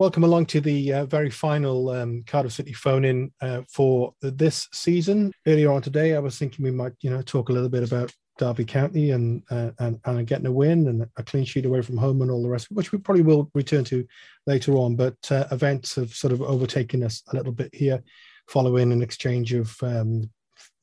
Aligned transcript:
Welcome 0.00 0.22
along 0.22 0.46
to 0.46 0.60
the 0.60 0.92
uh, 0.92 1.06
very 1.06 1.28
final 1.28 1.90
um, 1.90 2.22
Cardiff 2.24 2.52
City 2.52 2.72
phone 2.72 3.04
in 3.04 3.32
uh, 3.40 3.62
for 3.68 4.14
this 4.22 4.68
season. 4.72 5.32
Earlier 5.44 5.72
on 5.72 5.82
today, 5.82 6.14
I 6.14 6.20
was 6.20 6.38
thinking 6.38 6.64
we 6.64 6.70
might, 6.70 6.92
you 7.00 7.10
know, 7.10 7.20
talk 7.20 7.48
a 7.48 7.52
little 7.52 7.68
bit 7.68 7.82
about 7.82 8.12
Derby 8.38 8.64
County 8.64 9.10
and, 9.10 9.42
uh, 9.50 9.72
and 9.80 9.98
and 10.04 10.24
getting 10.24 10.46
a 10.46 10.52
win 10.52 10.86
and 10.86 11.04
a 11.16 11.24
clean 11.24 11.44
sheet 11.44 11.66
away 11.66 11.82
from 11.82 11.96
home 11.96 12.22
and 12.22 12.30
all 12.30 12.44
the 12.44 12.48
rest, 12.48 12.68
which 12.70 12.92
we 12.92 12.98
probably 12.98 13.24
will 13.24 13.50
return 13.56 13.82
to 13.86 14.06
later 14.46 14.76
on. 14.76 14.94
But 14.94 15.16
uh, 15.32 15.46
events 15.50 15.96
have 15.96 16.14
sort 16.14 16.32
of 16.32 16.42
overtaken 16.42 17.02
us 17.02 17.24
a 17.32 17.36
little 17.36 17.50
bit 17.50 17.74
here, 17.74 18.00
following 18.46 18.92
an 18.92 19.02
exchange 19.02 19.52
of 19.52 19.76
um, 19.82 20.30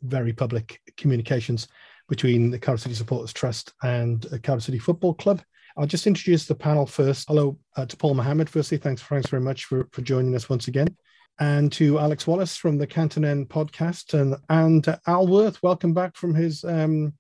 very 0.01 0.33
public 0.33 0.81
communications 0.97 1.69
between 2.09 2.51
the 2.51 2.59
Cardiff 2.59 2.83
City 2.83 2.95
Supporters 2.95 3.31
Trust 3.31 3.71
and 3.81 4.25
Cardiff 4.43 4.65
City 4.65 4.77
Football 4.77 5.13
Club. 5.13 5.41
I'll 5.77 5.85
just 5.85 6.07
introduce 6.07 6.45
the 6.45 6.55
panel 6.55 6.85
first. 6.85 7.27
Hello 7.27 7.57
uh, 7.75 7.85
to 7.85 7.97
Paul 7.97 8.13
Mohammed. 8.13 8.49
Firstly, 8.49 8.77
thanks, 8.77 9.01
thanks 9.01 9.29
very 9.29 9.41
much 9.41 9.65
for, 9.65 9.89
for 9.91 10.01
joining 10.01 10.33
us 10.33 10.49
once 10.49 10.69
again. 10.69 10.95
And 11.37 11.69
to 11.73 11.99
Alex 11.99 12.25
Wallace 12.25 12.55
from 12.55 12.77
the 12.77 12.87
Canton 12.87 13.25
End 13.25 13.49
podcast 13.49 14.13
and, 14.13 14.37
and 14.47 14.87
uh, 14.87 14.97
Al 15.05 15.27
Worth, 15.27 15.61
welcome 15.61 15.93
back 15.93 16.15
from 16.15 16.33
his 16.33 16.63
um, 16.63 17.13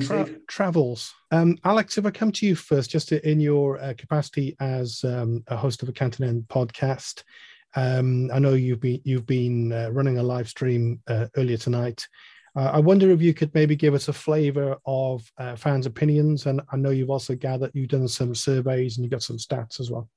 tra- 0.00 0.28
travels. 0.48 1.12
Um, 1.30 1.56
Alex, 1.64 1.96
if 1.96 2.04
I 2.04 2.10
come 2.10 2.32
to 2.32 2.46
you 2.46 2.56
first, 2.56 2.90
just 2.90 3.12
in 3.12 3.38
your 3.38 3.80
uh, 3.80 3.94
capacity 3.96 4.56
as 4.58 5.04
um, 5.04 5.44
a 5.46 5.56
host 5.56 5.84
of 5.84 5.88
a 5.88 5.92
Canton 5.92 6.24
End 6.24 6.44
podcast, 6.48 7.22
um, 7.76 8.28
I 8.32 8.40
know 8.40 8.54
you've 8.54 8.80
been 8.80 9.00
you've 9.04 9.26
been 9.26 9.72
uh, 9.72 9.90
running 9.90 10.18
a 10.18 10.22
live 10.22 10.48
stream 10.48 11.00
uh, 11.08 11.26
earlier 11.36 11.56
tonight 11.56 12.06
uh, 12.56 12.70
I 12.72 12.78
wonder 12.78 13.10
if 13.10 13.20
you 13.20 13.34
could 13.34 13.52
maybe 13.54 13.74
give 13.74 13.94
us 13.94 14.08
a 14.08 14.12
flavour 14.12 14.76
of 14.86 15.30
uh, 15.38 15.56
fans' 15.56 15.86
opinions, 15.86 16.46
and 16.46 16.60
I 16.70 16.76
know 16.76 16.90
you've 16.90 17.10
also 17.10 17.34
gathered 17.34 17.72
you've 17.74 17.88
done 17.88 18.06
some 18.06 18.34
surveys 18.34 18.96
and 18.96 19.04
you've 19.04 19.10
got 19.10 19.22
some 19.22 19.38
stats 19.38 19.80
as 19.80 19.90
well. 19.90 20.08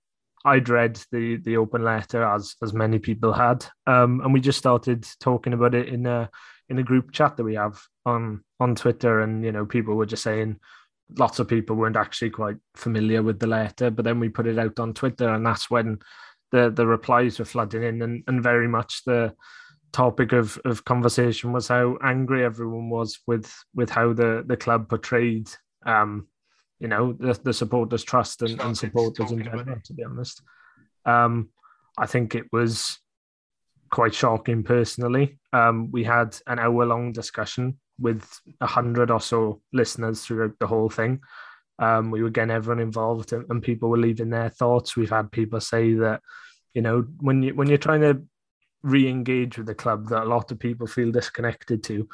I'd 0.46 0.70
read 0.70 1.00
the 1.12 1.38
the 1.38 1.58
open 1.58 1.84
letter 1.84 2.24
as 2.24 2.56
as 2.62 2.74
many 2.74 3.00
people 3.00 3.34
had, 3.34 3.66
um, 3.88 4.22
and 4.22 4.34
we 4.34 4.40
just 4.40 4.60
started 4.60 5.08
talking 5.20 5.54
about 5.54 5.74
it 5.74 5.90
in 5.90 6.06
a 6.06 6.30
in 6.70 6.78
a 6.78 6.84
group 6.84 7.12
chat 7.12 7.38
that 7.38 7.44
we 7.44 7.56
have 7.56 7.82
on 8.06 8.44
on 8.60 8.76
Twitter, 8.76 9.22
and 9.22 9.44
you 9.44 9.52
know 9.52 9.66
people 9.66 9.96
were 9.96 10.06
just 10.06 10.24
saying 10.24 10.60
lots 11.18 11.40
of 11.40 11.48
people 11.48 11.76
weren't 11.76 11.96
actually 11.96 12.30
quite 12.30 12.58
familiar 12.76 13.24
with 13.24 13.40
the 13.40 13.48
letter, 13.48 13.90
but 13.90 14.06
then 14.06 14.20
we 14.20 14.30
put 14.30 14.48
it 14.48 14.60
out 14.60 14.80
on 14.80 14.94
Twitter, 14.94 15.30
and 15.30 15.46
that's 15.46 15.72
when 15.72 15.98
the 16.52 16.70
the 16.70 16.86
replies 16.86 17.40
were 17.40 17.46
flooding 17.46 17.84
in, 17.84 18.02
and 18.04 18.24
and 18.28 18.44
very 18.44 18.68
much 18.68 19.04
the 19.06 19.34
topic 19.92 20.34
of, 20.34 20.60
of 20.66 20.86
conversation 20.86 21.52
was 21.52 21.68
how 21.68 21.98
angry 22.04 22.44
everyone 22.44 22.90
was 22.90 23.20
with 23.28 23.54
with 23.74 23.90
how 23.90 24.14
the, 24.14 24.44
the 24.46 24.58
club 24.58 24.90
portrayed 24.90 25.50
um, 25.86 26.28
you 26.80 26.88
know 26.88 27.14
the, 27.14 27.40
the 27.44 27.54
supporters 27.54 28.04
trust 28.04 28.42
and, 28.42 28.60
and 28.62 28.78
supporters 28.78 29.32
in 29.32 29.44
general 29.44 29.80
to 29.84 29.94
be 29.94 30.04
honest. 30.04 30.42
Um, 31.06 31.50
i 31.98 32.06
think 32.06 32.36
it 32.36 32.46
was 32.52 33.00
quite 33.90 34.14
shocking 34.14 34.64
personally. 34.64 35.40
Um, 35.54 35.92
we 35.92 36.04
had 36.04 36.38
an 36.48 36.60
hour 36.60 36.86
long 36.86 37.12
discussion 37.12 37.80
with 38.00 38.28
a 38.62 38.68
hundred 38.68 39.10
or 39.10 39.20
so 39.20 39.62
listeners 39.74 40.24
throughout 40.24 40.58
the 40.60 40.68
whole 40.68 40.90
thing. 40.90 41.22
Um, 41.80 42.12
we 42.12 42.24
were 42.24 42.30
getting 42.30 42.52
everyone 42.52 42.82
involved 42.82 43.34
and, 43.34 43.46
and 43.50 43.62
people 43.62 43.90
were 43.90 43.98
leaving 43.98 44.30
their 44.30 44.50
thoughts. 44.50 44.96
We've 44.96 45.10
had 45.10 45.32
people 45.32 45.60
say 45.62 45.94
that 45.96 46.22
you 46.74 46.82
know 46.82 47.06
when 47.20 47.44
you 47.44 47.56
when 47.56 47.68
you're 47.68 47.78
trying 47.78 48.02
to 48.02 48.22
re-engage 48.84 49.58
with 49.58 49.68
the 49.68 49.76
club 49.76 50.08
that 50.10 50.24
a 50.24 50.26
lot 50.26 50.52
of 50.52 50.60
people 50.60 50.88
feel 50.88 51.12
disconnected 51.12 51.84
to 51.84 52.08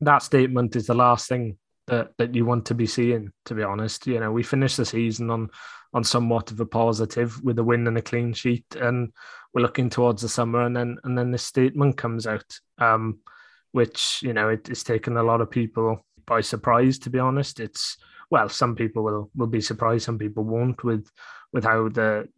that 0.00 0.22
statement 0.22 0.76
is 0.76 0.86
the 0.86 0.94
last 0.94 1.28
thing 1.28 1.56
that, 1.86 2.12
that 2.18 2.34
you 2.34 2.44
want 2.44 2.66
to 2.66 2.74
be 2.74 2.86
seeing 2.86 3.32
to 3.46 3.54
be 3.54 3.62
honest. 3.62 4.06
You 4.06 4.20
know 4.20 4.30
we 4.30 4.42
finished 4.42 4.76
the 4.76 4.84
season 4.84 5.30
on 5.30 5.50
on 5.94 6.04
somewhat 6.04 6.50
of 6.50 6.60
a 6.60 6.66
positive 6.66 7.42
with 7.42 7.58
a 7.58 7.64
win 7.64 7.86
and 7.86 7.96
a 7.96 8.02
clean 8.02 8.34
sheet 8.34 8.66
and 8.78 9.10
we're 9.52 9.62
looking 9.62 9.88
towards 9.88 10.20
the 10.20 10.28
summer 10.28 10.62
and 10.62 10.76
then 10.76 10.98
and 11.04 11.16
then 11.16 11.30
the 11.30 11.38
statement 11.38 11.96
comes 11.96 12.26
out 12.26 12.58
um, 12.78 13.18
which 13.72 14.20
you 14.22 14.32
know 14.32 14.50
it, 14.50 14.68
it's 14.68 14.84
taken 14.84 15.16
a 15.16 15.22
lot 15.22 15.40
of 15.40 15.50
people 15.50 16.04
by 16.26 16.40
surprise 16.40 16.98
to 17.00 17.10
be 17.10 17.18
honest. 17.18 17.60
It's 17.60 17.96
well 18.30 18.48
some 18.48 18.76
people 18.76 19.02
will 19.02 19.30
will 19.34 19.46
be 19.46 19.60
surprised 19.60 20.04
some 20.04 20.18
people 20.18 20.44
won't 20.44 20.84
with 20.84 21.10
with 21.52 21.64
how 21.64 21.88
the 21.88 22.28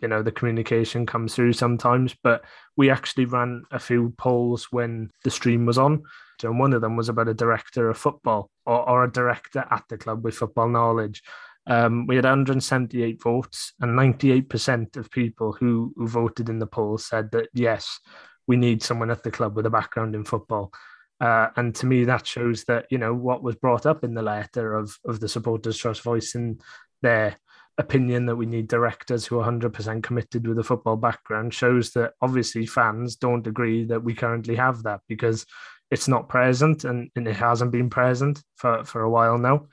you 0.00 0.08
know 0.08 0.22
the 0.22 0.32
communication 0.32 1.06
comes 1.06 1.34
through 1.34 1.52
sometimes 1.52 2.14
but 2.22 2.44
we 2.78 2.90
actually 2.90 3.24
ran 3.24 3.64
a 3.72 3.78
few 3.78 4.14
polls 4.18 4.68
when 4.70 5.10
the 5.24 5.30
stream 5.30 5.66
was 5.66 5.76
on. 5.76 6.04
And 6.44 6.60
one 6.60 6.72
of 6.72 6.80
them 6.80 6.94
was 6.94 7.08
about 7.08 7.26
a 7.26 7.34
director 7.34 7.90
of 7.90 7.98
football 7.98 8.50
or, 8.64 8.88
or 8.88 9.04
a 9.04 9.10
director 9.10 9.66
at 9.68 9.82
the 9.88 9.98
club 9.98 10.22
with 10.22 10.36
football 10.36 10.68
knowledge. 10.68 11.20
Um, 11.66 12.06
we 12.06 12.14
had 12.14 12.24
178 12.24 13.20
votes 13.20 13.72
and 13.80 13.98
98% 13.98 14.96
of 14.96 15.10
people 15.10 15.52
who, 15.52 15.92
who 15.96 16.06
voted 16.06 16.48
in 16.48 16.60
the 16.60 16.68
poll 16.68 16.98
said 16.98 17.32
that 17.32 17.48
yes 17.52 17.98
we 18.46 18.56
need 18.56 18.80
someone 18.80 19.10
at 19.10 19.24
the 19.24 19.32
club 19.32 19.56
with 19.56 19.66
a 19.66 19.70
background 19.70 20.14
in 20.14 20.24
football. 20.24 20.72
Uh, 21.20 21.48
and 21.56 21.74
to 21.74 21.86
me 21.86 22.04
that 22.04 22.24
shows 22.24 22.62
that 22.64 22.86
you 22.90 22.98
know 22.98 23.12
what 23.12 23.42
was 23.42 23.56
brought 23.56 23.86
up 23.86 24.04
in 24.04 24.14
the 24.14 24.22
letter 24.22 24.74
of 24.74 24.96
of 25.04 25.18
the 25.18 25.28
supporters 25.28 25.76
trust 25.76 26.02
voice 26.02 26.36
in 26.36 26.60
there 27.02 27.36
opinion 27.78 28.26
that 28.26 28.36
we 28.36 28.46
need 28.46 28.66
directors 28.66 29.24
who 29.24 29.38
are 29.38 29.50
100% 29.50 30.02
committed 30.02 30.46
with 30.46 30.58
a 30.58 30.64
football 30.64 30.96
background 30.96 31.54
shows 31.54 31.92
that 31.92 32.12
obviously 32.20 32.66
fans 32.66 33.16
don't 33.16 33.46
agree 33.46 33.84
that 33.84 34.02
we 34.02 34.14
currently 34.14 34.56
have 34.56 34.82
that 34.82 35.00
because 35.08 35.46
it's 35.90 36.08
not 36.08 36.28
present 36.28 36.84
and, 36.84 37.10
and 37.14 37.26
it 37.26 37.36
hasn't 37.36 37.70
been 37.70 37.88
present 37.88 38.42
for, 38.56 38.84
for 38.84 39.02
a 39.02 39.10
while 39.10 39.38
now. 39.38 39.66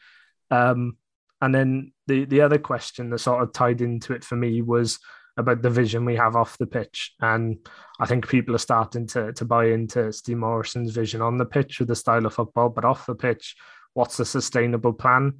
Um, 0.51 0.97
and 1.41 1.53
then 1.53 1.93
the, 2.07 2.25
the 2.25 2.41
other 2.41 2.59
question 2.59 3.09
that 3.09 3.19
sort 3.19 3.43
of 3.43 3.51
tied 3.51 3.81
into 3.81 4.13
it 4.13 4.23
for 4.23 4.35
me 4.35 4.61
was 4.61 4.99
about 5.37 5.61
the 5.61 5.69
vision 5.69 6.05
we 6.05 6.16
have 6.16 6.35
off 6.35 6.57
the 6.57 6.67
pitch. 6.67 7.13
And 7.19 7.57
I 7.99 8.05
think 8.05 8.29
people 8.29 8.55
are 8.55 8.59
starting 8.59 9.07
to, 9.07 9.33
to 9.33 9.45
buy 9.45 9.66
into 9.66 10.13
Steve 10.13 10.37
Morison's 10.37 10.91
vision 10.91 11.22
on 11.22 11.37
the 11.37 11.45
pitch 11.45 11.79
with 11.79 11.89
the 11.89 11.95
style 11.95 12.25
of 12.25 12.33
football, 12.33 12.69
but 12.69 12.85
off 12.85 13.05
the 13.05 13.16
pitch, 13.16 13.55
what's 13.93 14.17
the 14.17 14.25
sustainable 14.25 14.93
plan? 14.93 15.33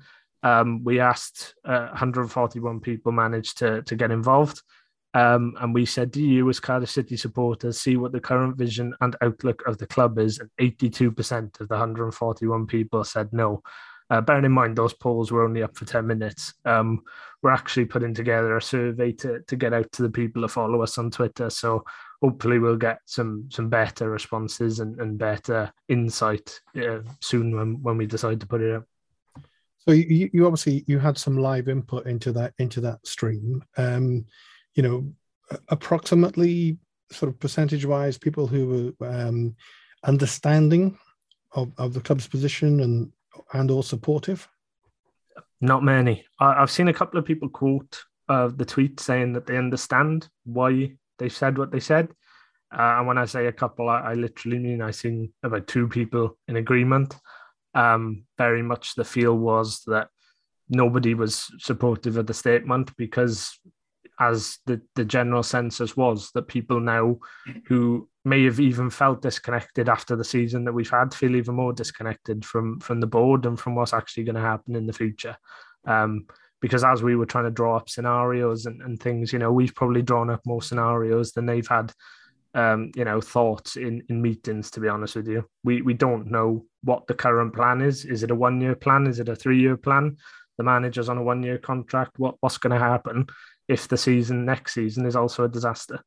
Um, 0.46 0.84
we 0.84 1.00
asked 1.00 1.56
uh, 1.66 1.88
141 1.88 2.80
people 2.80 3.12
managed 3.12 3.58
to, 3.58 3.82
to 3.82 3.96
get 3.96 4.12
involved. 4.12 4.62
Um, 5.16 5.56
and 5.60 5.74
we 5.74 5.86
said, 5.86 6.12
Do 6.12 6.22
you, 6.22 6.48
as 6.50 6.60
Cardiff 6.60 6.92
City 6.92 7.18
supporters, 7.18 7.82
see 7.82 7.98
what 7.98 8.12
the 8.12 8.20
current 8.20 8.56
vision 8.56 8.94
and 9.02 9.16
outlook 9.22 9.64
of 9.66 9.80
the 9.80 9.88
club 9.88 10.20
is? 10.20 10.40
And 10.40 10.50
82% 10.60 11.60
of 11.60 11.68
the 11.68 11.74
141 11.74 12.68
people 12.68 13.04
said 13.04 13.34
no. 13.34 13.64
Uh, 14.12 14.22
bearing 14.22 14.46
in 14.46 14.52
mind, 14.52 14.76
those 14.76 14.94
polls 14.94 15.32
were 15.32 15.44
only 15.44 15.64
up 15.64 15.76
for 15.76 15.86
10 15.86 16.06
minutes. 16.06 16.54
Um, 16.64 17.02
we're 17.42 17.50
actually 17.50 17.86
putting 17.86 18.14
together 18.14 18.56
a 18.56 18.62
survey 18.62 19.14
to, 19.14 19.40
to 19.48 19.56
get 19.56 19.74
out 19.74 19.92
to 19.94 20.04
the 20.04 20.12
people 20.12 20.44
that 20.44 20.50
follow 20.50 20.84
us 20.84 21.00
on 21.00 21.10
Twitter. 21.10 21.50
So 21.50 21.84
hopefully, 22.22 22.60
we'll 22.60 22.76
get 22.76 23.00
some 23.06 23.50
some 23.52 23.68
better 23.68 24.12
responses 24.12 24.80
and, 24.80 25.00
and 25.02 25.18
better 25.18 25.74
insight 25.88 26.60
uh, 26.78 27.00
soon 27.20 27.56
when, 27.56 27.82
when 27.82 27.98
we 27.98 28.06
decide 28.06 28.42
to 28.42 28.48
put 28.48 28.62
it 28.62 28.76
out. 28.76 28.86
So 29.88 29.94
you, 29.94 30.30
you 30.34 30.46
obviously 30.46 30.84
you 30.88 30.98
had 30.98 31.18
some 31.18 31.38
live 31.38 31.68
input 31.68 32.08
into 32.08 32.32
that 32.34 32.54
into 32.58 32.82
that 32.82 33.06
stream. 33.06 33.64
Um, 33.78 34.26
you 34.74 34.84
know, 34.84 35.14
approximately 35.70 36.78
sort 37.12 37.32
of 37.32 37.40
percentage 37.40 37.86
wise, 37.86 38.18
people 38.18 38.48
who 38.48 38.96
were 39.00 39.08
um, 39.08 39.56
understanding 40.04 40.98
of, 41.54 41.72
of 41.78 41.94
the 41.94 42.02
club's 42.02 42.28
position 42.28 42.82
and 42.82 43.12
and 43.54 43.70
or 43.70 43.84
supportive. 43.84 44.48
Not 45.62 45.84
many. 45.84 46.26
I, 46.40 46.60
have 46.60 46.72
seen 46.72 46.88
a 46.88 46.94
couple 46.94 47.20
of 47.20 47.26
people 47.26 47.50
quote 47.50 48.04
uh, 48.28 48.50
the 48.56 48.66
tweet 48.66 49.00
saying 49.00 49.34
that 49.34 49.46
they 49.46 49.58
understand 49.58 50.30
why 50.46 50.94
they 51.20 51.30
said 51.30 51.58
what 51.58 51.72
they 51.72 51.80
said. 51.80 52.10
Uh, 52.72 52.98
and 52.98 53.08
when 53.08 53.18
I 53.18 53.26
say 53.26 53.46
a 53.46 53.52
couple, 53.52 53.88
I, 53.88 54.00
I 54.00 54.14
literally 54.16 54.60
mean 54.60 54.82
I 54.82 54.92
seen 54.92 55.32
about 55.44 55.68
two 55.68 55.88
people 55.88 56.38
in 56.48 56.58
agreement 56.58 57.16
um, 57.76 58.26
very 58.38 58.64
much 58.64 58.96
the 58.96 59.04
feel 59.04 59.38
was 59.38 59.84
that 59.86 60.08
nobody 60.70 61.14
was 61.14 61.46
supportive 61.60 62.18
of 62.18 62.26
the 62.26 62.34
statement 62.34 62.96
because 62.98 63.60
as 64.20 64.60
the, 64.66 64.82
the 64.96 65.06
general 65.06 65.44
census 65.44 65.98
was 65.98 66.32
that 66.34 66.48
people 66.48 66.80
now 66.80 67.18
who 67.68 68.08
may 68.24 68.46
have 68.46 68.60
even 68.60 68.90
felt 68.90 69.22
disconnected 69.22 69.90
after 69.90 70.16
the 70.16 70.24
season 70.24 70.64
that 70.64 70.74
we've 70.74 70.90
had 70.90 71.14
feel 71.14 71.36
even 71.36 71.56
more 71.56 71.74
disconnected 71.74 72.46
from 72.46 72.80
from 72.80 73.02
the 73.02 73.08
board 73.08 73.46
and 73.46 73.60
from 73.60 73.76
what's 73.76 73.94
actually 73.94 74.24
going 74.24 74.36
to 74.36 74.42
happen 74.42 74.76
in 74.76 74.88
the 74.88 74.94
future. 74.94 75.36
Um, 75.86 76.26
because 76.62 76.84
as 76.84 77.04
we 77.04 77.16
were 77.16 77.26
trying 77.26 77.44
to 77.44 77.52
draw 77.52 77.76
up 77.76 77.90
scenarios 77.90 78.66
and, 78.66 78.82
and 78.82 79.00
things 79.00 79.34
you 79.34 79.40
know 79.40 79.52
we've 79.52 79.76
probably 79.76 80.02
drawn 80.02 80.30
up 80.30 80.42
more 80.46 80.62
scenarios 80.62 81.34
than 81.34 81.46
they've 81.46 81.68
had 81.68 81.92
um, 82.56 82.92
you 82.96 83.06
know, 83.06 83.22
thoughts 83.22 83.76
in, 83.76 84.02
in 84.10 84.22
meetings, 84.22 84.72
to 84.72 84.80
be 84.80 84.88
honest 84.88 85.16
with 85.16 85.28
you. 85.28 85.46
We 85.64 85.82
we 85.82 85.94
don't 85.94 86.32
know 86.32 86.66
what 86.84 87.06
the 87.06 87.14
current 87.14 87.54
plan 87.54 87.82
is. 87.82 88.06
Is 88.06 88.24
it 88.24 88.32
a 88.32 88.36
one 88.36 88.62
year 88.62 88.76
plan? 88.76 89.08
Is 89.08 89.20
it 89.20 89.30
a 89.30 89.36
three 89.36 89.60
year 89.60 89.78
plan? 89.78 90.18
The 90.58 90.64
manager's 90.64 91.10
on 91.10 91.18
a 91.18 91.24
one 91.24 91.44
year 91.44 91.58
contract. 91.60 92.18
What 92.18 92.36
what's 92.40 92.58
going 92.58 92.80
to 92.80 92.86
happen 92.86 93.28
if 93.68 93.88
the 93.88 93.98
season 93.98 94.46
next 94.46 94.74
season 94.74 95.06
is 95.06 95.16
also 95.16 95.44
a 95.44 95.50
disaster? 95.50 96.00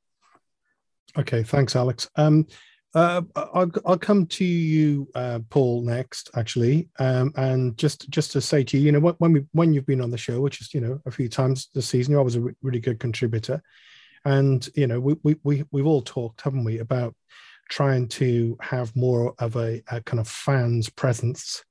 Okay, 1.16 1.42
thanks, 1.42 1.76
Alex. 1.76 2.08
Um, 2.16 2.46
Uh, 2.94 3.20
I'll, 3.36 3.70
I'll 3.84 3.98
come 3.98 4.26
to 4.26 4.44
you, 4.44 5.06
uh, 5.14 5.40
Paul, 5.50 5.82
next, 5.82 6.30
actually, 6.34 6.88
um, 6.98 7.32
and 7.36 7.76
just 7.76 8.08
just 8.08 8.32
to 8.32 8.40
say 8.40 8.64
to 8.64 8.78
you, 8.78 8.84
you 8.86 8.92
know, 8.92 9.14
when 9.18 9.32
we 9.34 9.44
when 9.52 9.74
you've 9.74 9.84
been 9.92 10.00
on 10.00 10.10
the 10.10 10.16
show, 10.16 10.40
which 10.40 10.62
is 10.62 10.72
you 10.72 10.80
know 10.80 10.98
a 11.04 11.10
few 11.10 11.28
times 11.28 11.68
this 11.74 11.86
season, 11.86 12.12
you're 12.12 12.20
always 12.20 12.36
a 12.36 12.40
re- 12.40 12.54
really 12.62 12.80
good 12.80 12.98
contributor, 12.98 13.60
and 14.28 14.68
you 14.74 14.86
know 14.86 15.00
we 15.00 15.16
we 15.22 15.36
we 15.42 15.64
we've 15.72 15.86
all 15.86 16.02
talked, 16.02 16.42
haven't 16.42 16.64
we, 16.64 16.78
about 16.78 17.14
trying 17.70 18.08
to 18.08 18.56
have 18.60 18.94
more 18.96 19.34
of 19.38 19.56
a, 19.56 19.82
a 19.90 20.00
kind 20.02 20.20
of 20.20 20.28
fans 20.28 20.88
presence, 20.88 21.62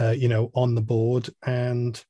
uh, 0.00 0.10
you 0.10 0.28
know, 0.28 0.50
on 0.54 0.74
the 0.74 0.80
board 0.80 1.28
and 1.46 2.04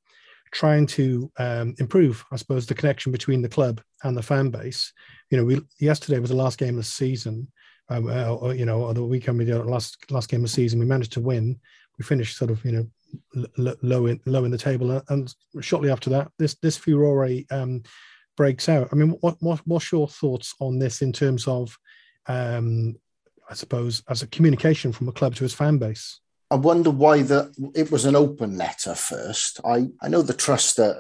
trying 0.51 0.87
to 0.87 1.31
um, 1.39 1.75
improve, 1.79 2.25
I 2.33 2.37
suppose, 2.37 2.65
the 2.67 2.75
connection 2.75 3.13
between 3.13 3.43
the 3.43 3.51
club 3.51 3.83
and 4.03 4.17
the 4.17 4.23
fan 4.23 4.49
base. 4.49 4.93
You 5.31 5.37
know, 5.37 5.45
we 5.45 5.61
yesterday 5.79 6.19
was 6.19 6.31
the 6.31 6.37
last 6.37 6.59
game 6.59 6.79
of 6.79 6.85
the 6.85 6.91
season 6.91 7.49
um, 7.91 8.07
uh, 8.09 8.51
you 8.51 8.67
know, 8.67 8.83
or 8.83 8.95
the 8.95 9.05
weekend 9.05 9.39
we 9.39 9.45
did 9.45 9.65
last 9.65 10.11
last 10.11 10.29
game 10.29 10.41
of 10.41 10.51
the 10.51 10.55
season, 10.55 10.79
we 10.79 10.87
managed 10.87 11.13
to 11.13 11.21
win. 11.21 11.59
We 11.99 12.05
finished 12.05 12.37
sort 12.37 12.51
of, 12.51 12.65
you 12.65 12.73
know, 12.73 13.47
low 13.83 14.07
in 14.07 14.21
low 14.27 14.45
in 14.45 14.51
the 14.51 14.59
table, 14.59 15.03
and 15.09 15.35
shortly 15.61 15.91
after 15.91 16.11
that, 16.11 16.31
this 16.39 16.55
this 16.57 16.77
furore 16.77 17.29
um, 17.51 17.83
breaks 18.39 18.69
out. 18.69 18.89
I 18.93 18.95
mean, 18.95 19.11
what, 19.21 19.37
what 19.41 19.61
what's 19.67 19.93
your 19.93 20.09
thoughts 20.09 20.55
on 20.61 20.79
this 20.79 21.03
in 21.03 21.13
terms 21.13 21.47
of, 21.47 21.77
um, 22.27 22.97
I 23.51 23.55
suppose, 23.55 24.03
as 24.09 24.23
a 24.23 24.29
communication 24.29 24.93
from 24.93 25.09
a 25.09 25.13
club 25.13 25.35
to 25.35 25.45
its 25.45 25.53
fan 25.53 25.77
base? 25.77 26.21
I 26.51 26.55
wonder 26.55 26.91
why 26.91 27.23
the 27.23 27.53
it 27.75 27.91
was 27.91 28.07
an 28.07 28.17
open 28.17 28.57
letter 28.57 28.95
first. 28.95 29.61
I 29.65 29.89
I 30.01 30.09
know 30.09 30.23
the 30.23 30.33
trust. 30.33 30.79
Uh, 30.79 30.95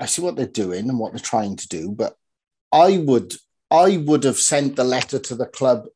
I 0.00 0.06
see 0.06 0.22
what 0.22 0.34
they're 0.34 0.46
doing 0.64 0.88
and 0.88 0.98
what 0.98 1.12
they're 1.12 1.32
trying 1.34 1.56
to 1.56 1.68
do, 1.68 1.92
but 1.92 2.16
I 2.72 2.98
would 2.98 3.34
I 3.70 3.98
would 3.98 4.24
have 4.24 4.38
sent 4.38 4.76
the 4.76 4.84
letter 4.96 5.18
to 5.18 5.34
the 5.36 5.46
club 5.46 5.86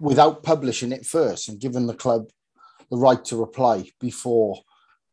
without 0.00 0.42
publishing 0.42 0.92
it 0.92 1.04
first 1.06 1.48
and 1.48 1.60
given 1.60 1.86
the 1.86 2.00
club 2.04 2.30
the 2.90 2.96
right 2.96 3.22
to 3.26 3.36
reply 3.36 3.90
before 4.00 4.62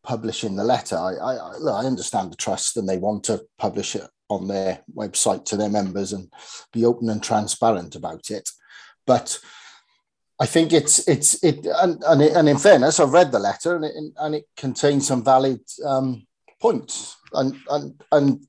publishing 0.01 0.55
the 0.55 0.63
letter. 0.63 0.95
I, 0.95 1.13
I, 1.31 1.33
I 1.81 1.85
understand 1.85 2.31
the 2.31 2.37
trust 2.37 2.77
and 2.77 2.87
they 2.87 2.97
want 2.97 3.23
to 3.25 3.41
publish 3.57 3.95
it 3.95 4.07
on 4.29 4.47
their 4.47 4.83
website 4.93 5.45
to 5.45 5.57
their 5.57 5.69
members 5.69 6.13
and 6.13 6.31
be 6.73 6.85
open 6.85 7.09
and 7.09 7.21
transparent 7.21 7.95
about 7.95 8.31
it. 8.31 8.49
But 9.05 9.39
I 10.39 10.45
think 10.45 10.73
it's 10.73 11.07
it's 11.07 11.41
it 11.43 11.65
and 11.65 12.03
and, 12.03 12.21
it, 12.21 12.33
and 12.33 12.49
in 12.49 12.57
fairness, 12.57 12.99
I've 12.99 13.13
read 13.13 13.31
the 13.31 13.39
letter 13.39 13.75
and 13.75 13.85
it 13.85 13.93
and 14.17 14.35
it 14.35 14.45
contains 14.57 15.07
some 15.07 15.23
valid 15.23 15.61
um, 15.85 16.25
points. 16.59 17.15
And 17.33 17.55
and 17.69 18.03
and 18.11 18.45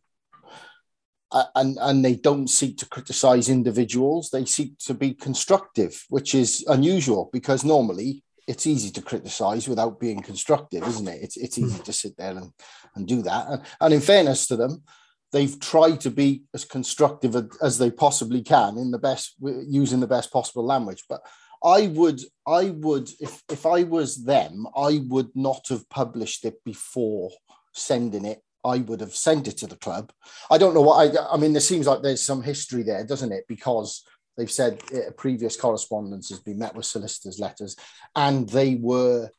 and 1.32 1.78
and 1.80 2.04
they 2.04 2.16
don't 2.16 2.48
seek 2.48 2.78
to 2.78 2.88
criticize 2.88 3.48
individuals. 3.48 4.30
They 4.30 4.44
seek 4.44 4.78
to 4.78 4.94
be 4.94 5.14
constructive 5.14 6.04
which 6.08 6.34
is 6.34 6.64
unusual 6.68 7.30
because 7.32 7.64
normally 7.64 8.22
it's 8.48 8.66
easy 8.66 8.90
to 8.92 9.02
criticize 9.02 9.68
without 9.68 9.98
being 9.98 10.22
constructive 10.22 10.82
isn't 10.84 11.08
it? 11.08 11.22
It's, 11.22 11.36
it's 11.36 11.58
easy 11.58 11.82
to 11.82 11.92
sit 11.92 12.16
there 12.16 12.30
and, 12.30 12.52
and 12.94 13.06
do 13.06 13.22
that. 13.22 13.48
And, 13.48 13.62
and 13.80 13.94
in 13.94 14.00
fairness 14.00 14.46
to 14.48 14.56
them 14.56 14.82
they've 15.36 15.60
tried 15.60 16.00
to 16.00 16.10
be 16.10 16.44
as 16.54 16.64
constructive 16.64 17.36
as 17.60 17.76
they 17.76 17.90
possibly 17.90 18.40
can 18.40 18.78
in 18.78 18.90
the 18.90 18.98
best 18.98 19.34
using 19.68 20.00
the 20.00 20.06
best 20.06 20.32
possible 20.32 20.64
language 20.64 21.04
but 21.10 21.20
i 21.62 21.88
would 21.88 22.20
i 22.46 22.70
would 22.70 23.10
if 23.20 23.42
if 23.50 23.66
i 23.66 23.82
was 23.82 24.24
them 24.24 24.66
i 24.74 25.02
would 25.08 25.28
not 25.34 25.62
have 25.68 25.86
published 25.90 26.46
it 26.46 26.64
before 26.64 27.30
sending 27.72 28.24
it 28.24 28.40
I 28.64 28.78
would 28.78 29.00
have 29.00 29.14
sent 29.14 29.46
it 29.46 29.58
to 29.58 29.68
the 29.68 29.76
club. 29.76 30.10
I 30.50 30.58
don't 30.58 30.74
know 30.74 30.80
what 30.80 30.98
I. 30.98 31.34
I 31.34 31.36
mean, 31.36 31.52
there 31.52 31.60
seems 31.60 31.86
like 31.86 32.02
there's 32.02 32.24
some 32.30 32.42
history 32.42 32.82
there, 32.82 33.06
doesn't 33.06 33.30
it? 33.30 33.44
Because 33.46 34.02
they've 34.36 34.50
said 34.50 34.82
uh, 34.92 35.12
previous 35.16 35.56
correspondence 35.56 36.30
has 36.30 36.40
been 36.40 36.58
met 36.58 36.74
with 36.74 36.84
solicitors' 36.84 37.38
letters, 37.38 37.76
and 38.16 38.48
they 38.48 38.74
were 38.74 39.30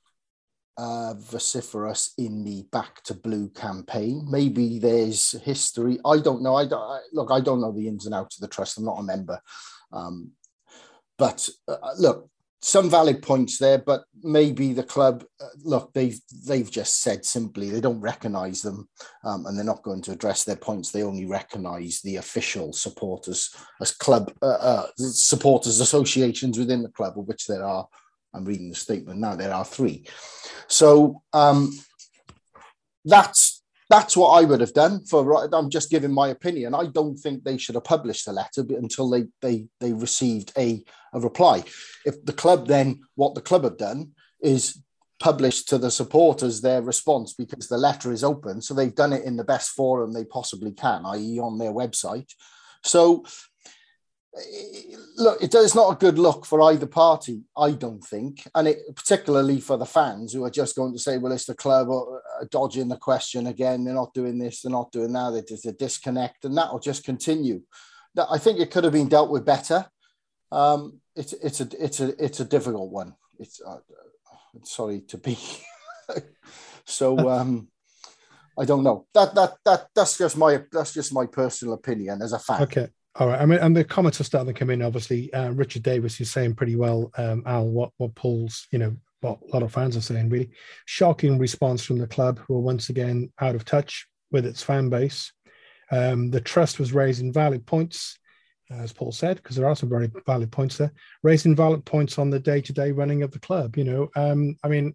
uh, 0.77 1.15
vociferous 1.17 2.13
in 2.17 2.43
the 2.43 2.63
Back 2.71 3.01
to 3.03 3.13
Blue 3.13 3.49
campaign. 3.49 4.25
Maybe 4.29 4.79
there's 4.79 5.31
history. 5.43 5.99
I 6.05 6.19
don't 6.19 6.43
know. 6.43 6.55
I, 6.55 6.65
don't, 6.65 6.79
I 6.81 6.99
look. 7.13 7.31
I 7.31 7.39
don't 7.39 7.61
know 7.61 7.71
the 7.71 7.87
ins 7.87 8.05
and 8.05 8.13
outs 8.13 8.37
of 8.37 8.41
the 8.41 8.47
trust. 8.47 8.77
I'm 8.77 8.85
not 8.85 8.99
a 8.99 9.03
member. 9.03 9.39
Um, 9.91 10.31
but 11.17 11.49
uh, 11.67 11.77
look, 11.97 12.29
some 12.61 12.89
valid 12.89 13.21
points 13.21 13.57
there, 13.57 13.77
but 13.77 14.03
maybe 14.23 14.73
the 14.73 14.83
club 14.83 15.23
uh, 15.39 15.45
look 15.63 15.93
they've 15.93 16.19
they've 16.45 16.69
just 16.69 17.01
said 17.01 17.23
simply 17.23 17.69
they 17.69 17.81
don't 17.81 18.01
recognise 18.01 18.61
them, 18.61 18.87
um, 19.23 19.45
and 19.45 19.57
they're 19.57 19.65
not 19.65 19.83
going 19.83 20.01
to 20.03 20.11
address 20.11 20.43
their 20.43 20.55
points. 20.55 20.91
They 20.91 21.03
only 21.03 21.25
recognise 21.25 22.01
the 22.01 22.17
official 22.17 22.73
supporters 22.73 23.55
as 23.81 23.91
club 23.91 24.31
uh, 24.41 24.45
uh, 24.45 24.87
supporters 24.97 25.79
associations 25.79 26.57
within 26.57 26.83
the 26.83 26.89
club, 26.89 27.17
of 27.17 27.27
which 27.27 27.47
there 27.47 27.63
are. 27.63 27.87
I'm 28.33 28.45
reading 28.45 28.69
the 28.69 28.75
statement 28.75 29.19
now. 29.19 29.35
There 29.35 29.53
are 29.53 29.65
three, 29.65 30.05
so 30.67 31.21
um, 31.33 31.71
that's 33.05 33.63
that's 33.89 34.17
what 34.17 34.29
I 34.31 34.45
would 34.45 34.61
have 34.61 34.73
done. 34.73 35.05
For 35.05 35.53
I'm 35.53 35.69
just 35.69 35.89
giving 35.89 36.11
my 36.11 36.29
opinion. 36.29 36.75
I 36.75 36.87
don't 36.87 37.17
think 37.17 37.43
they 37.43 37.57
should 37.57 37.75
have 37.75 37.83
published 37.83 38.25
the 38.25 38.33
letter 38.33 38.65
until 38.69 39.09
they 39.09 39.25
they 39.41 39.67
they 39.79 39.93
received 39.93 40.51
a 40.57 40.83
a 41.13 41.19
reply. 41.19 41.63
If 42.05 42.23
the 42.25 42.33
club 42.33 42.67
then 42.67 43.01
what 43.15 43.35
the 43.35 43.41
club 43.41 43.63
have 43.63 43.77
done 43.77 44.11
is 44.41 44.81
published 45.19 45.67
to 45.69 45.77
the 45.79 45.89
supporters 45.89 46.61
their 46.61 46.81
response 46.81 47.33
because 47.33 47.67
the 47.67 47.77
letter 47.77 48.11
is 48.11 48.23
open, 48.23 48.61
so 48.61 48.73
they've 48.73 48.93
done 48.93 49.13
it 49.13 49.23
in 49.23 49.35
the 49.35 49.43
best 49.43 49.71
forum 49.71 50.13
they 50.13 50.25
possibly 50.25 50.71
can, 50.71 51.05
i.e., 51.05 51.39
on 51.39 51.57
their 51.57 51.71
website. 51.71 52.29
So 52.83 53.25
look, 55.17 55.37
it's 55.41 55.75
not 55.75 55.91
a 55.91 55.95
good 55.95 56.19
look 56.19 56.45
for 56.45 56.61
either 56.61 56.85
party, 56.85 57.41
I 57.57 57.71
don't 57.71 58.03
think, 58.03 58.47
and 58.55 58.67
it, 58.67 58.79
particularly 58.95 59.59
for 59.59 59.77
the 59.77 59.85
fans 59.85 60.33
who 60.33 60.43
are 60.45 60.49
just 60.49 60.75
going 60.75 60.93
to 60.93 60.99
say, 60.99 61.17
"Well, 61.17 61.31
it's 61.31 61.45
the 61.45 61.55
club 61.55 61.89
uh, 61.89 62.45
dodging 62.51 62.87
the 62.87 62.97
question 62.97 63.47
again. 63.47 63.83
They're 63.83 63.93
not 63.93 64.13
doing 64.13 64.37
this. 64.37 64.61
They're 64.61 64.71
not 64.71 64.91
doing 64.91 65.13
that. 65.13 65.45
There's 65.47 65.65
a 65.65 65.73
disconnect, 65.73 66.45
and 66.45 66.57
that 66.57 66.71
will 66.71 66.79
just 66.79 67.03
continue." 67.03 67.61
I 68.29 68.37
think 68.37 68.59
it 68.59 68.71
could 68.71 68.83
have 68.83 68.93
been 68.93 69.09
dealt 69.09 69.29
with 69.29 69.45
better. 69.45 69.85
Um, 70.51 71.01
it's 71.15 71.33
it's 71.33 71.61
a 71.61 71.69
it's 71.83 71.99
a 71.99 72.23
it's 72.23 72.39
a 72.39 72.45
difficult 72.45 72.91
one. 72.91 73.15
It's 73.39 73.61
uh, 73.61 73.77
sorry 74.63 75.01
to 75.07 75.17
be 75.17 75.37
so. 76.85 77.29
Um, 77.29 77.69
I 78.59 78.65
don't 78.65 78.83
know. 78.83 79.05
That 79.13 79.35
that 79.35 79.57
that 79.65 79.87
that's 79.93 80.17
just 80.17 80.35
my 80.35 80.63
that's 80.71 80.93
just 80.93 81.13
my 81.13 81.27
personal 81.27 81.75
opinion 81.75 82.21
as 82.23 82.33
a 82.33 82.39
fan. 82.39 82.63
Okay. 82.63 82.87
All 83.19 83.27
right. 83.27 83.41
I 83.41 83.45
mean, 83.47 83.57
and 83.59 83.75
the 83.75 83.83
comments 83.83 84.21
are 84.21 84.25
starting 84.25 84.53
to 84.53 84.59
come 84.59 84.69
in. 84.69 84.83
Obviously, 84.83 85.33
uh, 85.33 85.49
Richard 85.49 85.81
Davis 85.81 86.21
is 86.21 86.31
saying 86.31 86.53
pretty 86.53 86.75
well, 86.75 87.11
um, 87.17 87.41
Al, 87.47 87.67
what 87.67 87.91
what 87.97 88.13
Paul's, 88.13 88.67
you 88.71 88.77
know, 88.77 88.95
what 89.21 89.39
a 89.41 89.53
lot 89.53 89.63
of 89.63 89.73
fans 89.73 89.97
are 89.97 90.01
saying. 90.01 90.29
Really 90.29 90.51
shocking 90.85 91.39
response 91.39 91.83
from 91.83 91.97
the 91.97 92.05
club, 92.05 92.39
who 92.39 92.55
are 92.55 92.61
once 92.61 92.89
again 92.89 93.31
out 93.41 93.55
of 93.55 93.65
touch 93.65 94.07
with 94.31 94.45
its 94.45 94.61
fan 94.61 94.89
base. 94.89 95.33
Um, 95.91 96.29
the 96.29 96.41
trust 96.41 96.77
was 96.77 96.93
raising 96.93 97.33
valid 97.33 97.65
points, 97.65 98.19
as 98.69 98.93
Paul 98.93 99.11
said, 99.11 99.37
because 99.37 99.55
there 99.55 99.67
are 99.67 99.75
some 99.75 99.89
very 99.89 100.11
valid 100.27 100.51
points 100.51 100.77
there. 100.77 100.93
Raising 101.23 101.55
valid 101.55 101.85
points 101.85 102.19
on 102.19 102.29
the 102.29 102.39
day-to-day 102.39 102.91
running 102.91 103.23
of 103.23 103.31
the 103.31 103.39
club. 103.39 103.77
You 103.77 103.85
know, 103.85 104.09
um, 104.15 104.57
I 104.63 104.67
mean, 104.67 104.93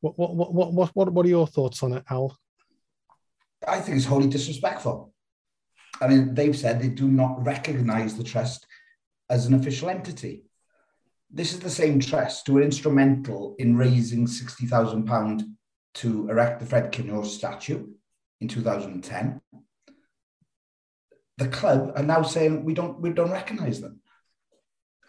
what 0.00 0.16
what 0.16 0.36
what 0.36 0.72
what 0.72 0.90
what 0.94 1.12
what 1.12 1.26
are 1.26 1.30
your 1.30 1.48
thoughts 1.48 1.82
on 1.82 1.94
it, 1.94 2.04
Al? 2.08 2.38
I 3.66 3.80
think 3.80 3.96
it's 3.96 4.06
wholly 4.06 4.28
disrespectful. 4.28 5.13
I 6.00 6.08
mean, 6.08 6.34
they've 6.34 6.56
said 6.56 6.80
they 6.80 6.88
do 6.88 7.08
not 7.08 7.44
recognise 7.44 8.16
the 8.16 8.24
trust 8.24 8.66
as 9.30 9.46
an 9.46 9.54
official 9.54 9.88
entity. 9.88 10.44
This 11.30 11.52
is 11.52 11.60
the 11.60 11.70
same 11.70 12.00
trust 12.00 12.46
who 12.46 12.54
were 12.54 12.62
instrumental 12.62 13.56
in 13.58 13.76
raising 13.76 14.26
£60,000 14.26 15.42
to 15.94 16.28
erect 16.28 16.60
the 16.60 16.66
Fred 16.66 16.92
Keenor 16.92 17.24
statue 17.24 17.86
in 18.40 18.48
2010. 18.48 19.40
The 21.38 21.48
club 21.48 21.92
are 21.96 22.02
now 22.02 22.22
saying 22.22 22.64
we 22.64 22.74
don't 22.74 23.00
we 23.00 23.10
don't 23.10 23.30
recognise 23.30 23.80
them, 23.80 24.00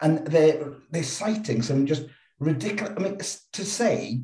and 0.01 0.25
they're 0.25 0.73
they're 0.89 1.03
citing 1.03 1.61
some 1.61 1.85
just 1.85 2.07
ridiculous. 2.39 2.93
I 2.97 3.01
mean, 3.03 3.17
to 3.17 3.63
say 3.63 4.21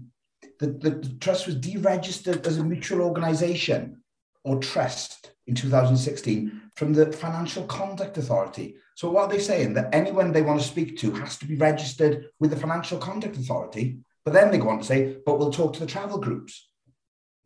that 0.60 0.82
the 0.82 0.92
trust 1.20 1.46
was 1.46 1.58
deregistered 1.58 2.48
as 2.48 2.58
a 2.58 2.64
mutual 2.64 3.02
organisation 3.02 4.02
or 4.44 4.60
trust 4.60 5.32
in 5.52 5.56
2016 5.56 6.62
from 6.78 6.94
the 6.94 7.12
Financial 7.12 7.66
Conduct 7.66 8.18
Authority. 8.18 8.78
So 8.96 9.12
what 9.12 9.24
are 9.24 9.30
they 9.30 9.40
saying? 9.40 9.74
That 9.74 9.94
anyone 9.94 10.32
they 10.32 10.42
want 10.42 10.62
to 10.62 10.68
speak 10.68 10.98
to 11.00 11.12
has 11.16 11.38
to 11.40 11.46
be 11.46 11.58
registered 11.58 12.30
with 12.40 12.52
the 12.52 12.56
Financial 12.56 12.98
Conduct 12.98 13.36
Authority. 13.36 13.98
But 14.24 14.34
then 14.34 14.50
they 14.50 14.58
go 14.58 14.70
on 14.70 14.80
to 14.80 14.86
say, 14.86 15.18
but 15.26 15.38
we'll 15.38 15.52
talk 15.52 15.74
to 15.74 15.82
the 15.82 15.86
travel 15.86 16.20
groups. 16.20 16.70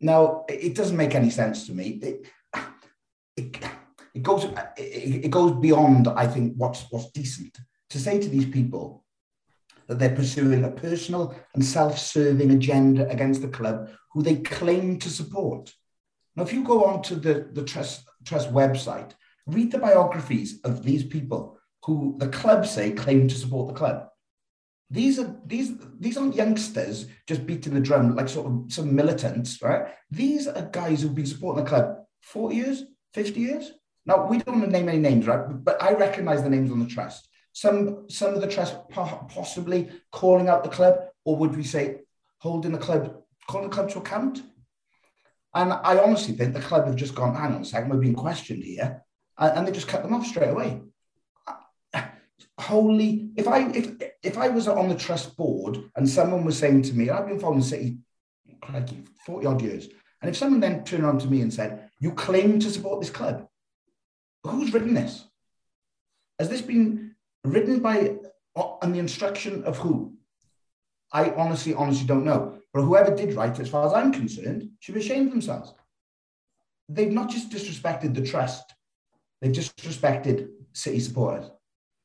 Now, 0.00 0.44
it 0.48 0.76
doesn't 0.76 0.96
make 0.96 1.16
any 1.16 1.30
sense 1.30 1.66
to 1.66 1.72
me. 1.72 2.00
It, 2.00 2.26
it, 3.36 3.64
it 4.14 4.22
goes 4.22 4.44
it, 4.76 5.24
it 5.24 5.30
goes 5.30 5.52
beyond, 5.60 6.06
I 6.06 6.28
think, 6.28 6.54
what's 6.56 6.86
what's 6.90 7.10
decent. 7.10 7.58
To 7.90 7.98
say 7.98 8.20
to 8.20 8.28
these 8.28 8.46
people 8.46 9.04
that 9.88 9.98
they're 9.98 10.14
pursuing 10.14 10.62
a 10.62 10.70
personal 10.70 11.34
and 11.54 11.64
self-serving 11.64 12.52
agenda 12.52 13.08
against 13.08 13.42
the 13.42 13.48
club 13.48 13.90
who 14.12 14.22
they 14.22 14.36
claim 14.36 14.98
to 15.00 15.10
support. 15.10 15.72
Now, 16.36 16.42
if 16.42 16.52
you 16.52 16.62
go 16.62 16.84
on 16.84 17.02
to 17.02 17.16
the, 17.16 17.48
the 17.52 17.64
Trust, 17.64 18.04
Trust 18.24 18.52
website, 18.52 19.12
read 19.46 19.72
the 19.72 19.78
biographies 19.78 20.60
of 20.64 20.82
these 20.82 21.02
people 21.02 21.58
who 21.84 22.16
the 22.18 22.28
club 22.28 22.66
say 22.66 22.90
claim 22.90 23.28
to 23.28 23.34
support 23.34 23.68
the 23.68 23.78
club. 23.78 24.08
These 24.90 25.18
are 25.18 25.36
these 25.44 25.72
these 25.98 26.16
aren't 26.16 26.34
youngsters 26.34 27.06
just 27.26 27.46
beating 27.46 27.74
the 27.74 27.80
drum 27.80 28.14
like 28.14 28.28
sort 28.28 28.46
of 28.46 28.72
some 28.72 28.94
militants, 28.94 29.60
right? 29.62 29.86
These 30.10 30.46
are 30.46 30.62
guys 30.62 31.02
who've 31.02 31.14
been 31.14 31.26
supporting 31.26 31.64
the 31.64 31.68
club 31.68 31.96
40 32.22 32.56
years, 32.56 32.84
50 33.14 33.40
years. 33.40 33.72
Now 34.04 34.26
we 34.26 34.38
don't 34.38 34.60
want 34.60 34.66
to 34.66 34.70
name 34.70 34.88
any 34.88 34.98
names, 34.98 35.26
right? 35.26 35.42
But 35.64 35.82
I 35.82 35.92
recognise 35.92 36.42
the 36.42 36.50
names 36.50 36.70
on 36.70 36.78
the 36.80 36.86
trust. 36.86 37.28
Some 37.52 38.08
some 38.08 38.34
of 38.34 38.40
the 38.40 38.48
trust 38.48 38.76
possibly 38.90 39.88
calling 40.12 40.48
out 40.48 40.62
the 40.62 40.70
club, 40.70 40.98
or 41.24 41.36
would 41.36 41.56
we 41.56 41.64
say 41.64 42.00
holding 42.38 42.72
the 42.72 42.78
club, 42.78 43.22
calling 43.48 43.68
the 43.68 43.74
club 43.74 43.90
to 43.90 43.98
account? 43.98 44.42
And 45.56 45.72
I 45.72 45.98
honestly 45.98 46.34
think 46.34 46.52
the 46.52 46.60
club 46.60 46.86
have 46.86 46.96
just 46.96 47.14
gone, 47.14 47.34
hang 47.34 47.54
on 47.54 47.62
a 47.62 47.64
second, 47.64 47.88
we're 47.88 47.96
being 47.96 48.14
questioned 48.14 48.62
here. 48.62 49.02
And 49.38 49.66
they 49.66 49.72
just 49.72 49.88
cut 49.88 50.02
them 50.02 50.12
off 50.12 50.26
straight 50.26 50.50
away. 50.50 50.82
Holy, 52.60 53.30
if 53.36 53.48
I 53.48 53.68
if 53.70 53.92
if 54.22 54.38
I 54.38 54.48
was 54.48 54.68
on 54.68 54.88
the 54.88 54.94
trust 54.94 55.36
board 55.36 55.78
and 55.96 56.08
someone 56.08 56.44
was 56.44 56.58
saying 56.58 56.82
to 56.82 56.94
me, 56.94 57.08
I've 57.08 57.26
been 57.26 57.40
following 57.40 57.62
City 57.62 57.98
crikey, 58.60 59.04
40 59.24 59.46
odd 59.46 59.62
years. 59.62 59.88
And 60.20 60.28
if 60.28 60.36
someone 60.36 60.60
then 60.60 60.84
turned 60.84 61.06
on 61.06 61.18
to 61.20 61.26
me 61.26 61.40
and 61.40 61.52
said, 61.52 61.90
You 62.00 62.12
claim 62.12 62.58
to 62.60 62.70
support 62.70 63.00
this 63.00 63.10
club, 63.10 63.48
who's 64.44 64.74
written 64.74 64.94
this? 64.94 65.24
Has 66.38 66.50
this 66.50 66.62
been 66.62 67.14
written 67.44 67.80
by 67.80 68.16
uh, 68.54 68.76
on 68.82 68.92
the 68.92 68.98
instruction 68.98 69.64
of 69.64 69.78
who? 69.78 70.16
I 71.12 71.30
honestly, 71.30 71.72
honestly 71.74 72.06
don't 72.06 72.24
know. 72.24 72.58
But 72.76 72.82
whoever 72.82 73.16
did 73.16 73.32
write, 73.32 73.58
as 73.58 73.70
far 73.70 73.86
as 73.86 73.94
I'm 73.94 74.12
concerned, 74.12 74.68
should 74.80 74.94
be 74.94 75.00
ashamed 75.00 75.28
of 75.28 75.32
themselves. 75.32 75.72
They've 76.90 77.10
not 77.10 77.30
just 77.30 77.50
disrespected 77.50 78.14
the 78.14 78.20
trust, 78.20 78.70
they've 79.40 79.50
disrespected 79.50 80.50
city 80.74 81.00
supporters. 81.00 81.50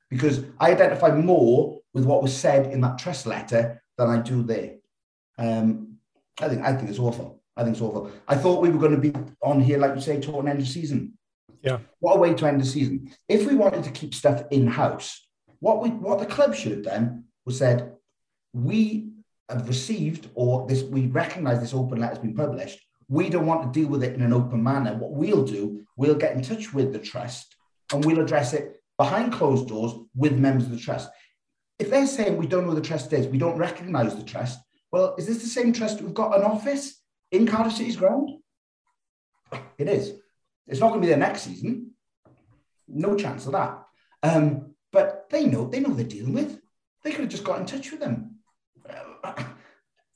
Because 0.09 0.45
I 0.61 0.71
identify 0.71 1.13
more 1.13 1.81
with 1.93 2.05
what 2.05 2.23
was 2.23 2.33
said 2.33 2.71
in 2.71 2.79
that 2.81 2.97
trust 2.97 3.25
letter 3.25 3.83
than 3.97 4.09
I 4.09 4.21
do 4.21 4.43
there. 4.43 4.75
Um, 5.37 5.97
I 6.39 6.47
think 6.47 6.61
I 6.61 6.73
think 6.73 6.89
it's 6.89 6.99
awful. 6.99 7.43
I 7.57 7.63
think 7.63 7.75
it's 7.75 7.83
awful. 7.83 8.09
I 8.25 8.35
thought 8.35 8.61
we 8.61 8.69
were 8.69 8.79
going 8.79 8.95
to 8.95 9.11
be 9.11 9.13
on 9.43 9.59
here, 9.59 9.77
like 9.77 9.95
you 9.95 9.99
say, 9.99 10.21
talking 10.21 10.47
end 10.47 10.61
of 10.61 10.67
season. 10.69 11.17
Yeah. 11.61 11.79
What 11.99 12.15
a 12.15 12.19
way 12.19 12.33
to 12.33 12.47
end 12.47 12.61
the 12.61 12.65
season. 12.65 13.11
If 13.27 13.45
we 13.45 13.55
wanted 13.55 13.83
to 13.83 13.91
keep 13.91 14.13
stuff 14.13 14.43
in 14.51 14.67
house, 14.67 15.27
what 15.59 15.81
we 15.83 15.89
what 15.89 16.19
the 16.19 16.33
club 16.33 16.55
should 16.55 16.71
have 16.71 16.83
done 16.83 17.25
was 17.45 17.57
said, 17.57 17.91
we 18.53 19.10
have 19.53 19.67
received 19.67 20.29
or 20.35 20.67
this 20.67 20.83
we 20.83 21.07
recognize 21.07 21.59
this 21.59 21.73
open 21.73 21.99
letter 21.99 22.15
has 22.15 22.19
been 22.19 22.35
published. 22.35 22.79
We 23.07 23.29
don't 23.29 23.45
want 23.45 23.61
to 23.61 23.79
deal 23.79 23.89
with 23.89 24.03
it 24.03 24.13
in 24.15 24.21
an 24.21 24.33
open 24.33 24.63
manner. 24.63 24.95
What 24.95 25.11
we'll 25.11 25.43
do, 25.43 25.81
we'll 25.97 26.15
get 26.15 26.35
in 26.35 26.41
touch 26.41 26.73
with 26.73 26.93
the 26.93 26.99
trust 26.99 27.55
and 27.91 28.03
we'll 28.05 28.21
address 28.21 28.53
it 28.53 28.81
behind 28.97 29.33
closed 29.33 29.67
doors 29.67 29.93
with 30.15 30.37
members 30.37 30.65
of 30.65 30.71
the 30.71 30.77
trust. 30.77 31.09
If 31.79 31.89
they're 31.89 32.07
saying 32.07 32.37
we 32.37 32.47
don't 32.47 32.67
know 32.67 32.73
the 32.73 32.81
trust 32.81 33.11
is, 33.13 33.27
we 33.27 33.37
don't 33.37 33.57
recognize 33.57 34.15
the 34.15 34.23
trust, 34.23 34.59
well, 34.91 35.15
is 35.17 35.25
this 35.27 35.41
the 35.41 35.47
same 35.47 35.73
trust 35.73 36.01
we've 36.01 36.13
got 36.13 36.37
an 36.37 36.43
office 36.43 37.01
in 37.31 37.47
Cardiff 37.47 37.73
City's 37.73 37.95
ground? 37.95 38.29
It 39.77 39.87
is. 39.87 40.13
It's 40.67 40.79
not 40.79 40.89
going 40.89 41.01
to 41.01 41.05
be 41.05 41.09
there 41.09 41.17
next 41.17 41.41
season. 41.41 41.91
No 42.87 43.15
chance 43.15 43.45
of 43.45 43.53
that. 43.53 43.83
Um, 44.23 44.75
but 44.91 45.27
they 45.29 45.45
know 45.45 45.67
they 45.67 45.79
know 45.79 45.93
they're 45.93 46.05
dealing 46.05 46.33
with. 46.33 46.59
They 47.03 47.11
could 47.11 47.21
have 47.21 47.29
just 47.29 47.43
got 47.43 47.59
in 47.59 47.65
touch 47.65 47.91
with 47.91 47.99
them. 47.99 48.30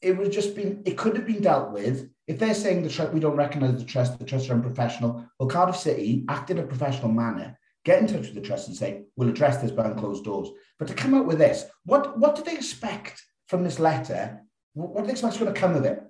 It 0.01 0.17
would 0.17 0.31
just 0.31 0.55
been 0.55 0.81
it 0.85 0.97
could 0.97 1.15
have 1.15 1.25
been 1.25 1.41
dealt 1.41 1.71
with 1.71 2.09
if 2.27 2.39
they're 2.39 2.53
saying 2.53 2.83
the 2.83 2.89
trust 2.89 3.13
we 3.13 3.19
don't 3.19 3.35
recognise 3.35 3.77
the 3.77 3.85
trust, 3.85 4.17
the 4.17 4.25
trust 4.25 4.49
are 4.49 4.53
unprofessional. 4.53 5.25
Well, 5.39 5.49
Cardiff 5.49 5.75
City 5.75 6.25
act 6.27 6.49
in 6.49 6.57
a 6.57 6.63
professional 6.63 7.11
manner. 7.11 7.57
Get 7.83 7.99
in 7.99 8.07
touch 8.07 8.25
with 8.25 8.33
the 8.33 8.41
trust 8.41 8.67
and 8.67 8.75
say 8.75 9.03
we'll 9.15 9.29
address 9.29 9.57
this 9.57 9.71
behind 9.71 9.97
closed 9.97 10.23
doors. 10.23 10.49
But 10.79 10.87
to 10.87 10.95
come 10.95 11.13
out 11.13 11.27
with 11.27 11.37
this, 11.37 11.65
what 11.85 12.17
what 12.17 12.35
do 12.35 12.43
they 12.43 12.55
expect 12.55 13.21
from 13.47 13.63
this 13.63 13.79
letter? 13.79 14.41
What 14.73 15.01
do 15.01 15.05
they 15.05 15.11
expect 15.11 15.39
going 15.39 15.53
to 15.53 15.59
come 15.59 15.75
of 15.75 15.85
it? 15.85 16.01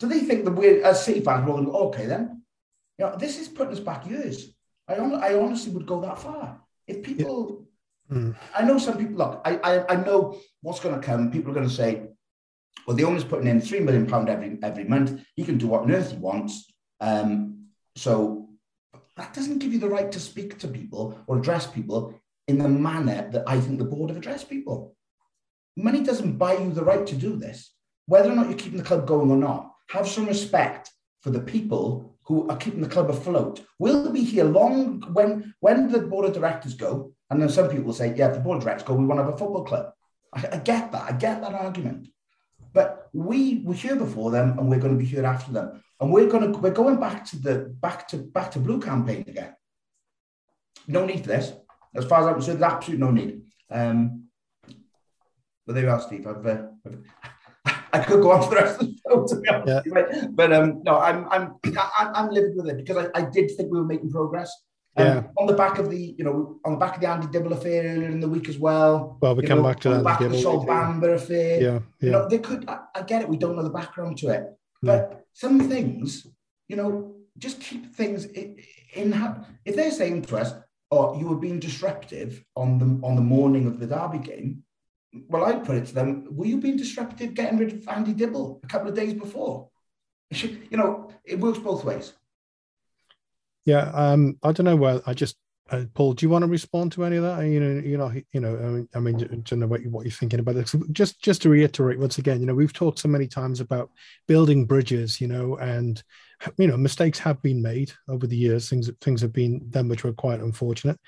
Do 0.00 0.08
they 0.08 0.20
think 0.20 0.44
that 0.44 0.52
we're 0.52 0.82
as 0.84 1.04
City 1.04 1.20
fans 1.20 1.46
we're 1.46 1.54
going 1.54 1.66
to 1.66 1.72
okay 1.72 2.06
then? 2.06 2.42
You 2.98 3.06
know, 3.06 3.16
this 3.16 3.38
is 3.38 3.48
putting 3.48 3.72
us 3.72 3.80
back 3.80 4.08
years. 4.08 4.52
I, 4.88 4.96
on, 4.96 5.14
I 5.14 5.34
honestly 5.34 5.72
would 5.72 5.86
go 5.86 6.00
that 6.00 6.18
far. 6.18 6.60
If 6.86 7.02
people 7.02 7.66
Mm. 8.12 8.36
I 8.54 8.62
know 8.62 8.76
some 8.78 8.98
people, 8.98 9.16
look, 9.16 9.40
I, 9.44 9.56
I, 9.56 9.94
I 9.94 9.96
know 9.96 10.38
what's 10.60 10.80
going 10.80 10.94
to 10.94 11.06
come. 11.06 11.30
People 11.30 11.50
are 11.50 11.54
going 11.54 11.68
to 11.68 11.74
say, 11.74 12.02
well, 12.86 12.96
the 12.96 13.04
owner's 13.04 13.24
putting 13.24 13.46
in 13.46 13.60
three 13.60 13.80
million 13.80 14.06
pound 14.06 14.28
every 14.28 14.58
every 14.62 14.84
month. 14.84 15.24
He 15.34 15.44
can 15.44 15.56
do 15.56 15.68
what 15.68 15.82
on 15.82 15.92
earth 15.92 16.10
he 16.10 16.18
wants. 16.18 16.72
Um, 17.00 17.66
so 17.96 18.48
that 19.16 19.32
doesn't 19.34 19.58
give 19.58 19.72
you 19.72 19.78
the 19.78 19.88
right 19.88 20.10
to 20.12 20.20
speak 20.20 20.58
to 20.58 20.68
people 20.68 21.18
or 21.26 21.38
address 21.38 21.66
people 21.66 22.20
in 22.48 22.58
the 22.58 22.68
manner 22.68 23.30
that 23.30 23.44
I 23.46 23.60
think 23.60 23.78
the 23.78 23.84
board 23.84 24.10
have 24.10 24.18
addressed 24.18 24.50
people. 24.50 24.94
Money 25.76 26.02
doesn't 26.02 26.38
buy 26.38 26.54
you 26.54 26.70
the 26.72 26.84
right 26.84 27.06
to 27.06 27.14
do 27.14 27.36
this. 27.36 27.72
Whether 28.06 28.30
or 28.30 28.34
not 28.34 28.48
you're 28.48 28.58
keeping 28.58 28.78
the 28.78 28.84
club 28.84 29.06
going 29.06 29.30
or 29.30 29.36
not, 29.36 29.72
have 29.90 30.08
some 30.08 30.26
respect 30.26 30.90
for 31.20 31.30
the 31.30 31.40
people 31.40 32.16
who 32.24 32.48
are 32.48 32.56
keeping 32.56 32.80
the 32.80 32.88
club 32.88 33.10
afloat. 33.10 33.64
We'll 33.78 34.12
be 34.12 34.24
here 34.24 34.44
long 34.44 35.02
when 35.12 35.54
when 35.60 35.90
the 35.90 36.00
board 36.00 36.26
of 36.26 36.34
directors 36.34 36.74
go 36.74 37.12
and 37.32 37.40
then 37.40 37.48
some 37.48 37.70
people 37.70 37.94
say, 37.94 38.14
yeah, 38.14 38.28
if 38.28 38.34
the 38.34 38.40
board 38.40 38.60
directors 38.60 38.86
go, 38.86 38.94
we 38.94 39.06
want 39.06 39.18
to 39.18 39.24
have 39.24 39.32
a 39.32 39.38
football 39.38 39.64
club. 39.64 39.92
I, 40.34 40.46
I 40.52 40.56
get 40.58 40.92
that. 40.92 41.10
I 41.10 41.12
get 41.12 41.40
that 41.40 41.54
argument. 41.54 42.08
But 42.74 43.08
we 43.14 43.62
were 43.64 43.74
here 43.74 43.96
before 43.96 44.30
them 44.30 44.58
and 44.58 44.68
we're 44.68 44.78
going 44.78 44.92
to 44.92 44.98
be 44.98 45.06
here 45.06 45.24
after 45.24 45.50
them. 45.50 45.82
And 45.98 46.12
we're 46.12 46.28
going 46.28 46.52
to 46.52 46.58
we're 46.58 46.72
going 46.72 47.00
back 47.00 47.24
to 47.26 47.38
the 47.38 47.74
back 47.80 48.08
to 48.08 48.18
back 48.18 48.50
to 48.52 48.58
blue 48.58 48.80
campaign 48.80 49.24
again. 49.26 49.54
No 50.86 51.06
need 51.06 51.20
for 51.20 51.28
this. 51.28 51.52
As 51.94 52.04
far 52.04 52.20
as 52.20 52.26
I'm 52.26 52.34
concerned, 52.34 52.60
there's 52.60 52.72
absolutely 52.72 53.06
no 53.06 53.12
need. 53.12 53.42
Um, 53.70 54.24
but 55.66 55.74
there 55.74 55.84
you 55.84 55.90
are, 55.90 56.00
Steve. 56.00 56.26
I've, 56.26 56.46
uh, 56.46 56.64
I've 56.84 57.76
I 57.94 57.98
could 58.00 58.20
go 58.20 58.32
on 58.32 58.42
for 58.42 58.50
the 58.50 58.56
rest 58.56 58.80
of 58.80 58.88
the 58.88 58.98
show 59.08 59.26
to 59.26 59.40
be 59.40 59.48
honest. 59.48 59.86
Yeah. 59.86 60.26
But 60.32 60.52
um, 60.52 60.82
no, 60.84 60.98
I'm 60.98 61.26
I'm 61.30 61.54
I'm 61.98 62.30
living 62.30 62.56
with 62.56 62.68
it 62.68 62.76
because 62.76 62.98
I, 62.98 63.08
I 63.14 63.24
did 63.24 63.50
think 63.56 63.72
we 63.72 63.78
were 63.78 63.86
making 63.86 64.10
progress. 64.10 64.52
Um, 64.96 65.06
yeah. 65.06 65.22
On 65.38 65.46
the 65.46 65.54
back 65.54 65.78
of 65.78 65.90
the, 65.90 66.14
you 66.18 66.24
know, 66.24 66.60
on 66.66 66.72
the 66.72 66.78
back 66.78 66.96
of 66.96 67.00
the 67.00 67.08
Andy 67.08 67.26
Dibble 67.26 67.54
affair 67.54 67.82
earlier 67.82 68.08
in 68.08 68.20
the 68.20 68.28
week 68.28 68.48
as 68.48 68.58
well. 68.58 69.16
Well, 69.22 69.34
we 69.34 69.42
come 69.42 69.58
know, 69.58 69.64
back 69.64 69.80
to 69.80 69.88
that. 69.88 69.98
the 69.98 70.04
back 70.04 70.20
of 70.20 70.32
the 70.32 70.38
Sol 70.38 70.66
Bamba 70.66 71.14
affair. 71.14 71.62
Yeah, 71.62 71.70
yeah. 71.70 71.80
You 72.00 72.10
know, 72.10 72.28
they 72.28 72.38
could. 72.38 72.68
I, 72.68 72.80
I, 72.94 73.02
get 73.02 73.22
it. 73.22 73.28
We 73.28 73.38
don't 73.38 73.56
know 73.56 73.62
the 73.62 73.70
background 73.70 74.18
to 74.18 74.28
it, 74.28 74.54
but 74.82 75.10
no. 75.10 75.18
some 75.32 75.60
things, 75.60 76.26
you 76.68 76.76
know, 76.76 77.14
just 77.38 77.60
keep 77.60 77.94
things 77.94 78.26
in. 78.26 78.58
in 78.94 79.40
if 79.64 79.76
they're 79.76 79.90
saying 79.90 80.22
to 80.22 80.36
us, 80.36 80.52
"Oh, 80.90 81.18
you 81.18 81.26
were 81.26 81.36
being 81.36 81.58
disruptive 81.58 82.44
on 82.54 82.78
the 82.78 83.06
on 83.06 83.16
the 83.16 83.22
morning 83.22 83.66
of 83.66 83.80
the 83.80 83.86
Derby 83.86 84.18
game," 84.18 84.62
well, 85.26 85.46
I'd 85.46 85.64
put 85.64 85.76
it 85.76 85.86
to 85.86 85.94
them: 85.94 86.26
Were 86.30 86.46
you 86.46 86.58
being 86.58 86.76
disruptive 86.76 87.32
getting 87.32 87.58
rid 87.58 87.72
of 87.72 87.88
Andy 87.88 88.12
Dibble 88.12 88.60
a 88.62 88.66
couple 88.66 88.88
of 88.88 88.94
days 88.94 89.14
before? 89.14 89.70
You 90.32 90.78
know, 90.78 91.10
it 91.24 91.38
works 91.38 91.58
both 91.58 91.84
ways. 91.84 92.14
Yeah, 93.64 93.90
um, 93.94 94.38
I 94.42 94.52
don't 94.52 94.64
know 94.64 94.76
where 94.76 95.00
I 95.06 95.14
just 95.14 95.36
uh, 95.72 95.84
Paul, 95.94 96.12
do 96.12 96.26
you 96.26 96.30
want 96.30 96.42
to 96.42 96.50
respond 96.50 96.92
to 96.92 97.04
any 97.04 97.16
of 97.16 97.22
that? 97.22 97.46
You 97.46 97.58
know, 97.58 97.80
you 97.80 97.96
know, 97.96 98.12
you 98.32 98.40
know. 98.40 98.56
I 98.56 98.68
mean, 98.68 98.88
I 98.94 98.98
mean, 98.98 99.42
don't 99.42 99.58
know 99.58 99.66
what, 99.66 99.80
you, 99.82 99.90
what 99.90 100.04
you're 100.04 100.12
thinking 100.12 100.38
about 100.40 100.54
this. 100.54 100.74
Just, 100.92 101.22
just 101.22 101.40
to 101.42 101.48
reiterate 101.48 101.98
once 101.98 102.18
again, 102.18 102.40
you 102.40 102.46
know, 102.46 102.54
we've 102.54 102.74
talked 102.74 102.98
so 102.98 103.08
many 103.08 103.26
times 103.26 103.60
about 103.60 103.90
building 104.28 104.66
bridges, 104.66 105.20
you 105.20 105.28
know, 105.28 105.56
and 105.56 106.02
you 106.58 106.66
know, 106.66 106.76
mistakes 106.76 107.18
have 107.20 107.40
been 107.42 107.62
made 107.62 107.92
over 108.08 108.26
the 108.26 108.36
years. 108.36 108.68
Things, 108.68 108.90
things 109.00 109.22
have 109.22 109.32
been 109.32 109.66
done 109.70 109.88
which 109.88 110.04
were 110.04 110.12
quite 110.12 110.40
unfortunate. 110.40 110.98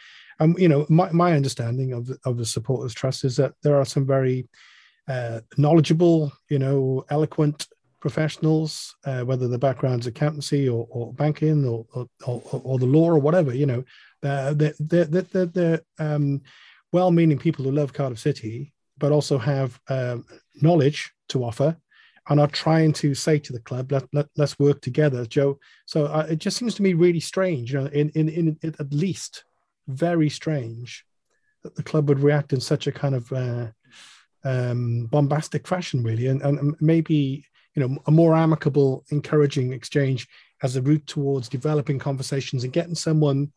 And 0.41 0.59
you 0.59 0.69
know, 0.69 0.87
my, 0.89 1.13
my 1.13 1.35
understanding 1.35 1.93
of 1.93 2.11
of 2.25 2.39
the 2.39 2.47
supporters 2.47 2.95
trust 2.95 3.25
is 3.25 3.37
that 3.37 3.53
there 3.63 3.77
are 3.77 3.85
some 3.85 4.07
very 4.07 4.49
uh, 5.09 5.41
knowledgeable, 5.59 6.33
you 6.49 6.59
know, 6.59 7.05
eloquent 7.11 7.67
professionals, 8.05 8.95
uh, 9.07 9.23
whether 9.23 9.49
the 9.49 9.57
background's 9.57 10.07
accountancy 10.07 10.69
or, 10.69 10.87
or 10.91 11.11
banking 11.15 11.65
or, 11.65 11.87
or, 11.95 12.43
or, 12.53 12.79
the 12.79 12.85
law 12.85 13.09
or 13.09 13.19
whatever, 13.19 13.55
you 13.55 13.65
know, 13.65 13.83
they're, 14.21 14.53
they're, 14.53 15.07
they're, 15.07 15.47
they're 15.47 15.81
um, 15.99 16.43
well-meaning 16.93 17.39
people 17.39 17.65
who 17.65 17.71
love 17.71 17.95
Cardiff 17.95 18.19
City, 18.19 18.75
but 18.99 19.11
also 19.11 19.39
have 19.39 19.81
um, 19.89 20.27
knowledge 20.61 21.15
to 21.31 21.43
offer 21.43 21.75
and 22.29 22.39
are 22.39 22.47
trying 22.47 22.93
to 22.93 23.15
say 23.15 23.39
to 23.39 23.55
the 23.55 23.61
club, 23.61 23.91
let, 23.91 24.05
let, 24.13 24.27
let's 24.37 24.59
work 24.59 24.83
together, 24.83 25.25
Joe. 25.25 25.59
So 25.87 26.05
uh, 26.05 26.27
it 26.29 26.41
just 26.41 26.59
seems 26.59 26.75
to 26.75 26.83
me 26.83 26.93
really 26.93 27.21
strange, 27.21 27.73
you 27.73 27.81
know, 27.81 27.87
in, 27.87 28.11
in, 28.11 28.29
in, 28.29 28.59
at 28.63 28.93
least 28.93 29.45
very 29.89 30.29
strange 30.29 31.07
that 31.63 31.75
the 31.75 31.83
club 31.83 32.11
would 32.11 32.21
react 32.21 32.53
in 32.53 32.61
such 32.61 32.87
a 32.87 32.93
kind 32.93 33.15
of 33.15 33.33
uh, 33.33 33.69
um, 34.45 35.07
bombastic 35.07 35.67
fashion, 35.67 36.03
really. 36.03 36.27
And, 36.27 36.43
and 36.43 36.77
maybe 36.83 37.47
you 37.75 37.87
know 37.87 37.99
a 38.07 38.11
more 38.11 38.35
amicable 38.35 39.05
encouraging 39.11 39.73
exchange 39.73 40.29
as 40.63 40.77
a 40.77 40.83
route 40.83 41.07
towards 41.07 41.49
developing 41.49 41.99
conversations 41.99 42.65
and 42.65 42.73
getting 42.73 42.95
someone 42.95 43.53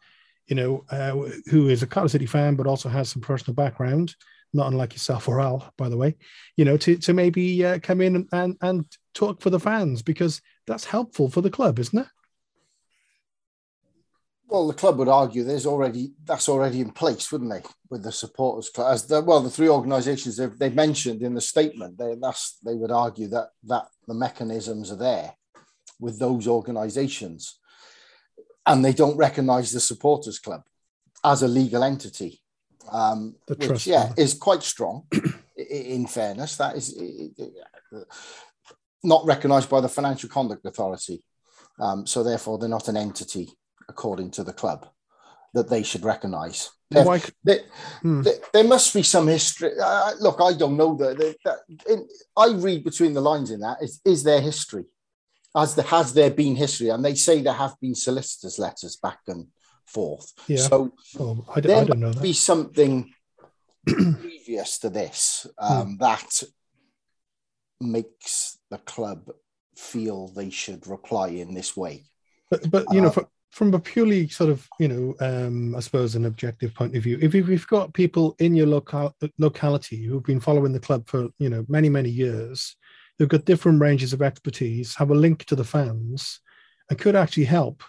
you 0.47 0.55
know 0.55 0.83
uh, 0.89 1.11
who 1.49 1.69
is 1.69 1.83
a 1.83 1.87
Cardiff 1.87 2.11
City 2.11 2.25
fan 2.25 2.55
but 2.55 2.67
also 2.67 2.89
has 2.89 3.09
some 3.09 3.21
personal 3.21 3.55
background 3.55 4.15
not 4.53 4.67
unlike 4.67 4.93
yourself 4.93 5.27
or 5.27 5.41
Al 5.41 5.73
by 5.77 5.89
the 5.89 5.97
way 5.97 6.15
you 6.55 6.65
know 6.65 6.77
to 6.77 6.97
to 6.97 7.13
maybe 7.13 7.65
uh, 7.65 7.79
come 7.79 8.01
in 8.01 8.27
and 8.31 8.57
and 8.61 8.85
talk 9.13 9.41
for 9.41 9.49
the 9.49 9.59
fans 9.59 10.01
because 10.01 10.41
that's 10.65 10.85
helpful 10.85 11.29
for 11.29 11.41
the 11.41 11.49
club 11.49 11.79
isn't 11.79 11.99
it 11.99 12.07
Well, 14.49 14.67
the 14.67 14.73
club 14.73 14.97
would 14.97 15.09
argue 15.09 15.43
there's 15.43 15.65
already 15.65 16.13
that's 16.23 16.47
already 16.47 16.79
in 16.79 16.91
place, 16.91 17.31
wouldn't 17.31 17.51
they? 17.51 17.63
With 17.89 18.03
the 18.03 18.13
supporters 18.13 18.69
club, 18.69 18.93
as 18.93 19.05
the, 19.05 19.21
well, 19.21 19.41
the 19.41 19.49
three 19.49 19.67
organisations 19.67 20.37
they've, 20.37 20.57
they've, 20.57 20.73
mentioned 20.73 21.21
in 21.21 21.33
the 21.33 21.41
statement, 21.41 21.97
they 21.97 22.15
that's 22.21 22.57
they 22.65 22.73
would 22.73 22.91
argue 22.91 23.27
that 23.29 23.49
that 23.65 23.87
the 24.07 24.13
mechanisms 24.13 24.89
are 24.91 24.97
there 24.97 25.33
with 25.99 26.17
those 26.17 26.47
organisations, 26.47 27.59
and 28.65 28.85
they 28.85 28.93
don't 28.93 29.17
recognise 29.17 29.73
the 29.73 29.81
supporters 29.81 30.39
club 30.39 30.63
as 31.25 31.43
a 31.43 31.47
legal 31.47 31.83
entity, 31.83 32.41
um, 32.89 33.35
which 33.47 33.85
yeah 33.85 34.13
is 34.17 34.33
quite 34.33 34.63
strong. 34.63 35.07
in 35.57 36.07
fairness, 36.07 36.55
that 36.55 36.77
is 36.77 36.97
not 39.03 39.25
recognised 39.25 39.69
by 39.69 39.81
the 39.81 39.89
Financial 39.89 40.29
Conduct 40.29 40.65
Authority, 40.65 41.21
um, 41.79 42.07
so 42.07 42.23
therefore 42.23 42.57
they're 42.57 42.69
not 42.69 42.87
an 42.87 42.95
entity 42.95 43.49
according 43.89 44.31
to 44.31 44.43
the 44.43 44.53
club, 44.53 44.87
that 45.53 45.69
they 45.69 45.83
should 45.83 46.03
recognise. 46.03 46.69
There, 46.89 47.19
there, 47.43 47.59
hmm. 48.01 48.21
there, 48.21 48.35
there, 48.53 48.63
must 48.63 48.93
be 48.93 49.03
some 49.03 49.27
history. 49.27 49.71
Uh, 49.81 50.13
look, 50.21 50.39
I 50.41 50.53
don't 50.53 50.77
know 50.77 50.95
that. 50.95 51.17
that 51.43 51.57
in, 51.89 52.07
I 52.37 52.51
read 52.51 52.85
between 52.85 53.13
the 53.13 53.21
lines 53.21 53.51
in 53.51 53.59
that. 53.59 53.77
Is, 53.81 53.99
is 54.05 54.23
there 54.23 54.39
history? 54.39 54.85
Has 55.53 55.75
there, 55.75 55.85
has 55.85 56.13
there 56.13 56.31
been 56.31 56.55
history? 56.55 56.89
And 56.89 57.03
they 57.03 57.15
say 57.15 57.41
there 57.41 57.53
have 57.53 57.75
been 57.81 57.95
solicitors' 57.95 58.57
letters 58.57 58.95
back 58.95 59.19
and 59.27 59.47
forth. 59.85 60.31
Yeah. 60.47 60.57
So 60.57 60.93
oh, 61.19 61.45
I, 61.53 61.59
there 61.59 61.81
I 61.81 61.83
don't 61.83 61.99
know 61.99 62.13
that. 62.13 62.23
be 62.23 62.33
something 62.33 63.11
previous 63.85 64.79
to 64.79 64.89
this 64.89 65.45
um, 65.57 65.87
hmm. 65.87 65.97
that 65.97 66.43
makes 67.81 68.57
the 68.69 68.77
club 68.77 69.29
feel 69.75 70.27
they 70.29 70.49
should 70.49 70.87
reply 70.87 71.29
in 71.29 71.53
this 71.53 71.75
way. 71.75 72.03
But, 72.49 72.71
but 72.71 72.85
you 72.91 73.01
uh, 73.01 73.03
know, 73.03 73.09
for, 73.11 73.27
from 73.57 73.73
a 73.73 73.79
purely 73.79 74.27
sort 74.27 74.51
of 74.51 74.69
you 74.79 74.87
know 74.87 75.15
um, 75.19 75.75
i 75.75 75.79
suppose 75.79 76.13
an 76.13 76.25
objective 76.25 76.75
point 76.75 76.95
of 76.95 77.01
view 77.01 77.17
if 77.19 77.33
you've 77.33 77.67
got 77.67 77.91
people 77.91 78.35
in 78.37 78.55
your 78.55 78.67
local 78.67 79.11
locality 79.39 80.03
who've 80.05 80.23
been 80.23 80.39
following 80.39 80.71
the 80.71 80.79
club 80.79 81.07
for 81.07 81.27
you 81.39 81.49
know 81.49 81.65
many 81.67 81.89
many 81.89 82.07
years 82.07 82.75
who've 83.17 83.29
got 83.29 83.45
different 83.45 83.81
ranges 83.81 84.13
of 84.13 84.21
expertise 84.21 84.93
have 84.93 85.09
a 85.09 85.15
link 85.15 85.43
to 85.43 85.55
the 85.55 85.63
fans 85.63 86.39
and 86.91 86.99
could 86.99 87.15
actually 87.15 87.45
help 87.45 87.83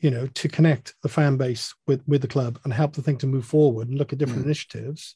you 0.00 0.10
know 0.10 0.26
to 0.34 0.48
connect 0.48 0.96
the 1.04 1.08
fan 1.08 1.36
base 1.36 1.72
with 1.86 2.02
with 2.08 2.20
the 2.20 2.34
club 2.34 2.58
and 2.64 2.72
help 2.72 2.92
the 2.92 3.02
thing 3.02 3.16
to 3.16 3.28
move 3.28 3.44
forward 3.44 3.86
and 3.86 3.96
look 3.96 4.12
at 4.12 4.18
different 4.18 4.42
mm. 4.42 4.46
initiatives 4.46 5.14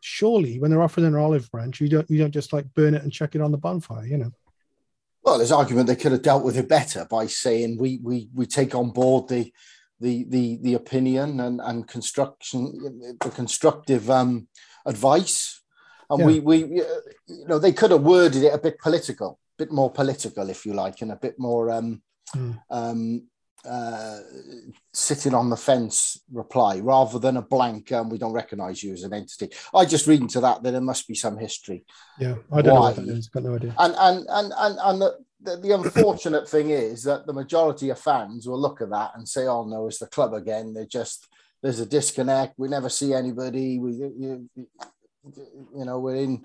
surely 0.00 0.58
when 0.58 0.70
they're 0.70 0.82
offering 0.82 1.06
an 1.06 1.14
olive 1.14 1.50
branch 1.50 1.80
you 1.80 1.88
don't 1.88 2.10
you 2.10 2.18
don't 2.18 2.30
just 2.38 2.52
like 2.52 2.66
burn 2.74 2.92
it 2.92 3.02
and 3.02 3.10
chuck 3.10 3.34
it 3.34 3.40
on 3.40 3.52
the 3.52 3.56
bonfire 3.56 4.04
you 4.04 4.18
know 4.18 4.30
well, 5.28 5.36
there's 5.36 5.52
argument 5.52 5.88
they 5.88 5.96
could 5.96 6.12
have 6.12 6.22
dealt 6.22 6.42
with 6.42 6.56
it 6.56 6.70
better 6.70 7.06
by 7.10 7.26
saying 7.26 7.76
we 7.78 8.00
we 8.02 8.30
we 8.34 8.46
take 8.46 8.74
on 8.74 8.90
board 8.90 9.28
the 9.28 9.52
the 10.00 10.24
the 10.30 10.58
the 10.62 10.72
opinion 10.72 11.38
and 11.40 11.60
and 11.62 11.86
construction 11.86 13.16
the 13.20 13.30
constructive 13.30 14.08
um, 14.08 14.48
advice, 14.86 15.62
and 16.08 16.20
yeah. 16.20 16.26
we 16.26 16.40
we 16.40 16.56
you 17.26 17.46
know 17.46 17.58
they 17.58 17.72
could 17.72 17.90
have 17.90 18.00
worded 18.00 18.42
it 18.42 18.54
a 18.54 18.58
bit 18.58 18.78
political, 18.78 19.38
a 19.58 19.64
bit 19.64 19.70
more 19.70 19.90
political 19.90 20.48
if 20.48 20.64
you 20.64 20.72
like, 20.72 21.02
and 21.02 21.12
a 21.12 21.16
bit 21.16 21.38
more 21.38 21.70
um, 21.70 22.00
mm. 22.34 22.58
um, 22.70 23.22
uh, 23.64 24.18
sitting 24.92 25.34
on 25.34 25.50
the 25.50 25.56
fence 25.56 26.20
reply 26.32 26.78
rather 26.78 27.18
than 27.18 27.36
a 27.36 27.42
blank 27.42 27.90
um, 27.92 28.08
we 28.08 28.18
don't 28.18 28.32
recognize 28.32 28.82
you 28.82 28.92
as 28.92 29.02
an 29.02 29.12
entity. 29.12 29.48
I 29.74 29.84
just 29.84 30.06
read 30.06 30.20
into 30.20 30.40
that 30.40 30.62
that 30.62 30.70
there 30.70 30.80
must 30.80 31.08
be 31.08 31.14
some 31.14 31.38
history. 31.38 31.84
Yeah 32.18 32.36
i 32.52 32.62
don't 32.62 32.74
Why. 32.74 32.80
know 32.80 32.96
what 32.96 32.96
that 32.96 33.08
is 33.08 33.28
got 33.28 33.42
no 33.42 33.56
idea. 33.56 33.74
And 33.78 33.94
and 33.98 34.26
and 34.28 34.52
and, 34.56 34.78
and 34.80 35.02
the, 35.02 35.18
the, 35.40 35.56
the 35.56 35.74
unfortunate 35.74 36.48
thing 36.48 36.70
is 36.70 37.02
that 37.04 37.26
the 37.26 37.32
majority 37.32 37.90
of 37.90 37.98
fans 37.98 38.46
will 38.46 38.60
look 38.60 38.80
at 38.80 38.90
that 38.90 39.12
and 39.14 39.28
say 39.28 39.46
oh 39.46 39.64
no 39.64 39.86
it's 39.86 39.98
the 39.98 40.06
club 40.06 40.34
again. 40.34 40.74
They 40.74 40.86
just 40.86 41.28
there's 41.62 41.80
a 41.80 41.86
disconnect. 41.86 42.54
We 42.58 42.68
never 42.68 42.88
see 42.88 43.12
anybody. 43.12 43.78
We 43.78 43.92
you, 43.92 44.48
you 44.56 45.84
know 45.84 45.98
we're 45.98 46.16
in 46.16 46.44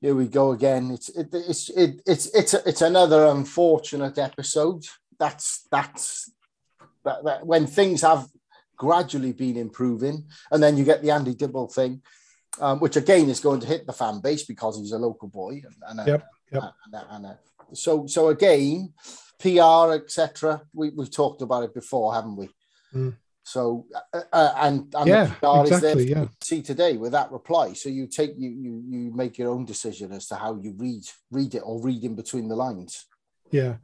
here 0.00 0.14
we 0.14 0.28
go 0.28 0.52
again. 0.52 0.90
It's 0.90 1.08
it, 1.10 1.28
it's 1.32 1.70
it, 1.70 2.02
it's 2.06 2.26
it's 2.34 2.54
it's 2.54 2.82
another 2.82 3.26
unfortunate 3.26 4.18
episode. 4.18 4.84
That's 5.18 5.66
that's 5.70 6.30
that, 7.06 7.24
that 7.24 7.46
when 7.46 7.66
things 7.66 8.02
have 8.02 8.28
gradually 8.76 9.32
been 9.32 9.56
improving, 9.56 10.26
and 10.50 10.62
then 10.62 10.76
you 10.76 10.84
get 10.84 11.02
the 11.02 11.10
Andy 11.10 11.34
Dibble 11.34 11.68
thing, 11.68 12.02
um, 12.60 12.80
which 12.80 12.96
again 12.96 13.30
is 13.30 13.40
going 13.40 13.60
to 13.60 13.66
hit 13.66 13.86
the 13.86 13.92
fan 13.92 14.20
base 14.20 14.44
because 14.44 14.78
he's 14.78 14.92
a 14.92 14.98
local 14.98 15.28
boy, 15.28 15.62
and, 15.64 15.98
and, 15.98 16.08
yep, 16.08 16.26
yep. 16.52 16.62
and, 16.92 17.26
and 17.26 17.36
so 17.72 18.06
so 18.06 18.28
again, 18.28 18.92
PR 19.38 19.94
etc. 19.94 20.62
We 20.72 20.90
we've 20.90 21.10
talked 21.10 21.42
about 21.42 21.64
it 21.64 21.74
before, 21.74 22.14
haven't 22.14 22.36
we? 22.36 22.50
Mm. 22.94 23.16
So 23.42 23.86
uh, 24.12 24.22
uh 24.32 24.52
and, 24.56 24.94
and 24.94 25.08
yeah, 25.08 25.26
PR 25.40 25.60
exactly, 25.62 25.70
is 25.70 25.80
there 25.80 26.00
yeah. 26.00 26.28
see 26.42 26.62
today 26.62 26.96
with 26.96 27.12
that 27.12 27.30
reply. 27.30 27.74
So 27.74 27.88
you 27.88 28.06
take 28.06 28.32
you 28.36 28.50
you 28.50 28.82
you 28.88 29.12
make 29.14 29.38
your 29.38 29.50
own 29.50 29.64
decision 29.64 30.12
as 30.12 30.26
to 30.28 30.34
how 30.34 30.58
you 30.60 30.74
read 30.76 31.04
read 31.30 31.54
it 31.54 31.62
or 31.64 31.80
read 31.80 32.04
in 32.04 32.14
between 32.14 32.48
the 32.48 32.56
lines. 32.56 33.06
Yeah, 33.50 33.76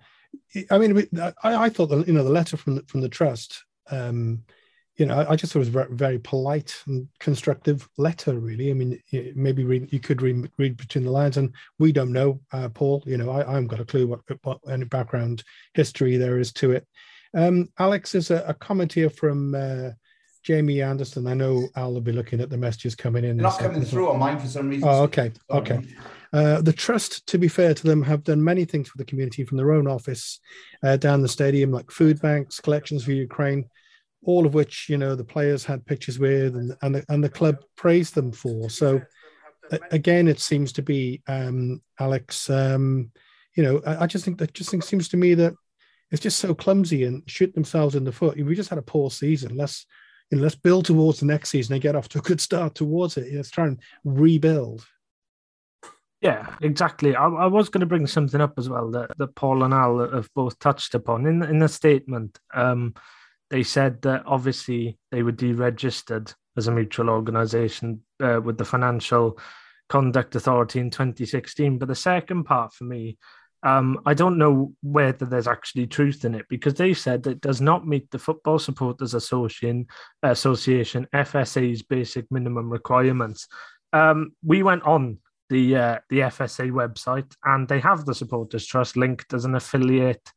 I 0.70 0.78
mean, 0.78 1.08
I, 1.20 1.32
I 1.42 1.68
thought 1.68 1.88
the 1.88 2.04
you 2.04 2.12
know 2.12 2.24
the 2.24 2.30
letter 2.30 2.56
from 2.56 2.76
the, 2.76 2.82
from 2.86 3.00
the 3.00 3.08
trust, 3.08 3.64
um, 3.90 4.44
you 4.96 5.06
know, 5.06 5.18
I, 5.18 5.32
I 5.32 5.36
just 5.36 5.52
thought 5.52 5.60
it 5.60 5.72
was 5.72 5.90
a 5.90 5.94
very 5.94 6.18
polite 6.18 6.76
and 6.86 7.08
constructive 7.18 7.88
letter. 7.96 8.38
Really, 8.38 8.70
I 8.70 8.74
mean, 8.74 9.00
maybe 9.34 9.64
read, 9.64 9.92
you 9.92 10.00
could 10.00 10.20
read 10.20 10.50
read 10.58 10.76
between 10.76 11.04
the 11.04 11.10
lines, 11.10 11.38
and 11.38 11.54
we 11.78 11.92
don't 11.92 12.12
know, 12.12 12.40
uh, 12.52 12.68
Paul. 12.68 13.02
You 13.06 13.16
know, 13.16 13.30
I, 13.30 13.46
I 13.48 13.54
haven't 13.54 13.68
got 13.68 13.80
a 13.80 13.84
clue 13.84 14.06
what 14.06 14.20
what 14.42 14.58
any 14.68 14.84
background 14.84 15.42
history 15.74 16.16
there 16.16 16.38
is 16.38 16.52
to 16.54 16.72
it. 16.72 16.86
Um, 17.34 17.68
Alex, 17.78 18.14
is 18.14 18.30
a, 18.30 18.44
a 18.46 18.54
comment 18.54 18.92
here 18.92 19.08
from 19.08 19.54
uh, 19.54 19.90
Jamie 20.42 20.82
Anderson. 20.82 21.26
I 21.26 21.34
know 21.34 21.68
Al 21.76 21.94
will 21.94 22.00
be 22.02 22.12
looking 22.12 22.40
at 22.40 22.50
the 22.50 22.58
messages 22.58 22.94
coming 22.94 23.24
in. 23.24 23.38
They're 23.38 23.44
not 23.44 23.58
coming 23.58 23.82
through 23.82 24.10
on 24.10 24.18
mine 24.18 24.38
for 24.38 24.46
some 24.46 24.68
reason. 24.68 24.88
Oh, 24.88 25.02
okay, 25.04 25.32
okay. 25.50 25.80
Uh, 26.32 26.62
the 26.62 26.72
trust, 26.72 27.26
to 27.26 27.38
be 27.38 27.48
fair 27.48 27.74
to 27.74 27.86
them, 27.86 28.02
have 28.02 28.24
done 28.24 28.42
many 28.42 28.64
things 28.64 28.88
for 28.88 28.96
the 28.96 29.04
community 29.04 29.44
from 29.44 29.58
their 29.58 29.72
own 29.72 29.86
office 29.86 30.40
uh, 30.82 30.96
down 30.96 31.20
the 31.20 31.28
stadium, 31.28 31.70
like 31.70 31.90
food 31.90 32.20
banks, 32.22 32.60
collections 32.60 33.04
for 33.04 33.12
Ukraine, 33.12 33.68
all 34.24 34.46
of 34.46 34.54
which 34.54 34.88
you 34.88 34.96
know 34.96 35.14
the 35.14 35.24
players 35.24 35.64
had 35.64 35.84
pictures 35.84 36.18
with, 36.18 36.56
and 36.56 36.74
and 36.82 36.94
the, 36.94 37.04
and 37.08 37.22
the 37.22 37.28
club 37.28 37.56
praised 37.76 38.14
them 38.14 38.32
for. 38.32 38.70
So 38.70 39.02
again, 39.90 40.28
it 40.28 40.40
seems 40.40 40.72
to 40.72 40.82
be 40.82 41.22
um, 41.26 41.82
Alex. 42.00 42.48
Um, 42.50 43.10
you 43.56 43.62
know, 43.62 43.82
I, 43.86 44.04
I, 44.04 44.06
just 44.06 44.24
think 44.24 44.38
that 44.38 44.54
just 44.54 44.70
think, 44.70 44.82
seems 44.82 45.08
to 45.08 45.16
me 45.16 45.34
that 45.34 45.54
it's 46.10 46.22
just 46.22 46.38
so 46.38 46.54
clumsy 46.54 47.04
and 47.04 47.22
shoot 47.26 47.54
themselves 47.54 47.94
in 47.94 48.04
the 48.04 48.12
foot. 48.12 48.36
We 48.36 48.54
just 48.54 48.70
had 48.70 48.78
a 48.78 48.82
poor 48.82 49.10
season. 49.10 49.56
Let's 49.56 49.86
you 50.30 50.38
know, 50.38 50.42
let's 50.42 50.54
build 50.54 50.86
towards 50.86 51.20
the 51.20 51.26
next 51.26 51.50
season 51.50 51.74
and 51.74 51.82
get 51.82 51.96
off 51.96 52.08
to 52.10 52.18
a 52.18 52.22
good 52.22 52.40
start 52.40 52.74
towards 52.74 53.16
it. 53.16 53.32
Let's 53.34 53.50
try 53.50 53.66
and 53.66 53.80
rebuild. 54.04 54.86
Yeah, 56.22 56.54
exactly. 56.62 57.16
I, 57.16 57.26
I 57.26 57.46
was 57.46 57.68
going 57.68 57.80
to 57.80 57.86
bring 57.86 58.06
something 58.06 58.40
up 58.40 58.54
as 58.56 58.68
well 58.68 58.92
that, 58.92 59.10
that 59.18 59.34
Paul 59.34 59.64
and 59.64 59.74
Al 59.74 60.08
have 60.12 60.30
both 60.34 60.56
touched 60.60 60.94
upon 60.94 61.26
in 61.26 61.42
in 61.42 61.58
the 61.58 61.68
statement. 61.68 62.38
Um, 62.54 62.94
they 63.50 63.64
said 63.64 64.00
that 64.02 64.22
obviously 64.24 64.98
they 65.10 65.24
were 65.24 65.32
deregistered 65.32 66.32
as 66.56 66.68
a 66.68 66.72
mutual 66.72 67.10
organisation 67.10 68.02
uh, 68.22 68.40
with 68.42 68.56
the 68.56 68.64
Financial 68.64 69.36
Conduct 69.88 70.36
Authority 70.36 70.78
in 70.78 70.90
2016. 70.90 71.78
But 71.78 71.88
the 71.88 71.94
second 71.96 72.44
part 72.44 72.72
for 72.72 72.84
me, 72.84 73.18
um, 73.64 74.00
I 74.06 74.14
don't 74.14 74.38
know 74.38 74.74
whether 74.80 75.26
there's 75.26 75.48
actually 75.48 75.88
truth 75.88 76.24
in 76.24 76.36
it 76.36 76.46
because 76.48 76.74
they 76.74 76.94
said 76.94 77.26
it 77.26 77.40
does 77.40 77.60
not 77.60 77.86
meet 77.86 78.10
the 78.12 78.18
Football 78.18 78.60
Supporters 78.60 79.14
Association, 79.14 79.86
Association 80.22 81.08
FSA's 81.12 81.82
basic 81.82 82.30
minimum 82.30 82.70
requirements. 82.70 83.48
Um, 83.92 84.32
we 84.44 84.62
went 84.62 84.84
on 84.84 85.18
the 85.48 85.76
uh, 85.76 85.98
the 86.08 86.20
FSA 86.20 86.70
website, 86.70 87.34
and 87.44 87.68
they 87.68 87.80
have 87.80 88.04
the 88.04 88.14
supporters 88.14 88.66
trust 88.66 88.96
linked 88.96 89.32
as 89.34 89.44
an 89.44 89.54
affiliate. 89.54 90.32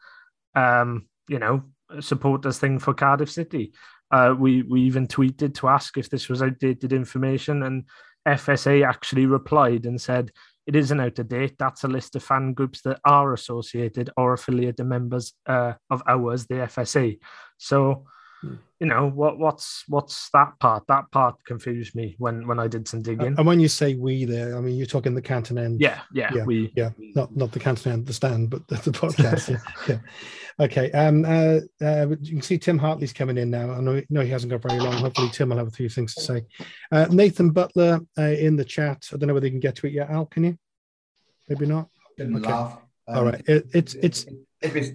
Um, 0.56 1.08
you 1.28 1.40
know, 1.40 1.64
supporters 2.00 2.60
thing 2.60 2.80
for 2.80 2.94
Cardiff 2.94 3.32
City. 3.32 3.74
Uh, 4.12 4.36
we 4.38 4.62
we 4.64 4.82
even 4.82 5.08
tweeted 5.08 5.56
to 5.56 5.68
ask 5.68 5.98
if 5.98 6.10
this 6.10 6.30
was 6.30 6.42
outdated 6.42 6.94
information, 6.94 7.64
and 7.64 7.86
FSA 8.28 8.88
actually 8.88 9.26
replied 9.26 9.86
and 9.86 10.00
said 10.00 10.32
it 10.68 10.76
isn't 10.76 11.00
out 11.00 11.20
of 11.20 11.28
date. 11.28 11.56
That's 11.60 11.84
a 11.84 11.88
list 11.88 12.16
of 12.16 12.24
fan 12.24 12.54
groups 12.54 12.82
that 12.82 13.00
are 13.06 13.34
associated 13.34 14.10
or 14.18 14.34
affiliated 14.34 14.86
members 14.86 15.34
uh, 15.46 15.74
of 15.90 16.02
ours, 16.08 16.48
the 16.48 16.56
FSA. 16.56 17.20
So 17.58 18.06
you 18.44 18.88
know 18.88 19.10
what 19.10 19.40
what's 19.40 19.84
what's 19.88 20.30
that 20.32 20.60
part? 20.60 20.84
That 20.88 21.10
part 21.12 21.36
confused 21.46 21.96
me 21.96 22.16
when 22.20 22.46
when 22.48 22.60
i 22.60 22.68
did 22.68 22.88
some 22.88 23.02
digging. 23.02 23.36
and 23.38 23.46
when 23.46 23.60
you 23.60 23.68
say 23.68 23.96
we 23.96 24.26
there 24.26 24.58
i 24.58 24.62
mean 24.62 24.76
you're 24.76 24.86
talking 24.86 25.16
the 25.16 25.22
canton 25.22 25.58
end. 25.58 25.80
Yeah 25.80 26.02
yeah, 26.14 26.32
yeah 26.34 26.44
we. 26.44 26.72
yeah. 26.76 26.90
Not 27.16 27.36
not 27.36 27.52
the 27.52 27.60
canton 27.60 27.94
end 27.94 28.06
the 28.06 28.14
stand 28.14 28.50
but 28.50 28.68
the, 28.68 28.76
the 28.76 28.92
podcast 29.00 29.50
yeah, 29.50 29.60
yeah. 29.88 30.66
Okay 30.66 30.92
um 30.92 31.26
uh, 31.26 31.60
uh 31.82 32.08
you 32.22 32.34
can 32.34 32.42
see 32.42 32.58
tim 32.58 32.78
hartley's 32.78 33.14
coming 33.14 33.38
in 33.38 33.50
now. 33.50 33.72
I 33.72 33.80
know, 33.80 34.02
know 34.10 34.22
he 34.22 34.30
hasn't 34.30 34.52
got 34.52 34.62
very 34.62 34.80
long. 34.80 34.94
Hopefully 34.94 35.30
tim 35.30 35.50
will 35.50 35.58
have 35.58 35.68
a 35.68 35.72
few 35.72 35.90
things 35.90 36.14
to 36.16 36.22
say. 36.22 36.46
Uh, 36.92 37.08
nathan 37.10 37.52
butler 37.52 38.02
uh, 38.18 38.24
in 38.24 38.56
the 38.56 38.66
chat. 38.66 39.08
I 39.14 39.18
don't 39.18 39.28
know 39.28 39.34
whether 39.34 39.48
you 39.48 39.54
can 39.54 39.60
get 39.60 39.76
to 39.78 39.88
it 39.88 39.94
yet 39.94 40.10
al 40.10 40.26
can 40.26 40.44
you? 40.44 40.58
Maybe 41.48 41.66
not? 41.66 41.90
Didn't 42.18 42.38
okay. 42.38 42.50
laugh? 42.50 42.78
Um, 43.08 43.18
all 43.18 43.26
right. 43.26 43.42
It, 43.48 43.68
it's 43.74 43.94
it's 43.96 44.26
if 44.62 44.76
it's 44.76 44.92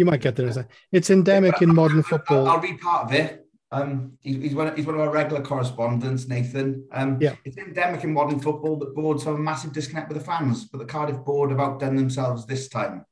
You 0.00 0.06
might 0.06 0.22
get 0.22 0.34
there. 0.34 0.66
It's 0.92 1.10
endemic 1.10 1.60
in 1.60 1.74
modern 1.74 2.02
football. 2.02 2.48
I'll, 2.48 2.54
I'll 2.54 2.58
be 2.58 2.72
part 2.72 3.04
of 3.04 3.12
it. 3.12 3.44
Um, 3.70 4.12
he's, 4.20 4.36
he's, 4.36 4.54
one, 4.54 4.74
he's 4.74 4.86
one 4.86 4.94
of 4.94 5.02
our 5.02 5.10
regular 5.10 5.42
correspondents, 5.42 6.26
Nathan. 6.26 6.88
Um, 6.90 7.18
yeah. 7.20 7.34
It's 7.44 7.58
endemic 7.58 8.02
in 8.02 8.14
modern 8.14 8.40
football 8.40 8.78
that 8.78 8.94
boards 8.94 9.24
have 9.24 9.34
a 9.34 9.38
massive 9.38 9.74
disconnect 9.74 10.08
with 10.08 10.16
the 10.16 10.24
fans, 10.24 10.64
but 10.64 10.78
the 10.78 10.86
Cardiff 10.86 11.22
board 11.22 11.50
have 11.50 11.60
outdone 11.60 11.96
themselves 11.96 12.46
this 12.46 12.70
time. 12.70 13.04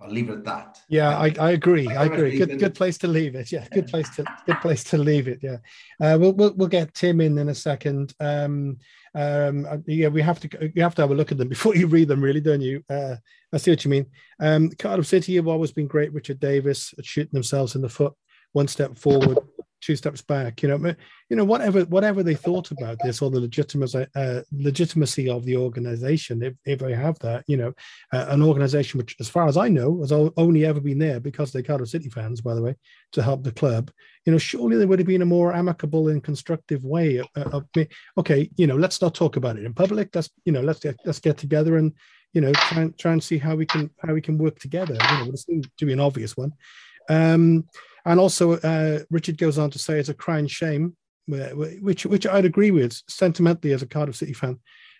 I'll 0.00 0.10
leave 0.10 0.28
it 0.28 0.34
at 0.34 0.44
that. 0.44 0.80
Yeah, 0.88 1.18
I, 1.18 1.34
I 1.40 1.50
agree. 1.50 1.88
I 1.88 2.04
agree. 2.04 2.38
Good 2.38 2.58
good 2.60 2.74
place 2.74 2.98
to 2.98 3.08
leave 3.08 3.34
it. 3.34 3.50
Yeah, 3.50 3.66
good 3.72 3.88
place 3.88 4.08
to 4.16 4.24
good 4.46 4.60
place 4.60 4.84
to 4.84 4.98
leave 4.98 5.26
it. 5.26 5.40
Yeah, 5.42 5.56
uh, 6.00 6.16
we'll, 6.20 6.32
we'll 6.32 6.54
we'll 6.54 6.68
get 6.68 6.94
Tim 6.94 7.20
in 7.20 7.36
in 7.36 7.48
a 7.48 7.54
second. 7.54 8.14
Um, 8.20 8.78
um, 9.16 9.66
uh, 9.68 9.78
yeah, 9.86 10.06
we 10.06 10.22
have 10.22 10.38
to 10.40 10.70
you 10.74 10.82
have 10.82 10.94
to 10.96 11.02
have 11.02 11.10
a 11.10 11.14
look 11.14 11.32
at 11.32 11.38
them 11.38 11.48
before 11.56 11.74
you 11.74 11.88
read 11.88 12.06
them, 12.06 12.22
really, 12.22 12.40
don't 12.40 12.60
you? 12.60 12.84
Uh, 12.88 13.16
I 13.52 13.56
see 13.56 13.72
what 13.72 13.84
you 13.84 13.90
mean. 13.90 14.06
Um, 14.40 14.70
Cardiff 14.78 15.06
City 15.06 15.34
have 15.34 15.48
always 15.48 15.72
been 15.72 15.88
great. 15.88 16.12
Richard 16.12 16.38
Davis 16.38 16.94
shooting 17.02 17.32
themselves 17.32 17.74
in 17.74 17.82
the 17.82 17.88
foot, 17.88 18.14
one 18.52 18.68
step 18.68 18.96
forward, 18.96 19.38
two 19.80 19.96
steps 19.96 20.22
back. 20.22 20.62
You 20.62 20.68
know, 20.68 20.94
you 21.28 21.36
know 21.36 21.44
whatever 21.44 21.82
whatever 21.82 22.22
they 22.22 22.34
thought 22.34 22.70
about 22.70 22.98
this 23.02 23.22
or 23.22 23.30
the 23.30 23.40
legitimacy 23.40 24.06
uh, 24.14 24.42
legitimacy 24.52 25.28
of 25.28 25.44
the 25.44 25.56
organization, 25.56 26.42
if, 26.42 26.54
if 26.64 26.78
they 26.80 26.94
have 26.94 27.18
that, 27.20 27.44
you 27.46 27.56
know, 27.56 27.72
uh, 28.12 28.26
an 28.28 28.42
organization 28.42 28.98
which, 28.98 29.16
as 29.20 29.28
far 29.28 29.46
as 29.46 29.56
I 29.56 29.68
know, 29.68 30.00
has 30.00 30.12
only 30.12 30.64
ever 30.64 30.80
been 30.80 30.98
there 30.98 31.20
because 31.20 31.52
they're 31.52 31.62
Cardiff 31.62 31.88
City 31.88 32.08
fans, 32.08 32.40
by 32.40 32.54
the 32.54 32.62
way, 32.62 32.76
to 33.12 33.22
help 33.22 33.44
the 33.44 33.52
club. 33.52 33.90
You 34.24 34.32
know, 34.32 34.38
surely 34.38 34.76
there 34.76 34.88
would 34.88 34.98
have 34.98 35.08
been 35.08 35.22
a 35.22 35.26
more 35.26 35.54
amicable 35.54 36.08
and 36.08 36.22
constructive 36.22 36.84
way 36.84 37.18
of, 37.18 37.28
of 37.36 37.64
okay, 38.18 38.50
you 38.56 38.66
know, 38.66 38.76
let's 38.76 39.00
not 39.00 39.14
talk 39.14 39.36
about 39.36 39.58
it 39.58 39.64
in 39.64 39.74
public. 39.74 40.14
Let's 40.14 40.30
you 40.44 40.52
know, 40.52 40.60
let's 40.60 40.80
get 40.80 40.96
let's 41.04 41.20
get 41.20 41.38
together 41.38 41.76
and 41.76 41.92
you 42.32 42.40
know 42.40 42.52
try 42.52 42.82
and 42.82 42.98
try 42.98 43.12
and 43.12 43.22
see 43.22 43.38
how 43.38 43.54
we 43.54 43.66
can 43.66 43.90
how 44.04 44.12
we 44.12 44.20
can 44.20 44.38
work 44.38 44.58
together. 44.58 44.94
You 44.94 45.24
know, 45.24 45.32
it 45.32 45.38
seems 45.38 45.66
to 45.78 45.86
be 45.86 45.92
an 45.92 46.00
obvious 46.00 46.36
one. 46.36 46.52
Um, 47.08 47.64
and 48.04 48.20
also, 48.20 48.52
uh, 48.52 49.00
Richard 49.10 49.38
goes 49.38 49.58
on 49.58 49.70
to 49.70 49.78
say 49.78 49.98
it's 49.98 50.08
a 50.08 50.14
crying 50.14 50.46
shame, 50.46 50.96
which 51.26 52.06
which 52.06 52.26
I'd 52.26 52.44
agree 52.44 52.70
with 52.70 53.00
sentimentally 53.08 53.72
as 53.72 53.82
a 53.82 53.86
Cardiff 53.86 54.16
City 54.16 54.32
fan, 54.32 54.58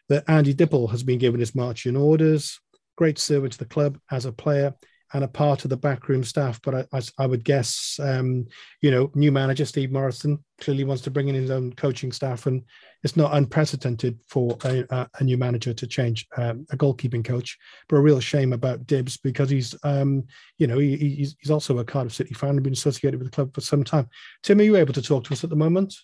that 0.08 0.24
Andy 0.28 0.54
Dibble 0.54 0.88
has 0.88 1.02
been 1.02 1.18
given 1.18 1.40
his 1.40 1.54
marching 1.54 1.96
orders. 1.96 2.61
Great 2.96 3.18
servant 3.18 3.52
to 3.52 3.58
the 3.58 3.64
club 3.64 3.98
as 4.11 4.26
a 4.26 4.32
player, 4.32 4.74
and 5.12 5.25
a 5.25 5.29
part 5.29 5.64
of 5.64 5.71
the 5.71 5.77
backroom 5.77 6.25
staff. 6.25 6.61
But 6.62 6.75
I, 6.75 6.85
I, 6.92 7.01
I 7.18 7.27
would 7.27 7.44
guess, 7.44 7.99
um, 8.03 8.47
you 8.81 8.90
know, 8.90 9.11
new 9.14 9.33
manager 9.33 9.64
Steve 9.64 9.90
Morison 9.90 10.42
clearly 10.61 10.85
wants 10.85 11.03
to 11.05 11.11
bring 11.11 11.29
in 11.29 11.35
his 11.35 11.51
own 11.51 11.73
coaching 11.75 12.12
staff, 12.12 12.47
and 12.47 12.62
it's 13.03 13.16
not 13.16 13.35
unprecedented 13.35 14.18
for 14.29 14.57
a, 14.64 15.09
a 15.18 15.25
new 15.25 15.37
manager 15.37 15.73
to 15.73 15.87
change 15.87 16.27
um, 16.37 16.66
a 16.71 16.77
goalkeeping 16.77 17.25
coach. 17.25 17.57
But 17.88 17.97
a 17.97 18.01
real 18.01 18.21
shame 18.21 18.53
about 18.53 18.87
Dibbs 18.87 19.16
because 19.16 19.51
he's, 19.51 19.75
um, 19.83 20.25
you 20.59 20.66
know, 20.66 20.79
he, 20.79 20.97
he's, 20.97 21.37
he's 21.40 21.51
also 21.51 21.79
a 21.79 21.85
Cardiff 21.85 22.14
City 22.14 22.35
fan 22.35 22.51
and 22.51 22.62
been 22.62 22.73
associated 22.73 23.21
with 23.21 23.31
the 23.31 23.35
club 23.35 23.55
for 23.55 23.61
some 23.61 23.85
time. 23.85 24.09
Tim, 24.42 24.61
are 24.61 24.64
you 24.64 24.77
able 24.77 24.94
to 24.94 25.03
talk 25.03 25.25
to 25.25 25.33
us 25.33 25.44
at 25.44 25.51
the 25.51 25.57
moment? 25.57 25.94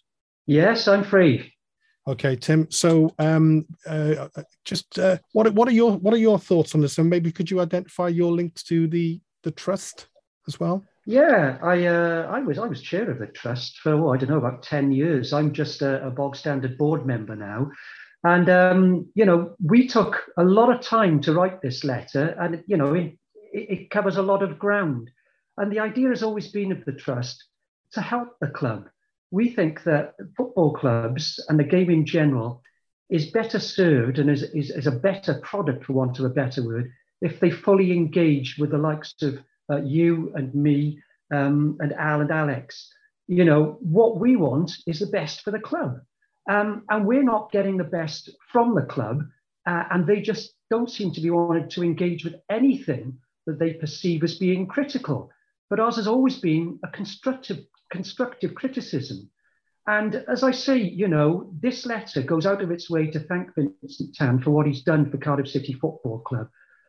Yes, 0.47 0.89
I'm 0.89 1.05
free. 1.05 1.54
Okay, 2.07 2.37
Tim. 2.37 2.71
So, 2.71 3.15
um, 3.19 3.65
uh, 3.87 4.29
just 4.65 4.99
uh, 4.99 5.17
what 5.33 5.53
what 5.55 5.69
are 5.69 5.73
your 5.73 5.93
what 5.93 6.13
are 6.13 6.19
your 6.19 6.39
thoughts 6.39 6.75
on 6.75 6.83
this? 6.83 6.99
And 6.99 7.09
maybe 7.09 7.33
could 7.33 7.51
you 7.51 7.61
identify 7.61 8.09
your 8.09 8.31
links 8.31 8.63
to 8.65 8.87
the 8.87 9.21
the 9.43 9.51
trust 9.51 10.09
as 10.47 10.61
well? 10.61 10.85
Yeah, 11.07 11.59
I 11.63 11.87
uh, 11.87 12.29
I 12.31 12.41
was 12.41 12.59
I 12.59 12.67
was 12.67 12.83
chair 12.83 13.11
of 13.11 13.19
the 13.19 13.27
trust 13.27 13.79
for 13.79 13.95
oh, 13.95 14.13
I 14.13 14.19
don't 14.19 14.29
know 14.29 14.39
about 14.39 14.63
ten 14.63 14.93
years. 14.93 15.33
I'm 15.33 15.53
just 15.53 15.81
a, 15.81 16.07
a 16.07 16.11
bog 16.11 16.37
standard 16.37 16.77
board 16.77 17.07
member 17.07 17.37
now, 17.37 17.71
and 18.23 18.51
um, 18.51 19.07
you 19.15 19.25
know 19.25 19.55
we 19.63 19.89
took 19.89 20.23
a 20.37 20.45
lot 20.45 20.75
of 20.75 20.83
time 20.83 21.21
to 21.23 21.33
write 21.33 21.63
this 21.63 21.85
letter, 21.85 22.37
and 22.39 22.63
you 22.67 22.77
know 22.77 22.93
it, 22.93 23.17
it 23.53 23.91
covers 23.91 24.17
a 24.17 24.23
lot 24.23 24.43
of 24.43 24.59
ground. 24.59 25.11
And 25.57 25.73
the 25.73 25.81
idea 25.81 26.09
has 26.09 26.23
always 26.23 26.49
been 26.49 26.73
of 26.73 26.85
the 26.85 26.93
trust 26.93 27.45
to 27.93 28.01
help 28.01 28.37
the 28.41 28.49
club 28.49 28.89
we 29.35 29.51
think 29.51 29.83
that 29.83 30.15
football 30.37 30.73
clubs 30.73 31.45
and 31.49 31.59
the 31.59 31.65
game 31.65 31.91
in 31.91 32.07
general 32.07 32.63
is 33.11 33.33
better 33.33 33.59
served 33.59 34.21
and 34.21 34.31
is, 34.31 34.45
is, 34.45 34.71
is 34.71 34.87
a 34.87 34.93
better 34.93 35.41
product, 35.43 35.85
for 35.85 35.95
want 35.95 36.21
of 36.21 36.25
a 36.25 36.29
better 36.43 36.65
word, 36.65 36.89
if 37.21 37.41
they 37.41 37.51
fully 37.51 37.91
engage 37.91 38.57
with 38.61 38.71
the 38.71 38.79
likes 38.79 39.13
of 39.23 39.35
uh, 39.73 39.83
you 39.83 40.33
and 40.37 40.55
me 40.55 41.03
um, 41.35 41.77
and 41.81 41.93
Al 41.95 42.21
and 42.21 42.31
Alex. 42.31 42.89
You 43.27 43.45
know, 43.45 43.77
what 43.81 44.21
we 44.21 44.37
want 44.37 44.71
is 44.87 45.01
the 45.01 45.07
best 45.07 45.41
for 45.41 45.51
the 45.51 45.59
club. 45.59 45.99
Um, 46.49 46.85
and 46.89 47.05
we're 47.05 47.25
not 47.25 47.51
getting 47.51 47.77
the 47.77 47.93
best 47.99 48.31
from 48.53 48.77
the 48.77 48.83
club, 48.83 49.23
uh, 49.67 49.85
and 49.91 50.07
they 50.07 50.21
just 50.21 50.55
don't 50.71 50.91
seem 50.91 51.13
to 51.13 51.21
be 51.21 51.31
wanting 51.31 51.69
to 51.71 51.83
engage 51.83 52.25
with 52.25 52.37
anything 52.49 53.19
that 53.47 53.59
they 53.59 53.73
perceive 53.73 54.23
as 54.23 54.39
being 54.39 54.69
critical. 54.69 55.33
But 55.71 55.81
ours 55.81 55.97
has 55.97 56.07
always 56.07 56.39
been 56.39 56.79
a 56.85 56.89
constructive 56.89 57.65
constructive 57.95 58.57
criticism. 58.57 59.31
And 59.87 60.17
as 60.27 60.43
I 60.43 60.51
say, 60.51 60.79
you 60.79 61.07
know, 61.07 61.53
this 61.63 61.87
letter 61.87 62.23
goes 62.23 62.45
out 62.45 62.61
of 62.61 62.73
its 62.73 62.91
way 62.91 63.07
to 63.13 63.21
thank 63.21 63.55
Vincent 63.55 64.17
Tan 64.17 64.41
for 64.41 64.51
what 64.51 64.67
he's 64.67 64.83
done 64.83 65.09
for 65.09 65.19
Cardiff 65.19 65.49
City 65.49 65.75
Football 65.75 66.19
Club. 66.21 66.49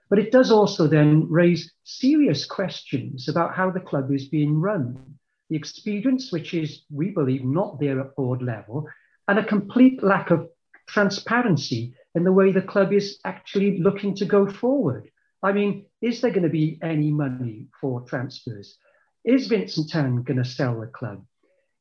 But 0.09 0.17
it 0.17 0.31
does 0.31 0.51
also 0.51 0.87
then 0.87 1.27
raise 1.29 1.71
serious 1.83 2.45
questions 2.47 3.29
about 3.29 3.53
how 3.53 3.69
the 3.69 3.79
club 3.79 4.11
is 4.11 4.29
being 4.29 4.59
run. 4.59 5.17
The 5.51 5.57
experience, 5.57 6.31
which 6.31 6.55
is, 6.55 6.83
we 6.89 7.11
believe, 7.11 7.45
not 7.45 7.79
there 7.79 7.99
at 7.99 8.15
board 8.15 8.41
level, 8.41 8.87
and 9.27 9.37
a 9.37 9.45
complete 9.45 10.01
lack 10.01 10.31
of 10.31 10.49
transparency 10.87 11.93
in 12.15 12.23
the 12.23 12.31
way 12.31 12.51
the 12.51 12.61
club 12.73 12.91
is 12.93 13.19
actually 13.25 13.79
looking 13.79 14.15
to 14.15 14.25
go 14.25 14.47
forward. 14.49 15.11
I 15.43 15.51
mean, 15.51 15.85
is 16.01 16.21
there 16.21 16.31
going 16.31 16.49
to 16.49 16.57
be 16.61 16.79
any 16.81 17.11
money 17.11 17.67
for 17.79 18.01
transfers? 18.01 18.77
Is 19.25 19.47
Vincent 19.47 19.89
Tan 19.89 20.21
going 20.21 20.37
to 20.37 20.45
sell 20.45 20.79
the 20.79 20.85
club? 20.85 21.25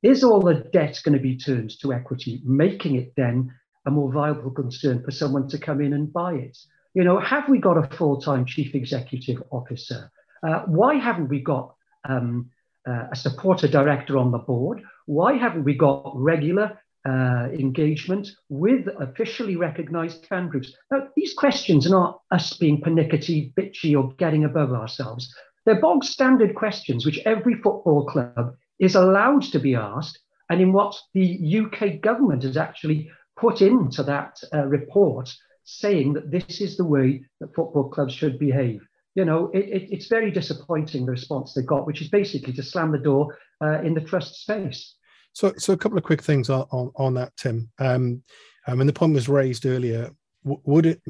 Is 0.03 0.25
all 0.25 0.41
the 0.41 0.67
debt 0.73 0.99
going 1.05 1.17
to 1.17 1.23
be 1.23 1.37
turned 1.37 1.79
to 1.81 1.93
equity, 1.93 2.41
making 2.43 2.97
it 2.97 3.13
then 3.17 3.53
a 3.85 3.91
more 3.91 4.11
viable 4.11 4.51
concern 4.51 5.03
for 5.03 5.11
someone 5.11 5.47
to 5.49 5.59
come 5.59 5.83
in 5.83 5.93
and 5.93 6.11
buy 6.11 6.33
it? 6.35 6.57
You 6.95 7.05
know, 7.05 7.21
have 7.21 7.51
we 7.51 7.59
got 7.59 7.77
a 7.77 7.97
full-time 7.97 8.47
chief 8.47 8.75
executive 8.75 9.43
officer? 9.51 10.11
Uh, 10.43 10.61
why 10.61 10.95
haven't 10.95 11.29
we 11.29 11.41
got 11.41 11.75
um, 12.09 12.51
uh, 12.89 13.09
a 13.13 13.17
supporter 13.17 13.69
director 13.69 14.17
on 14.17 14.31
the 14.31 14.39
board? 14.39 14.83
Why 15.05 15.35
haven't 15.35 15.65
we 15.65 15.75
got 15.75 16.13
regular 16.15 16.81
uh, 17.07 17.49
engagement 17.53 18.29
with 18.49 18.89
officially 19.01 19.57
recognized 19.57 20.25
fan 20.27 20.49
groups? 20.49 20.73
Now, 20.91 21.09
these 21.15 21.35
questions 21.35 21.87
are 21.87 21.91
not 21.91 22.23
us 22.31 22.55
being 22.55 22.81
pernickety, 22.81 23.53
bitchy, 23.55 23.95
or 23.99 24.15
getting 24.15 24.45
above 24.45 24.73
ourselves. 24.73 25.31
They're 25.65 25.81
bog 25.81 26.05
standard 26.05 26.55
questions 26.55 27.07
which 27.07 27.21
every 27.25 27.55
football 27.55 28.07
club 28.07 28.55
is 28.79 28.95
allowed 28.95 29.43
to 29.43 29.59
be 29.59 29.75
asked, 29.75 30.19
and 30.51 30.61
in 30.61 30.73
what 30.73 30.95
the 31.15 31.63
UK 31.65 32.01
government 32.01 32.43
has 32.43 32.57
actually 32.57 33.11
put 33.37 33.63
into 33.63 34.03
that 34.03 34.39
uh, 34.53 34.67
report, 34.67 35.35
saying 35.65 36.13
that 36.15 36.31
this 36.31 36.61
is 36.61 36.77
the 36.77 36.85
way 36.85 37.25
that 37.41 37.55
football 37.55 37.89
clubs 37.89 38.13
should 38.13 38.39
behave. 38.39 38.81
You 39.15 39.25
know, 39.25 39.51
it, 39.55 39.65
it, 39.65 39.89
it's 39.91 40.09
very 40.09 40.31
disappointing 40.31 41.07
the 41.07 41.13
response 41.13 41.55
they 41.55 41.63
got, 41.63 41.87
which 41.87 42.03
is 42.03 42.09
basically 42.09 42.53
to 42.55 42.63
slam 42.63 42.93
the 42.93 42.99
door 42.99 43.39
uh, 43.63 43.81
in 43.83 43.95
the 43.95 44.01
trust 44.01 44.43
space. 44.43 44.95
So, 45.33 45.53
so 45.57 45.73
a 45.73 45.77
couple 45.77 45.99
of 45.99 46.05
quick 46.05 46.23
things 46.23 46.51
on 46.51 46.67
on, 46.71 46.93
on 46.97 47.15
that, 47.15 47.37
Tim. 47.37 47.71
Um, 47.79 48.23
I 48.67 48.75
mean, 48.75 48.87
the 48.87 48.93
point 48.93 49.15
was 49.15 49.29
raised 49.29 49.67
earlier. 49.67 50.11
W- 50.45 50.61
would 50.65 50.87
it 50.87 51.03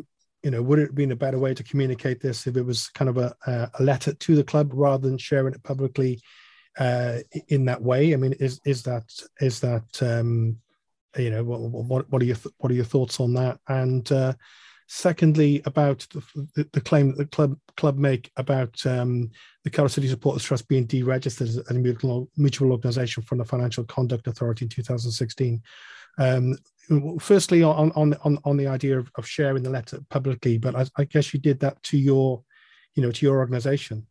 you 0.44 0.50
know, 0.50 0.62
would 0.62 0.78
it 0.78 0.88
have 0.88 0.94
been 0.94 1.12
a 1.12 1.16
better 1.16 1.38
way 1.38 1.54
to 1.54 1.62
communicate 1.62 2.20
this 2.20 2.46
if 2.46 2.57
it 2.57 2.62
was 2.62 2.88
kind 2.88 3.09
of 3.09 3.16
a, 3.16 3.35
a 3.46 3.83
letter 3.83 4.12
to 4.12 4.37
the 4.37 4.44
club 4.44 4.70
rather 4.74 5.09
than 5.09 5.16
sharing 5.16 5.54
it 5.54 5.62
publicly 5.62 6.20
uh, 6.78 7.18
in 7.48 7.64
that 7.64 7.80
way? 7.80 8.12
I 8.12 8.16
mean, 8.16 8.35
is 8.35 8.61
is 8.66 8.83
that 8.83 9.04
is 9.40 9.61
that 9.61 10.02
um, 10.02 10.59
you 11.16 11.30
know 11.30 11.42
what 11.42 11.61
what 11.61 12.11
what 12.11 12.20
are 12.20 12.26
your 12.26 12.37
what 12.59 12.70
are 12.70 12.74
your 12.74 12.85
thoughts 12.85 13.20
on 13.20 13.33
that? 13.35 13.59
And 13.68 14.11
uh, 14.12 14.35
secondly, 14.87 15.62
about 15.64 16.07
the, 16.54 16.68
the, 16.72 16.80
claim 16.80 17.09
that 17.09 17.16
the 17.16 17.24
club 17.24 17.59
club 17.78 17.96
make 17.96 18.30
about 18.37 18.85
um, 18.85 19.30
the 19.64 19.70
Cardiff 19.70 19.92
City 19.92 20.09
Supporters 20.09 20.44
Trust 20.44 20.68
being 20.68 20.87
deregistered 20.87 21.48
as 21.48 21.57
a 21.57 21.74
mutual, 21.74 22.28
mutual 22.37 22.70
organisation 22.70 23.22
from 23.22 23.38
the 23.38 23.46
Financial 23.46 23.85
Conduct 23.85 24.26
Authority 24.26 24.66
in 24.66 24.68
2016. 24.68 25.62
Um, 26.18 26.57
firstly 27.20 27.62
on 27.62 27.92
on 27.92 28.14
on 28.25 28.38
on 28.44 28.57
the 28.57 28.66
idea 28.66 28.99
of, 28.99 29.11
of 29.16 29.27
sharing 29.27 29.62
the 29.62 29.70
letter 29.70 30.01
publicly, 30.11 30.59
but 30.59 30.75
I, 30.75 30.87
I, 30.97 31.05
guess 31.05 31.33
you 31.33 31.40
did 31.40 31.61
that 31.61 31.83
to 31.85 31.99
your, 31.99 32.42
you 32.94 33.03
know, 33.03 33.11
to 33.11 33.27
your 33.27 33.38
organisation. 33.38 34.07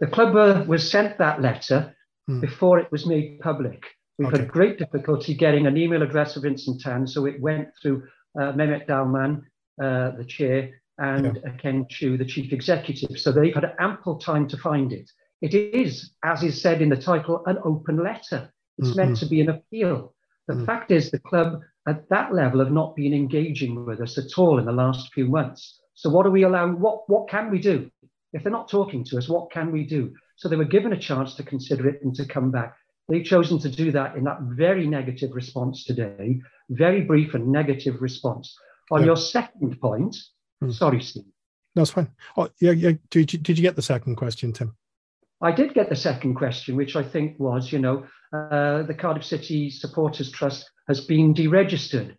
The 0.00 0.06
club 0.06 0.36
uh, 0.36 0.64
was 0.66 0.90
sent 0.90 1.18
that 1.18 1.42
letter 1.42 1.94
hmm. 2.26 2.40
before 2.40 2.78
it 2.78 2.90
was 2.90 3.06
made 3.06 3.40
public. 3.40 3.84
We've 4.18 4.28
okay. 4.28 4.38
had 4.38 4.48
great 4.48 4.78
difficulty 4.78 5.34
getting 5.34 5.66
an 5.66 5.76
email 5.76 6.02
address 6.02 6.36
of 6.36 6.42
Vincent 6.42 6.80
Tan, 6.80 7.06
so 7.06 7.26
it 7.26 7.40
went 7.40 7.68
through 7.80 8.02
uh, 8.38 8.52
Mehmet 8.52 8.86
Dalman, 8.86 9.42
uh, 9.82 10.16
the 10.16 10.24
chair, 10.24 10.80
and 10.98 11.40
yeah. 11.42 11.52
Ken 11.52 11.86
Choo, 11.88 12.18
the 12.18 12.24
chief 12.24 12.52
executive. 12.52 13.18
So 13.18 13.32
they've 13.32 13.54
had 13.54 13.74
ample 13.78 14.18
time 14.18 14.46
to 14.48 14.56
find 14.58 14.92
it. 14.92 15.10
It 15.40 15.54
is, 15.54 16.12
as 16.22 16.42
is 16.42 16.60
said 16.60 16.82
in 16.82 16.90
the 16.90 16.96
title, 16.96 17.42
an 17.46 17.58
open 17.64 18.02
letter. 18.02 18.52
It's 18.78 18.90
mm-hmm. 18.90 18.96
meant 18.96 19.16
to 19.18 19.26
be 19.26 19.40
an 19.40 19.48
appeal. 19.48 20.14
The 20.50 20.56
mm. 20.56 20.66
fact 20.66 20.90
is, 20.90 21.12
the 21.12 21.20
club 21.20 21.60
at 21.86 22.08
that 22.08 22.34
level 22.34 22.58
have 22.58 22.72
not 22.72 22.96
been 22.96 23.14
engaging 23.14 23.84
with 23.86 24.00
us 24.00 24.18
at 24.18 24.36
all 24.36 24.58
in 24.58 24.64
the 24.64 24.72
last 24.72 25.12
few 25.14 25.28
months. 25.28 25.78
So, 25.94 26.10
what 26.10 26.26
are 26.26 26.30
we 26.30 26.42
allowing? 26.42 26.80
What 26.80 27.08
what 27.08 27.28
can 27.28 27.52
we 27.52 27.60
do? 27.60 27.88
If 28.32 28.42
they're 28.42 28.50
not 28.50 28.68
talking 28.68 29.04
to 29.04 29.18
us, 29.18 29.28
what 29.28 29.52
can 29.52 29.70
we 29.70 29.84
do? 29.84 30.12
So 30.34 30.48
they 30.48 30.56
were 30.56 30.64
given 30.64 30.92
a 30.92 30.98
chance 30.98 31.34
to 31.34 31.44
consider 31.44 31.88
it 31.88 32.02
and 32.02 32.12
to 32.16 32.24
come 32.24 32.50
back. 32.50 32.74
They've 33.08 33.24
chosen 33.24 33.60
to 33.60 33.68
do 33.68 33.92
that 33.92 34.16
in 34.16 34.24
that 34.24 34.40
very 34.40 34.88
negative 34.88 35.30
response 35.34 35.84
today, 35.84 36.40
very 36.70 37.02
brief 37.02 37.34
and 37.34 37.46
negative 37.48 38.02
response. 38.02 38.56
On 38.90 39.00
yeah. 39.00 39.06
your 39.06 39.16
second 39.16 39.80
point, 39.80 40.16
hmm. 40.60 40.70
sorry, 40.70 41.00
Steve. 41.00 41.24
That's 41.76 41.90
fine. 41.90 42.10
Oh, 42.36 42.48
yeah, 42.60 42.72
yeah. 42.72 42.92
Did 43.10 43.32
you, 43.32 43.38
did 43.38 43.56
you 43.56 43.62
get 43.62 43.76
the 43.76 43.82
second 43.82 44.16
question, 44.16 44.52
Tim? 44.52 44.74
I 45.42 45.52
did 45.52 45.74
get 45.74 45.88
the 45.88 45.96
second 45.96 46.34
question, 46.34 46.76
which 46.76 46.96
I 46.96 47.02
think 47.02 47.38
was, 47.38 47.72
you 47.72 47.78
know, 47.78 48.06
uh, 48.32 48.82
the 48.82 48.94
Cardiff 48.94 49.24
City 49.24 49.70
Supporters 49.70 50.30
Trust 50.30 50.70
has 50.86 51.00
been 51.00 51.34
deregistered. 51.34 52.16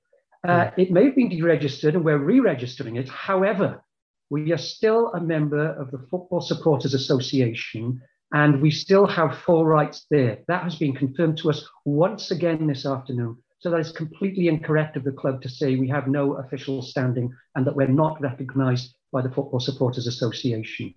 Uh. 0.48 0.72
It 0.76 0.92
may 0.92 1.06
have 1.06 1.16
been 1.16 1.30
deregistered 1.30 1.94
and 1.94 2.04
we're 2.04 2.18
re 2.18 2.40
registering 2.40 2.96
it. 2.96 3.08
However, 3.08 3.84
we 4.32 4.52
are 4.54 4.58
still 4.58 5.12
a 5.14 5.22
member 5.22 5.74
of 5.74 5.92
the 5.92 6.00
Football 6.10 6.42
Supporters 6.42 6.94
Association 6.94 8.02
and 8.34 8.62
we 8.62 8.72
still 8.72 9.06
have 9.06 9.38
full 9.40 9.66
rights 9.66 10.06
there. 10.10 10.40
That 10.48 10.64
has 10.64 10.76
been 10.76 10.96
confirmed 10.96 11.38
to 11.40 11.50
us 11.50 11.68
once 11.86 12.32
again 12.32 12.66
this 12.66 12.86
afternoon. 12.86 13.38
So 13.60 13.70
that 13.70 13.80
is 13.80 13.92
completely 13.92 14.48
incorrect 14.48 14.98
of 14.98 15.04
the 15.04 15.12
club 15.12 15.42
to 15.44 15.50
say 15.50 15.76
we 15.76 15.90
have 15.90 16.08
no 16.08 16.34
official 16.38 16.82
standing 16.82 17.32
and 17.56 17.68
that 17.68 17.76
we're 17.76 17.88
not 17.88 18.20
recognised 18.20 18.96
by 19.12 19.22
the 19.22 19.30
Football 19.30 19.60
Supporters 19.60 20.08
Association. 20.08 20.96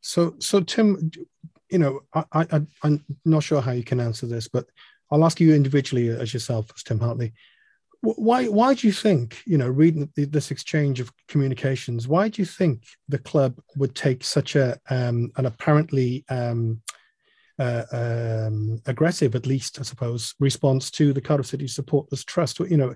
So, 0.00 0.34
so 0.38 0.60
Tim, 0.60 1.10
you 1.70 1.78
know, 1.78 2.00
I, 2.14 2.24
I, 2.32 2.60
I'm 2.82 3.04
not 3.24 3.42
sure 3.42 3.60
how 3.60 3.72
you 3.72 3.84
can 3.84 4.00
answer 4.00 4.26
this, 4.26 4.48
but 4.48 4.66
I'll 5.10 5.24
ask 5.24 5.40
you 5.40 5.54
individually 5.54 6.08
as 6.08 6.32
yourself, 6.32 6.70
as 6.74 6.82
Tim 6.82 7.00
Hartley. 7.00 7.32
Why 8.00 8.44
why 8.44 8.74
do 8.74 8.86
you 8.86 8.92
think 8.92 9.42
you 9.44 9.58
know 9.58 9.68
reading 9.68 10.08
this 10.14 10.52
exchange 10.52 11.00
of 11.00 11.10
communications 11.26 12.06
why 12.06 12.28
do 12.28 12.40
you 12.40 12.46
think 12.46 12.84
the 13.08 13.18
club 13.18 13.58
would 13.74 13.96
take 13.96 14.22
such 14.22 14.54
a 14.54 14.78
um, 14.88 15.32
an 15.36 15.46
apparently 15.46 16.24
um, 16.28 16.80
uh, 17.58 17.82
um, 17.90 18.80
aggressive 18.86 19.34
at 19.34 19.46
least 19.48 19.80
i 19.80 19.82
suppose 19.82 20.32
response 20.38 20.92
to 20.92 21.12
the 21.12 21.20
cardiff 21.20 21.46
city 21.46 21.66
supporters 21.66 22.24
trust 22.24 22.60
you 22.60 22.76
know 22.76 22.94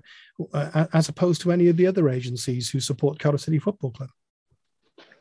uh, 0.53 0.85
as 0.93 1.09
opposed 1.09 1.41
to 1.41 1.51
any 1.51 1.67
of 1.67 1.75
the 1.75 1.85
other 1.85 2.07
agencies 2.07 2.69
who 2.69 2.79
support 2.79 3.19
cardiff 3.19 3.41
city 3.41 3.59
football 3.59 3.91
club 3.91 4.09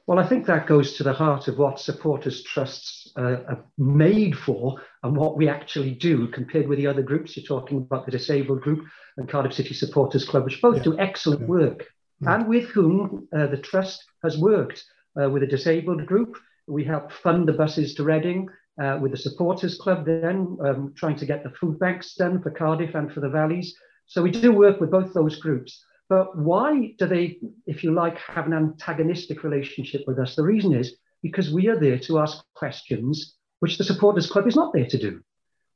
well, 0.06 0.18
I 0.18 0.28
think 0.28 0.46
that 0.46 0.66
goes 0.66 0.94
to 0.94 1.04
the 1.04 1.12
heart 1.12 1.48
of 1.48 1.58
what 1.58 1.78
supporters 1.78 2.42
trusts 2.42 3.12
uh, 3.16 3.44
are 3.48 3.64
made 3.78 4.36
for 4.36 4.80
and 5.02 5.16
what 5.16 5.36
we 5.36 5.48
actually 5.48 5.92
do 5.92 6.26
compared 6.28 6.68
with 6.68 6.78
the 6.78 6.88
other 6.88 7.02
groups. 7.02 7.36
You're 7.36 7.46
talking 7.46 7.78
about 7.78 8.04
the 8.06 8.12
disabled 8.12 8.62
group 8.62 8.84
and 9.16 9.28
Cardiff 9.28 9.54
City 9.54 9.74
Supporters 9.74 10.24
Club, 10.24 10.44
which 10.44 10.60
both 10.60 10.78
yeah. 10.78 10.82
do 10.82 10.98
excellent 10.98 11.42
yeah. 11.42 11.46
work 11.46 11.86
yeah. 12.20 12.34
and 12.34 12.48
with 12.48 12.68
whom 12.70 13.28
uh, 13.36 13.46
the 13.46 13.58
trust 13.58 14.04
has 14.22 14.36
worked. 14.36 14.84
Uh, 15.20 15.28
with 15.28 15.42
a 15.42 15.46
disabled 15.46 16.06
group, 16.06 16.36
we 16.66 16.82
help 16.82 17.12
fund 17.12 17.46
the 17.46 17.52
buses 17.52 17.94
to 17.94 18.04
Reading. 18.04 18.48
Uh, 18.82 18.98
with 19.02 19.10
the 19.10 19.18
Supporters 19.18 19.76
Club, 19.76 20.06
then 20.06 20.56
um, 20.64 20.94
trying 20.96 21.14
to 21.14 21.26
get 21.26 21.44
the 21.44 21.50
food 21.60 21.78
banks 21.78 22.14
done 22.14 22.42
for 22.42 22.50
Cardiff 22.50 22.94
and 22.94 23.12
for 23.12 23.20
the 23.20 23.28
Valleys. 23.28 23.76
So 24.06 24.22
we 24.22 24.30
do 24.30 24.50
work 24.50 24.80
with 24.80 24.90
both 24.90 25.12
those 25.12 25.36
groups. 25.38 25.84
But 26.08 26.36
why 26.36 26.94
do 26.98 27.06
they, 27.06 27.38
if 27.66 27.82
you 27.82 27.92
like, 27.92 28.18
have 28.18 28.46
an 28.46 28.52
antagonistic 28.52 29.44
relationship 29.44 30.02
with 30.06 30.18
us? 30.18 30.34
The 30.34 30.42
reason 30.42 30.74
is 30.74 30.96
because 31.22 31.52
we 31.52 31.68
are 31.68 31.78
there 31.78 31.98
to 32.00 32.18
ask 32.18 32.44
questions 32.54 33.36
which 33.60 33.78
the 33.78 33.84
Supporters 33.84 34.30
Club 34.30 34.46
is 34.46 34.56
not 34.56 34.72
there 34.72 34.86
to 34.86 34.98
do. 34.98 35.22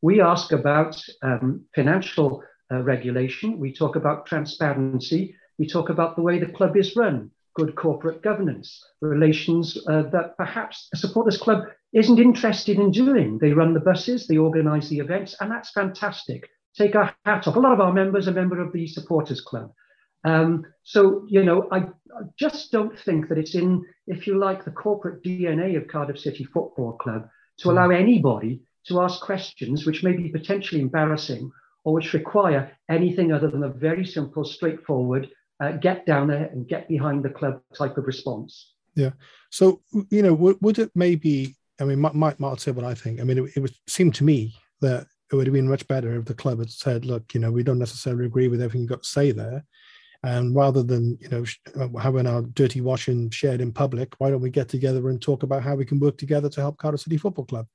We 0.03 0.21
ask 0.21 0.53
about 0.53 1.01
um, 1.23 1.65
financial 1.75 2.43
uh, 2.71 2.83
regulation, 2.83 3.59
we 3.59 3.73
talk 3.73 3.97
about 3.97 4.27
transparency, 4.27 5.37
we 5.59 5.67
talk 5.67 5.89
about 5.89 6.17
the 6.17 6.23
way 6.23 6.39
the 6.39 6.53
club 6.53 6.77
is 6.77 6.97
run, 6.97 7.31
good 7.55 7.75
corporate 7.77 8.23
governance, 8.23 8.85
relations 9.01 9.79
uh, 9.89 10.03
that 10.12 10.37
perhaps 10.37 10.89
the 10.93 10.99
Supporters 10.99 11.39
Club 11.39 11.65
isn't 11.93 12.19
interested 12.19 12.79
in 12.79 12.91
doing. 12.91 13.39
They 13.39 13.53
run 13.53 13.73
the 13.73 13.81
buses, 13.81 14.27
they 14.27 14.37
organise 14.37 14.89
the 14.89 14.99
events, 14.99 15.37
and 15.41 15.51
that's 15.51 15.71
fantastic. 15.71 16.49
Take 16.77 16.95
our 16.95 17.15
hat 17.25 17.47
off. 17.47 17.57
A 17.57 17.61
lot 17.61 17.73
of 17.73 17.81
our 17.81 17.93
members 17.93 18.29
are 18.29 18.33
member 18.33 18.61
of 18.61 18.73
the 18.73 18.87
Supporters 18.87 19.41
Club. 19.41 19.73
Um, 20.27 20.67
so, 20.83 21.25
you 21.29 21.45
know, 21.45 21.69
I, 21.71 21.79
I, 21.79 22.23
just 22.37 22.73
don't 22.73 22.99
think 22.99 23.29
that 23.29 23.39
it's 23.39 23.55
in, 23.55 23.85
if 24.09 24.27
you 24.27 24.39
like, 24.39 24.65
the 24.65 24.73
corporate 24.73 25.23
DNA 25.23 25.77
of 25.77 25.87
Cardiff 25.87 26.19
City 26.19 26.43
Football 26.43 26.95
Club 26.95 27.29
to 27.59 27.71
allow 27.71 27.91
anybody 27.91 28.61
to 28.89 29.01
ask 29.01 29.21
questions 29.21 29.87
which 29.87 30.03
may 30.03 30.12
be 30.12 30.29
potentially 30.29 30.81
embarrassing 30.81 31.51
or 31.85 31.95
which 31.95 32.12
require 32.12 32.73
anything 32.91 33.33
other 33.33 33.49
than 33.49 33.62
a 33.62 33.69
very 33.69 34.05
simple, 34.05 34.45
straightforward, 34.45 35.29
uh, 35.61 35.73
get 35.73 36.05
down 36.07 36.27
there 36.27 36.47
and 36.47 36.69
get 36.69 36.89
behind 36.89 37.25
the 37.25 37.31
club 37.31 37.61
type 37.79 37.97
of 37.97 38.07
response. 38.07 38.75
Yeah. 38.97 39.11
So, 39.51 39.81
you 40.11 40.23
know, 40.23 40.35
would, 40.35 40.57
would 40.61 40.81
it 40.81 40.91
maybe, 40.97 41.55
I 41.81 41.85
mean, 41.85 42.01
Mike 42.01 42.41
might 42.41 42.61
say 42.61 42.73
what 42.73 42.85
I 42.85 42.95
think. 42.95 43.21
I 43.21 43.25
mean, 43.25 43.39
it, 43.39 43.53
it 43.57 43.61
would 43.61 43.75
seem 43.87 44.11
to 44.12 44.25
me 44.25 44.55
that 44.81 45.07
it 45.31 45.37
would 45.37 45.47
have 45.47 45.55
been 45.55 45.69
much 45.69 45.87
better 45.87 46.19
if 46.19 46.25
the 46.25 46.35
club 46.35 46.59
had 46.59 46.71
said, 46.71 47.05
look, 47.05 47.33
you 47.33 47.41
know, 47.41 47.53
we 47.53 47.62
don't 47.62 47.79
necessarily 47.79 48.27
agree 48.27 48.49
with 48.49 48.61
everything 48.61 48.81
you've 48.81 48.91
got 48.91 49.05
to 49.05 49.09
say 49.09 49.31
there. 49.31 49.65
And 50.22 50.55
rather 50.55 50.83
than 50.83 51.18
you 51.20 51.29
know 51.29 51.44
uh, 51.79 51.98
having 51.98 52.26
our 52.26 52.42
dirty 52.42 52.81
washing 52.81 53.31
shared 53.31 53.61
in 53.61 53.72
public, 53.72 54.14
why 54.18 54.31
don't 54.31 54.40
we 54.40 54.50
get 54.50 54.68
together 54.68 55.09
and 55.09 55.20
talk 55.20 55.42
about 55.42 55.62
how 55.62 55.74
we 55.74 55.85
can 55.85 56.00
work 56.00 56.18
together 56.18 56.48
to 56.48 56.61
help 56.61 56.79
Cardiff 56.79 57.00
City 57.00 57.16
Football 57.16 57.44
Club? 57.44 57.66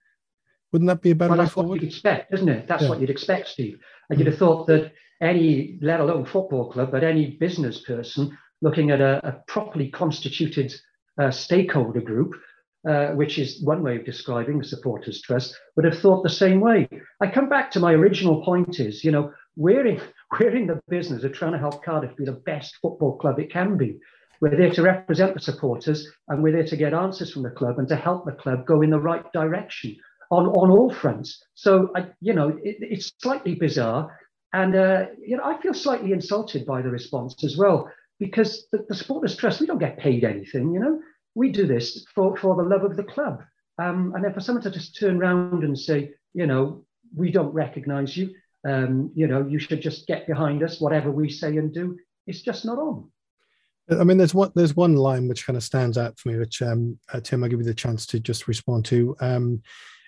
Wouldn't 0.71 0.87
that 0.87 1.01
be 1.01 1.11
a 1.11 1.15
better 1.15 1.31
well, 1.31 1.39
way 1.39 1.45
that's 1.45 1.53
forward? 1.53 1.69
What 1.69 1.81
you'd 1.81 1.89
expect, 1.89 2.33
isn't 2.33 2.49
it? 2.49 2.67
That's 2.67 2.83
yeah. 2.83 2.89
what 2.89 3.01
you'd 3.01 3.09
expect, 3.09 3.49
Steve. 3.49 3.79
And 4.09 4.19
you'd 4.19 4.27
have 4.27 4.37
thought 4.37 4.67
that 4.67 4.93
any, 5.21 5.77
let 5.81 5.99
alone 5.99 6.25
football 6.25 6.71
club, 6.71 6.91
but 6.91 7.03
any 7.03 7.31
business 7.39 7.81
person 7.81 8.37
looking 8.61 8.91
at 8.91 9.01
a, 9.01 9.25
a 9.27 9.31
properly 9.47 9.89
constituted 9.89 10.73
uh, 11.19 11.31
stakeholder 11.31 12.01
group, 12.01 12.33
uh, 12.87 13.07
which 13.09 13.37
is 13.37 13.61
one 13.63 13.83
way 13.83 13.97
of 13.97 14.05
describing 14.05 14.57
the 14.57 14.63
supporters 14.63 15.21
trust, 15.21 15.55
would 15.75 15.85
have 15.85 15.99
thought 15.99 16.23
the 16.23 16.29
same 16.29 16.59
way. 16.59 16.87
I 17.21 17.27
come 17.27 17.49
back 17.49 17.71
to 17.71 17.79
my 17.79 17.93
original 17.93 18.43
point: 18.43 18.79
is 18.79 19.03
you 19.03 19.11
know 19.11 19.31
we're 19.55 19.85
in, 19.85 20.01
we're 20.39 20.55
in 20.55 20.67
the 20.67 20.81
business 20.87 21.23
of 21.23 21.33
trying 21.33 21.53
to 21.53 21.57
help 21.57 21.83
Cardiff 21.83 22.15
be 22.15 22.25
the 22.25 22.31
best 22.31 22.77
football 22.81 23.17
club 23.17 23.39
it 23.39 23.51
can 23.51 23.77
be. 23.77 23.99
We're 24.39 24.57
there 24.57 24.71
to 24.71 24.81
represent 24.81 25.35
the 25.35 25.39
supporters 25.39 26.07
and 26.27 26.41
we're 26.41 26.53
there 26.53 26.65
to 26.65 26.77
get 26.77 26.93
answers 26.93 27.31
from 27.31 27.43
the 27.43 27.51
club 27.51 27.77
and 27.77 27.87
to 27.89 27.95
help 27.95 28.25
the 28.25 28.31
club 28.31 28.65
go 28.65 28.81
in 28.81 28.89
the 28.89 28.99
right 28.99 29.31
direction 29.33 29.95
on, 30.31 30.47
on 30.47 30.71
all 30.71 30.91
fronts. 30.91 31.43
So, 31.53 31.91
I, 31.95 32.07
you 32.21 32.33
know, 32.33 32.49
it, 32.63 32.77
it's 32.79 33.11
slightly 33.21 33.55
bizarre. 33.55 34.17
And, 34.53 34.75
uh, 34.75 35.05
you 35.23 35.37
know, 35.37 35.43
I 35.43 35.61
feel 35.61 35.73
slightly 35.73 36.11
insulted 36.11 36.65
by 36.65 36.81
the 36.81 36.89
response 36.89 37.43
as 37.43 37.55
well, 37.55 37.91
because 38.19 38.67
the, 38.71 38.85
the 38.89 38.95
Supporters 38.95 39.35
Trust, 39.35 39.61
we 39.61 39.67
don't 39.67 39.77
get 39.77 39.97
paid 39.97 40.23
anything, 40.23 40.73
you 40.73 40.79
know. 40.79 40.99
We 41.35 41.51
do 41.51 41.65
this 41.65 42.05
for, 42.13 42.35
for 42.35 42.55
the 42.55 42.67
love 42.67 42.83
of 42.83 42.97
the 42.97 43.03
club. 43.03 43.43
Um, 43.77 44.13
and 44.15 44.23
then 44.23 44.33
for 44.33 44.41
someone 44.41 44.63
to 44.63 44.71
just 44.71 44.97
turn 44.99 45.17
around 45.17 45.63
and 45.63 45.77
say, 45.77 46.11
you 46.33 46.45
know, 46.47 46.83
we 47.15 47.31
don't 47.31 47.53
recognize 47.53 48.17
you, 48.17 48.33
um, 48.67 49.11
you 49.15 49.27
know, 49.27 49.45
you 49.47 49.59
should 49.59 49.81
just 49.81 50.07
get 50.07 50.27
behind 50.27 50.63
us, 50.63 50.79
whatever 50.79 51.11
we 51.11 51.29
say 51.29 51.57
and 51.57 51.73
do. 51.73 51.97
It's 52.27 52.41
just 52.41 52.65
not 52.65 52.77
on. 52.77 53.09
I 53.89 54.03
mean, 54.03 54.17
there's 54.17 54.33
one 54.33 54.51
there's 54.55 54.75
one 54.75 54.95
line 54.95 55.27
which 55.27 55.45
kind 55.45 55.57
of 55.57 55.63
stands 55.63 55.97
out 55.97 56.17
for 56.19 56.29
me, 56.29 56.37
which 56.37 56.61
um, 56.61 56.97
uh, 57.11 57.19
Tim, 57.19 57.43
I'll 57.43 57.49
give 57.49 57.59
you 57.59 57.65
the 57.65 57.73
chance 57.73 58.05
to 58.07 58.19
just 58.19 58.47
respond 58.47 58.85
to. 58.85 59.15
Um, 59.19 59.61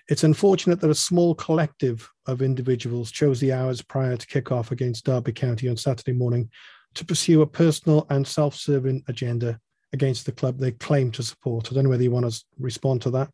it's 0.08 0.24
unfortunate 0.24 0.80
that 0.80 0.90
a 0.90 0.94
small 0.94 1.34
collective 1.34 2.08
of 2.26 2.42
individuals 2.42 3.10
chose 3.10 3.40
the 3.40 3.52
hours 3.52 3.80
prior 3.82 4.16
to 4.16 4.26
kick-off 4.26 4.70
against 4.70 5.06
Derby 5.06 5.32
County 5.32 5.68
on 5.68 5.76
Saturday 5.76 6.12
morning 6.12 6.50
to 6.94 7.04
pursue 7.04 7.42
a 7.42 7.46
personal 7.46 8.06
and 8.10 8.26
self-serving 8.26 9.02
agenda 9.08 9.58
against 9.92 10.26
the 10.26 10.32
club 10.32 10.58
they 10.58 10.72
claim 10.72 11.10
to 11.12 11.22
support. 11.22 11.70
I 11.70 11.74
don't 11.74 11.84
know 11.84 11.90
whether 11.90 12.02
you 12.02 12.10
want 12.10 12.30
to 12.30 12.44
respond 12.58 13.02
to 13.02 13.10
that. 13.12 13.30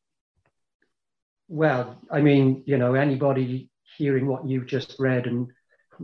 Well, 1.49 1.99
I 2.11 2.21
mean, 2.21 2.63
you 2.67 2.79
know, 2.79 2.95
anybody 2.95 3.70
hearing 3.97 4.27
what 4.27 4.47
you've 4.47 4.67
just 4.67 4.97
read 4.99 5.27
and 5.27 5.49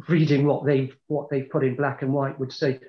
reading 0.08 0.46
what 0.46 0.64
they've 0.64 0.94
what 1.06 1.28
they've 1.30 1.48
put 1.50 1.64
in 1.64 1.76
black 1.76 2.02
and 2.02 2.12
white 2.12 2.38
would 2.38 2.52
say, 2.52 2.80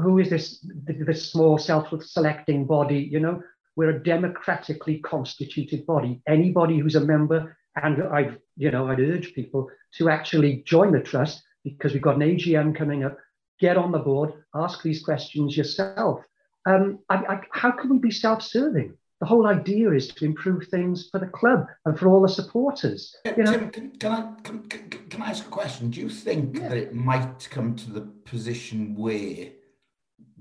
who 0.00 0.18
is 0.18 0.30
this 0.30 0.64
this 0.86 1.30
small 1.30 1.58
self-selecting 1.58 2.66
body? 2.66 3.08
You 3.10 3.20
know, 3.20 3.42
we're 3.76 3.90
a 3.90 4.02
democratically 4.02 4.98
constituted 4.98 5.86
body. 5.86 6.22
Anybody 6.26 6.78
who's 6.78 6.96
a 6.96 7.00
member, 7.00 7.56
and 7.76 8.02
I, 8.02 8.36
you 8.56 8.70
know, 8.70 8.88
I'd 8.88 9.00
urge 9.00 9.34
people 9.34 9.70
to 9.98 10.08
actually 10.08 10.62
join 10.66 10.92
the 10.92 11.00
trust 11.00 11.42
because 11.64 11.92
we've 11.92 12.02
got 12.02 12.16
an 12.16 12.22
AGM 12.22 12.76
coming 12.76 13.04
up. 13.04 13.16
Get 13.60 13.76
on 13.76 13.92
the 13.92 13.98
board, 13.98 14.32
ask 14.54 14.82
these 14.82 15.02
questions 15.02 15.56
yourself. 15.56 16.20
Um, 16.66 17.00
I, 17.08 17.16
I, 17.16 17.40
how 17.50 17.72
can 17.72 17.90
we 17.90 17.98
be 17.98 18.10
self-serving? 18.10 18.96
The 19.22 19.26
whole 19.26 19.46
idea 19.46 19.92
is 19.92 20.08
to 20.08 20.24
improve 20.24 20.66
things 20.66 21.08
for 21.08 21.20
the 21.20 21.28
club 21.28 21.68
and 21.84 21.96
for 21.96 22.08
all 22.08 22.22
the 22.22 22.28
supporters. 22.28 23.14
You 23.24 23.44
know? 23.44 23.52
Tim, 23.52 23.70
can, 23.70 23.90
can, 23.92 24.10
I 24.10 24.40
can, 24.42 24.62
can, 24.64 25.22
I 25.22 25.30
ask 25.30 25.46
a 25.46 25.48
question? 25.48 25.90
Do 25.90 26.00
you 26.00 26.08
think 26.08 26.58
yeah. 26.58 26.66
that 26.68 26.76
it 26.76 26.92
might 26.92 27.48
come 27.48 27.76
to 27.76 27.92
the 27.92 28.00
position 28.00 28.96
where 28.96 29.50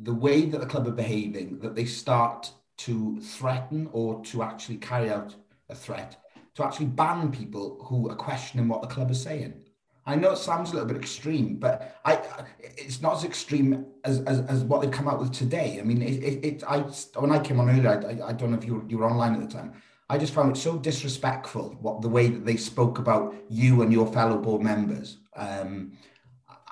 the 0.01 0.15
way 0.15 0.45
that 0.45 0.59
the 0.59 0.65
club 0.65 0.87
are 0.87 0.97
behaving, 1.05 1.59
that 1.59 1.75
they 1.75 1.85
start 1.85 2.51
to 2.77 3.21
threaten 3.21 3.87
or 3.93 4.19
to 4.25 4.41
actually 4.41 4.77
carry 4.77 5.11
out 5.11 5.35
a 5.69 5.75
threat 5.75 6.17
to 6.55 6.65
actually 6.65 6.87
ban 6.87 7.31
people 7.31 7.83
who 7.83 8.09
are 8.09 8.15
questioning 8.15 8.67
what 8.67 8.81
the 8.81 8.87
club 8.87 9.11
is 9.11 9.21
saying? 9.21 9.60
I 10.05 10.15
know 10.15 10.31
it 10.31 10.37
sounds 10.37 10.71
a 10.71 10.73
little 10.73 10.87
bit 10.87 10.97
extreme, 10.97 11.57
but 11.57 11.99
I 12.03 12.21
it's 12.59 13.01
not 13.01 13.17
as 13.17 13.23
extreme 13.23 13.85
as, 14.03 14.21
as, 14.21 14.39
as 14.41 14.63
what 14.63 14.81
they've 14.81 14.91
come 14.91 15.07
out 15.07 15.19
with 15.19 15.31
today. 15.31 15.79
I 15.79 15.83
mean, 15.83 16.01
it, 16.01 16.23
it, 16.23 16.45
it 16.45 16.63
I 16.67 16.79
when 17.19 17.31
I 17.31 17.39
came 17.39 17.59
on 17.59 17.69
earlier, 17.69 17.89
I, 17.89 18.29
I, 18.29 18.33
don't 18.33 18.51
know 18.51 18.57
if 18.57 18.65
you 18.65 18.75
were, 18.75 18.83
you 18.87 18.97
were 18.97 19.05
online 19.05 19.35
at 19.35 19.41
the 19.41 19.53
time. 19.53 19.73
I 20.09 20.17
just 20.17 20.33
found 20.33 20.55
it 20.55 20.59
so 20.59 20.77
disrespectful 20.77 21.77
what 21.81 22.01
the 22.01 22.09
way 22.09 22.27
that 22.29 22.45
they 22.45 22.57
spoke 22.57 22.97
about 22.97 23.35
you 23.47 23.81
and 23.81 23.93
your 23.93 24.11
fellow 24.11 24.37
board 24.37 24.61
members. 24.61 25.19
Um, 25.35 25.93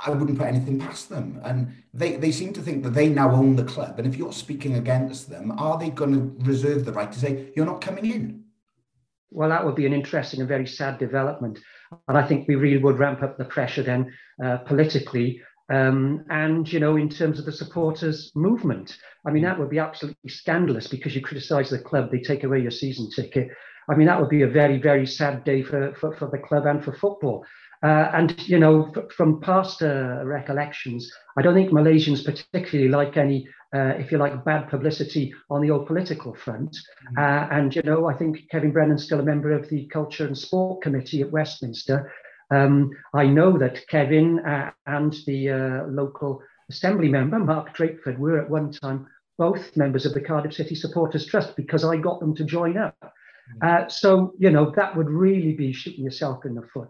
I 0.06 0.12
wouldn't 0.12 0.38
put 0.38 0.48
anything 0.48 0.80
past 0.80 1.10
them. 1.10 1.40
And 1.44 1.74
they, 1.94 2.16
they 2.16 2.32
seem 2.32 2.54
to 2.54 2.62
think 2.62 2.84
that 2.84 2.92
they 2.92 3.10
now 3.10 3.32
own 3.32 3.56
the 3.56 3.64
club. 3.64 4.00
And 4.00 4.08
if 4.08 4.18
you're 4.18 4.34
speaking 4.34 4.76
against 4.76 5.30
them, 5.30 5.52
are 5.58 5.78
they 5.78 5.90
going 5.90 6.14
to 6.14 6.46
reserve 6.46 6.86
the 6.86 6.94
right 6.94 7.12
to 7.12 7.20
say, 7.20 7.52
you're 7.56 7.66
not 7.66 7.82
coming 7.82 8.06
in? 8.06 8.44
Well, 9.32 9.50
that 9.50 9.66
would 9.66 9.76
be 9.76 9.86
an 9.86 9.94
interesting 9.94 10.40
and 10.40 10.50
very 10.50 10.66
sad 10.66 10.98
development. 10.98 11.60
And 12.08 12.18
I 12.18 12.28
think 12.28 12.48
we 12.48 12.56
really 12.56 12.82
would 12.82 13.00
ramp 13.00 13.24
up 13.24 13.38
the 13.38 13.46
pressure 13.46 13.84
then 13.84 14.14
uh, 14.44 14.58
politically. 14.58 15.42
Um, 15.72 16.26
and, 16.30 16.72
you 16.72 16.80
know, 16.80 16.96
in 16.96 17.10
terms 17.10 17.40
of 17.40 17.46
the 17.46 17.52
supporters 17.52 18.32
movement, 18.36 18.98
I 19.26 19.32
mean, 19.32 19.44
that 19.44 19.60
would 19.60 19.70
be 19.70 19.80
absolutely 19.80 20.30
scandalous 20.30 20.88
because 20.88 21.16
you 21.16 21.22
criticize 21.22 21.70
the 21.70 21.80
club, 21.80 22.10
they 22.12 22.20
take 22.20 22.44
away 22.44 22.60
your 22.60 22.72
season 22.72 23.10
ticket. 23.16 23.50
I 23.90 23.96
mean, 23.96 24.08
that 24.08 24.20
would 24.20 24.30
be 24.30 24.44
a 24.44 24.48
very, 24.48 24.80
very 24.80 25.06
sad 25.06 25.44
day 25.44 25.64
for, 25.64 25.94
for, 26.00 26.16
for 26.16 26.30
the 26.32 26.38
club 26.38 26.66
and 26.66 26.84
for 26.84 26.94
football. 26.94 27.46
Uh, 27.82 28.12
and, 28.14 28.48
you 28.48 28.60
know, 28.60 28.92
from 29.16 29.40
past 29.40 29.82
uh, 29.82 30.22
recollections, 30.26 31.10
I 31.38 31.42
don't 31.42 31.54
think 31.54 31.72
Malaysians 31.72 32.26
particularly 32.26 32.90
like 32.90 33.16
any, 33.16 33.48
uh, 33.74 33.94
if 33.98 34.12
you 34.12 34.18
like, 34.18 34.44
bad 34.44 34.70
publicity 34.70 35.34
on 35.50 35.62
the 35.62 35.72
old 35.72 35.88
political 35.88 36.36
front. 36.36 36.76
Mm-hmm. 37.18 37.54
and, 37.54 37.76
you 37.76 37.82
know, 37.84 38.08
I 38.08 38.16
think 38.16 38.50
Kevin 38.52 38.72
Brennan's 38.72 39.06
still 39.06 39.22
a 39.22 39.24
member 39.24 39.54
of 39.54 39.70
the 39.70 39.86
Culture 39.88 40.28
and 40.28 40.38
Sport 40.38 40.82
Committee 40.82 41.22
at 41.22 41.32
Westminster. 41.32 42.12
Um, 42.52 42.92
I 43.14 43.26
know 43.28 43.58
that 43.58 43.88
Kevin 43.88 44.40
uh, 44.40 44.72
and 44.86 45.16
the 45.26 45.50
uh, 45.50 45.88
local 45.88 46.42
assembly 46.70 47.08
member, 47.08 47.40
Mark 47.40 47.78
Drakeford, 47.78 48.18
were 48.18 48.42
at 48.42 48.50
one 48.50 48.72
time 48.74 49.08
both 49.38 49.78
members 49.78 50.06
of 50.06 50.14
the 50.14 50.22
Cardiff 50.22 50.54
City 50.54 50.76
Supporters 50.76 51.26
Trust 51.26 51.56
because 51.56 51.86
I 51.86 51.96
got 51.96 52.20
them 52.20 52.36
to 52.36 52.44
join 52.44 52.78
up. 52.78 52.98
Mm-hmm. 53.64 53.90
so, 53.90 54.34
you 54.38 54.52
know, 54.52 54.72
that 54.76 54.96
would 54.96 55.10
really 55.10 55.54
be 55.54 55.72
shooting 55.74 56.04
yourself 56.04 56.46
in 56.46 56.54
the 56.54 56.68
foot 56.74 56.90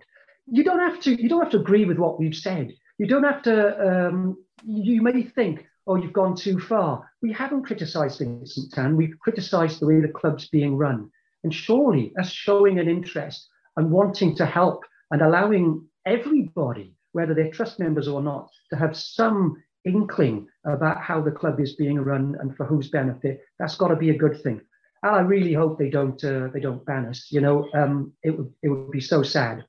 you 0.51 0.63
don't 0.63 0.79
have 0.79 0.99
to 1.01 1.21
you 1.21 1.29
don't 1.29 1.41
have 1.41 1.51
to 1.51 1.59
agree 1.59 1.85
with 1.85 1.97
what 1.97 2.19
we've 2.19 2.35
said. 2.35 2.73
You 2.97 3.07
don't 3.07 3.23
have 3.23 3.41
to. 3.43 4.07
Um, 4.07 4.37
you 4.65 5.01
may 5.01 5.23
think, 5.23 5.65
oh, 5.87 5.95
you've 5.95 6.13
gone 6.13 6.35
too 6.35 6.59
far. 6.59 7.09
We 7.21 7.31
haven't 7.31 7.63
criticised 7.63 8.19
Vincent 8.19 8.73
Tan. 8.73 8.97
We've 8.97 9.17
criticised 9.19 9.79
the 9.79 9.87
way 9.87 10.01
the 10.01 10.09
club's 10.09 10.49
being 10.49 10.75
run. 10.75 11.09
And 11.43 11.53
surely, 11.53 12.13
us 12.19 12.29
showing 12.29 12.79
an 12.79 12.89
interest 12.89 13.47
and 13.77 13.89
wanting 13.89 14.35
to 14.35 14.45
help 14.45 14.83
and 15.11 15.21
allowing 15.21 15.87
everybody, 16.05 16.93
whether 17.13 17.33
they're 17.33 17.51
trust 17.51 17.79
members 17.79 18.07
or 18.07 18.21
not, 18.21 18.49
to 18.71 18.75
have 18.75 18.95
some 18.97 19.55
inkling 19.85 20.47
about 20.65 21.01
how 21.01 21.21
the 21.21 21.31
club 21.31 21.59
is 21.59 21.75
being 21.75 21.99
run 21.99 22.35
and 22.41 22.55
for 22.57 22.65
whose 22.65 22.89
benefit, 22.89 23.41
that's 23.57 23.77
got 23.77 23.87
to 23.87 23.95
be 23.95 24.09
a 24.09 24.17
good 24.17 24.41
thing. 24.43 24.61
And 25.01 25.15
I 25.15 25.21
really 25.21 25.53
hope 25.53 25.79
they 25.79 25.89
don't 25.89 26.21
uh, 26.23 26.49
they 26.53 26.59
don't 26.59 26.85
ban 26.85 27.05
us. 27.05 27.27
You 27.31 27.39
know, 27.41 27.69
um, 27.73 28.11
it 28.21 28.37
would 28.37 28.51
it 28.61 28.69
would 28.69 28.91
be 28.91 28.99
so 28.99 29.23
sad. 29.23 29.63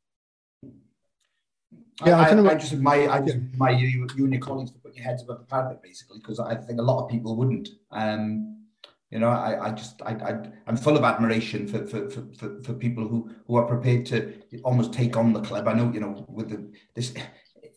Yeah, 2.05 2.19
I, 2.19 2.31
I, 2.31 2.51
I 2.51 2.55
just 2.55 2.77
my 2.77 3.09
I 3.09 3.21
just 3.21 3.39
my 3.57 3.71
you, 3.71 3.87
you 4.17 4.25
and 4.25 4.33
your 4.33 4.41
colleagues 4.41 4.71
to 4.73 4.79
put 4.79 4.95
your 4.95 5.05
heads 5.05 5.23
above 5.23 5.39
the 5.41 5.45
parapet 5.45 5.83
basically 5.83 6.19
because 6.19 6.41
I 6.41 6.55
think 6.55 6.79
a 6.79 6.83
lot 6.83 7.03
of 7.03 7.11
people 7.11 7.37
wouldn't. 7.37 7.69
Um, 7.91 8.57
you 9.11 9.19
know, 9.19 9.29
I, 9.29 9.69
I 9.69 9.71
just 9.73 10.01
I, 10.03 10.13
I 10.13 10.51
I'm 10.67 10.77
full 10.77 10.97
of 10.97 11.05
admiration 11.05 11.67
for, 11.67 11.87
for 11.87 12.09
for, 12.09 12.23
for 12.39 12.63
for 12.63 12.73
people 12.75 13.07
who 13.07 13.31
who 13.47 13.57
are 13.57 13.67
prepared 13.67 14.07
to 14.07 14.35
almost 14.63 14.93
take 14.93 15.17
on 15.17 15.33
the 15.33 15.41
club. 15.41 15.69
I 15.69 15.75
know 15.75 15.91
you 15.93 16.01
know 16.01 16.25
with 16.29 16.51
the 16.51 16.73
this. 16.95 17.15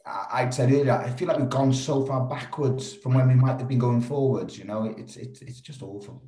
I 0.06 0.50
said 0.50 0.70
earlier, 0.70 0.92
I 0.92 1.10
feel 1.12 1.30
like 1.30 1.40
we've 1.40 1.50
gone 1.50 1.72
so 1.72 2.06
far 2.06 2.28
backwards 2.28 2.94
from 2.94 3.14
when 3.14 3.30
we 3.30 3.36
might 3.36 3.58
have 3.58 3.70
been 3.70 3.80
going 3.80 4.02
forwards. 4.02 4.58
You 4.58 4.66
know, 4.66 4.94
it's 4.98 5.16
it's 5.16 5.42
it's 5.42 5.62
just 5.62 5.82
awful. 5.82 6.22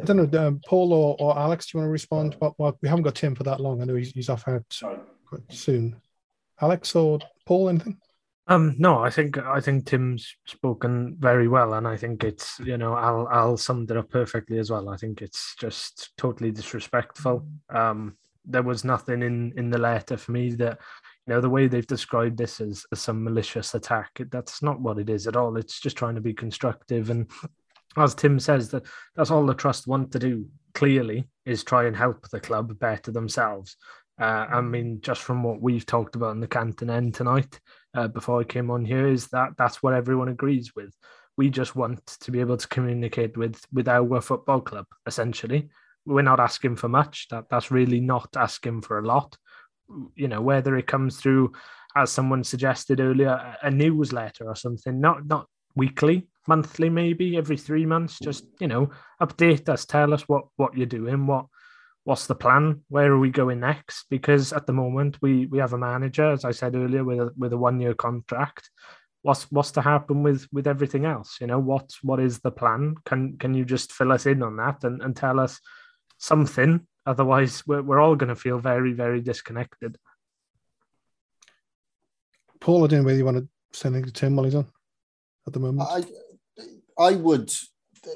I 0.00 0.04
don't 0.04 0.32
know, 0.32 0.46
um, 0.46 0.60
Paul 0.66 0.92
or, 0.92 1.16
or 1.20 1.38
Alex, 1.38 1.66
do 1.66 1.78
you 1.78 1.80
want 1.80 1.88
to 1.88 1.92
respond? 1.92 2.36
Well, 2.40 2.54
well, 2.58 2.78
we 2.82 2.88
haven't 2.88 3.04
got 3.04 3.14
Tim 3.14 3.34
for 3.34 3.44
that 3.44 3.60
long. 3.60 3.80
I 3.80 3.84
know 3.84 3.94
he's, 3.94 4.10
he's 4.10 4.28
off 4.28 4.48
out 4.48 4.64
soon. 5.50 5.96
Alex 6.64 6.96
or 6.96 7.18
Paul, 7.46 7.68
anything? 7.68 7.98
Um, 8.46 8.74
no, 8.78 8.98
I 9.02 9.10
think 9.10 9.38
I 9.38 9.60
think 9.60 9.86
Tim's 9.86 10.36
spoken 10.46 11.16
very 11.18 11.48
well, 11.48 11.74
and 11.74 11.88
I 11.88 11.96
think 11.96 12.24
it's 12.24 12.58
you 12.60 12.76
know 12.76 12.92
I'll 12.92 13.26
I'll 13.30 13.56
summed 13.56 13.90
it 13.90 13.96
up 13.96 14.10
perfectly 14.10 14.58
as 14.58 14.70
well. 14.70 14.90
I 14.90 14.96
think 14.96 15.22
it's 15.22 15.54
just 15.58 16.12
totally 16.18 16.50
disrespectful. 16.50 17.46
Um, 17.70 18.16
there 18.44 18.62
was 18.62 18.84
nothing 18.84 19.22
in 19.22 19.52
in 19.56 19.70
the 19.70 19.78
letter 19.78 20.18
for 20.18 20.32
me 20.32 20.54
that 20.56 20.78
you 21.26 21.32
know 21.32 21.40
the 21.40 21.48
way 21.48 21.68
they've 21.68 21.86
described 21.86 22.36
this 22.36 22.60
as, 22.60 22.84
as 22.92 23.00
some 23.00 23.24
malicious 23.24 23.74
attack. 23.74 24.10
That's 24.30 24.62
not 24.62 24.80
what 24.80 24.98
it 24.98 25.08
is 25.08 25.26
at 25.26 25.36
all. 25.36 25.56
It's 25.56 25.80
just 25.80 25.96
trying 25.96 26.16
to 26.16 26.20
be 26.20 26.34
constructive, 26.34 27.08
and 27.08 27.30
as 27.96 28.14
Tim 28.14 28.38
says, 28.38 28.70
that 28.70 28.84
that's 29.16 29.30
all 29.30 29.46
the 29.46 29.54
trust 29.54 29.86
want 29.86 30.12
to 30.12 30.18
do. 30.18 30.46
Clearly, 30.74 31.28
is 31.46 31.64
try 31.64 31.86
and 31.86 31.96
help 31.96 32.28
the 32.28 32.40
club 32.40 32.78
better 32.78 33.10
themselves. 33.10 33.76
Uh, 34.20 34.46
I 34.48 34.60
mean, 34.60 35.00
just 35.00 35.22
from 35.22 35.42
what 35.42 35.60
we've 35.60 35.86
talked 35.86 36.14
about 36.14 36.32
in 36.32 36.40
the 36.40 36.46
Canton 36.46 36.90
end 36.90 37.14
tonight, 37.14 37.58
uh, 37.94 38.08
before 38.08 38.40
I 38.40 38.44
came 38.44 38.70
on 38.70 38.84
here, 38.84 39.08
is 39.08 39.26
that 39.28 39.50
that's 39.58 39.82
what 39.82 39.94
everyone 39.94 40.28
agrees 40.28 40.74
with. 40.76 40.94
We 41.36 41.50
just 41.50 41.74
want 41.74 42.06
to 42.06 42.30
be 42.30 42.40
able 42.40 42.56
to 42.56 42.68
communicate 42.68 43.36
with 43.36 43.60
with 43.72 43.88
our 43.88 44.20
football 44.20 44.60
club. 44.60 44.86
Essentially, 45.06 45.68
we're 46.06 46.22
not 46.22 46.38
asking 46.38 46.76
for 46.76 46.88
much. 46.88 47.26
That 47.30 47.46
that's 47.50 47.72
really 47.72 48.00
not 48.00 48.36
asking 48.36 48.82
for 48.82 48.98
a 48.98 49.06
lot. 49.06 49.36
You 50.14 50.28
know, 50.28 50.40
whether 50.40 50.76
it 50.76 50.86
comes 50.86 51.16
through, 51.16 51.52
as 51.96 52.12
someone 52.12 52.44
suggested 52.44 53.00
earlier, 53.00 53.56
a 53.62 53.70
newsletter 53.70 54.46
or 54.46 54.54
something, 54.54 55.00
not 55.00 55.26
not 55.26 55.48
weekly, 55.74 56.28
monthly, 56.46 56.88
maybe 56.88 57.36
every 57.36 57.56
three 57.56 57.84
months. 57.84 58.20
Just 58.22 58.46
you 58.60 58.68
know, 58.68 58.90
update 59.20 59.68
us, 59.68 59.84
tell 59.84 60.14
us 60.14 60.22
what 60.28 60.44
what 60.54 60.76
you're 60.76 60.86
doing, 60.86 61.26
what 61.26 61.46
what's 62.04 62.26
the 62.26 62.34
plan? 62.34 62.82
Where 62.88 63.12
are 63.12 63.18
we 63.18 63.30
going 63.30 63.60
next? 63.60 64.06
Because 64.08 64.52
at 64.52 64.66
the 64.66 64.72
moment 64.72 65.18
we 65.20 65.46
we 65.46 65.58
have 65.58 65.72
a 65.72 65.78
manager, 65.78 66.30
as 66.30 66.44
I 66.44 66.52
said 66.52 66.76
earlier, 66.76 67.02
with 67.02 67.18
a 67.18 67.30
with 67.36 67.52
a 67.52 67.58
one 67.58 67.80
year 67.80 67.94
contract. 67.94 68.70
What's 69.22 69.50
what's 69.50 69.72
to 69.72 69.80
happen 69.80 70.22
with 70.22 70.46
with 70.52 70.66
everything 70.66 71.06
else? 71.06 71.38
You 71.40 71.46
know, 71.46 71.58
what 71.58 71.90
what 72.02 72.20
is 72.20 72.40
the 72.40 72.50
plan? 72.50 72.94
Can 73.06 73.38
can 73.38 73.54
you 73.54 73.64
just 73.64 73.92
fill 73.92 74.12
us 74.12 74.26
in 74.26 74.42
on 74.42 74.56
that 74.56 74.84
and, 74.84 75.02
and 75.02 75.16
tell 75.16 75.40
us 75.40 75.58
something? 76.18 76.86
Otherwise, 77.06 77.66
we're 77.66 77.82
we're 77.82 78.00
all 78.00 78.16
going 78.16 78.28
to 78.28 78.36
feel 78.36 78.58
very 78.58 78.92
very 78.92 79.20
disconnected. 79.22 79.96
Paul, 82.60 82.84
I 82.84 82.86
don't 82.86 83.00
know 83.00 83.06
whether 83.06 83.18
you 83.18 83.24
want 83.24 83.38
to 83.38 83.48
say 83.72 83.88
anything 83.88 84.06
to 84.06 84.12
Tim 84.12 84.36
while 84.36 84.44
he's 84.44 84.54
on 84.54 84.66
at 85.46 85.52
the 85.54 85.60
moment. 85.60 85.88
I 85.90 86.04
I 86.98 87.16
would 87.16 87.50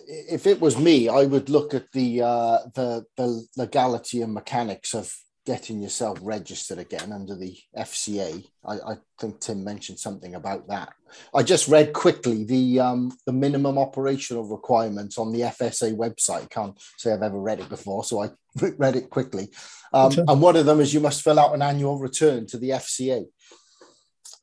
if 0.06 0.46
it 0.46 0.60
was 0.60 0.78
me, 0.78 1.08
I 1.08 1.24
would 1.24 1.48
look 1.48 1.74
at 1.74 1.90
the 1.92 2.22
uh, 2.22 2.58
the 2.74 3.04
the 3.16 3.46
legality 3.56 4.22
and 4.22 4.32
mechanics 4.32 4.94
of 4.94 5.12
getting 5.48 5.80
yourself 5.80 6.18
registered 6.20 6.78
again 6.78 7.10
under 7.10 7.34
the 7.34 7.56
FCA. 7.74 8.44
I, 8.66 8.74
I, 8.74 8.96
think 9.18 9.40
Tim 9.40 9.64
mentioned 9.64 9.98
something 9.98 10.34
about 10.34 10.68
that. 10.68 10.92
I 11.34 11.42
just 11.42 11.68
read 11.68 11.94
quickly 11.94 12.44
the 12.44 12.80
um, 12.80 13.16
the 13.24 13.32
minimum 13.32 13.78
operational 13.78 14.44
requirements 14.44 15.16
on 15.16 15.32
the 15.32 15.40
FSA 15.40 15.96
website. 15.96 16.50
Can't 16.50 16.78
say 16.98 17.12
I've 17.12 17.22
ever 17.22 17.40
read 17.40 17.60
it 17.60 17.70
before, 17.70 18.04
so 18.04 18.22
I 18.22 18.30
read 18.76 18.96
it 18.96 19.08
quickly. 19.08 19.48
Um, 19.94 20.12
and 20.28 20.42
one 20.42 20.56
of 20.56 20.66
them 20.66 20.80
is 20.80 20.92
you 20.92 21.00
must 21.00 21.22
fill 21.22 21.38
out 21.38 21.54
an 21.54 21.62
annual 21.62 21.98
return 21.98 22.46
to 22.48 22.58
the 22.58 22.70
FCA. 22.70 23.24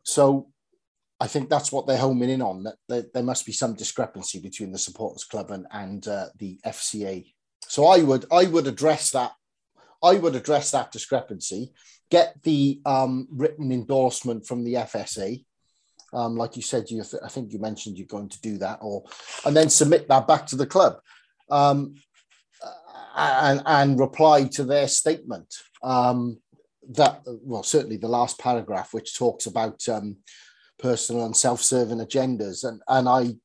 So 0.01 0.47
I 1.25 1.27
think 1.27 1.49
that's 1.49 1.71
what 1.71 1.87
they're 1.87 1.97
homing 1.97 2.29
in 2.29 2.43
on. 2.43 2.67
That 2.87 3.11
there, 3.11 3.23
must 3.23 3.47
be 3.47 3.51
some 3.51 3.73
discrepancy 3.73 4.39
between 4.39 4.71
the 4.71 4.77
supporters 4.77 5.23
club 5.23 5.49
and, 5.49 5.65
and 5.71 6.07
uh, 6.07 6.27
the 6.37 6.59
FCA. 6.63 7.25
So 7.67 7.87
I 7.87 8.03
would 8.03 8.25
I 8.31 8.45
would 8.45 8.67
address 8.67 9.09
that. 9.09 9.31
I 10.03 10.17
would 10.17 10.35
address 10.35 10.69
that 10.69 10.91
discrepancy. 10.91 11.73
Get 12.11 12.43
the 12.43 12.79
um, 12.85 13.27
written 13.31 13.71
endorsement 13.71 14.45
from 14.45 14.63
the 14.63 14.75
FSA, 14.75 15.43
um, 16.13 16.35
like 16.35 16.55
you 16.55 16.61
said. 16.61 16.91
You 16.91 17.03
I 17.23 17.29
think 17.29 17.51
you 17.51 17.57
mentioned 17.57 17.97
you're 17.97 18.05
going 18.05 18.29
to 18.29 18.41
do 18.41 18.59
that, 18.59 18.77
or 18.81 19.05
and 19.47 19.57
then 19.57 19.69
submit 19.69 20.07
that 20.09 20.27
back 20.27 20.45
to 20.47 20.55
the 20.55 20.67
club, 20.67 20.99
um, 21.49 21.95
and 23.17 23.63
and 23.65 23.99
reply 23.99 24.43
to 24.49 24.63
their 24.63 24.87
statement. 24.87 25.51
Um, 25.81 26.37
that 26.89 27.23
well, 27.25 27.63
certainly 27.63 27.97
the 27.97 28.07
last 28.07 28.37
paragraph, 28.37 28.93
which 28.93 29.17
talks 29.17 29.47
about 29.47 29.89
um, 29.89 30.17
personal 30.79 31.25
and 31.25 31.35
self-serving 31.35 31.99
agendas. 31.99 32.63
And 32.63 32.81
and 32.87 33.07
I, 33.07 33.35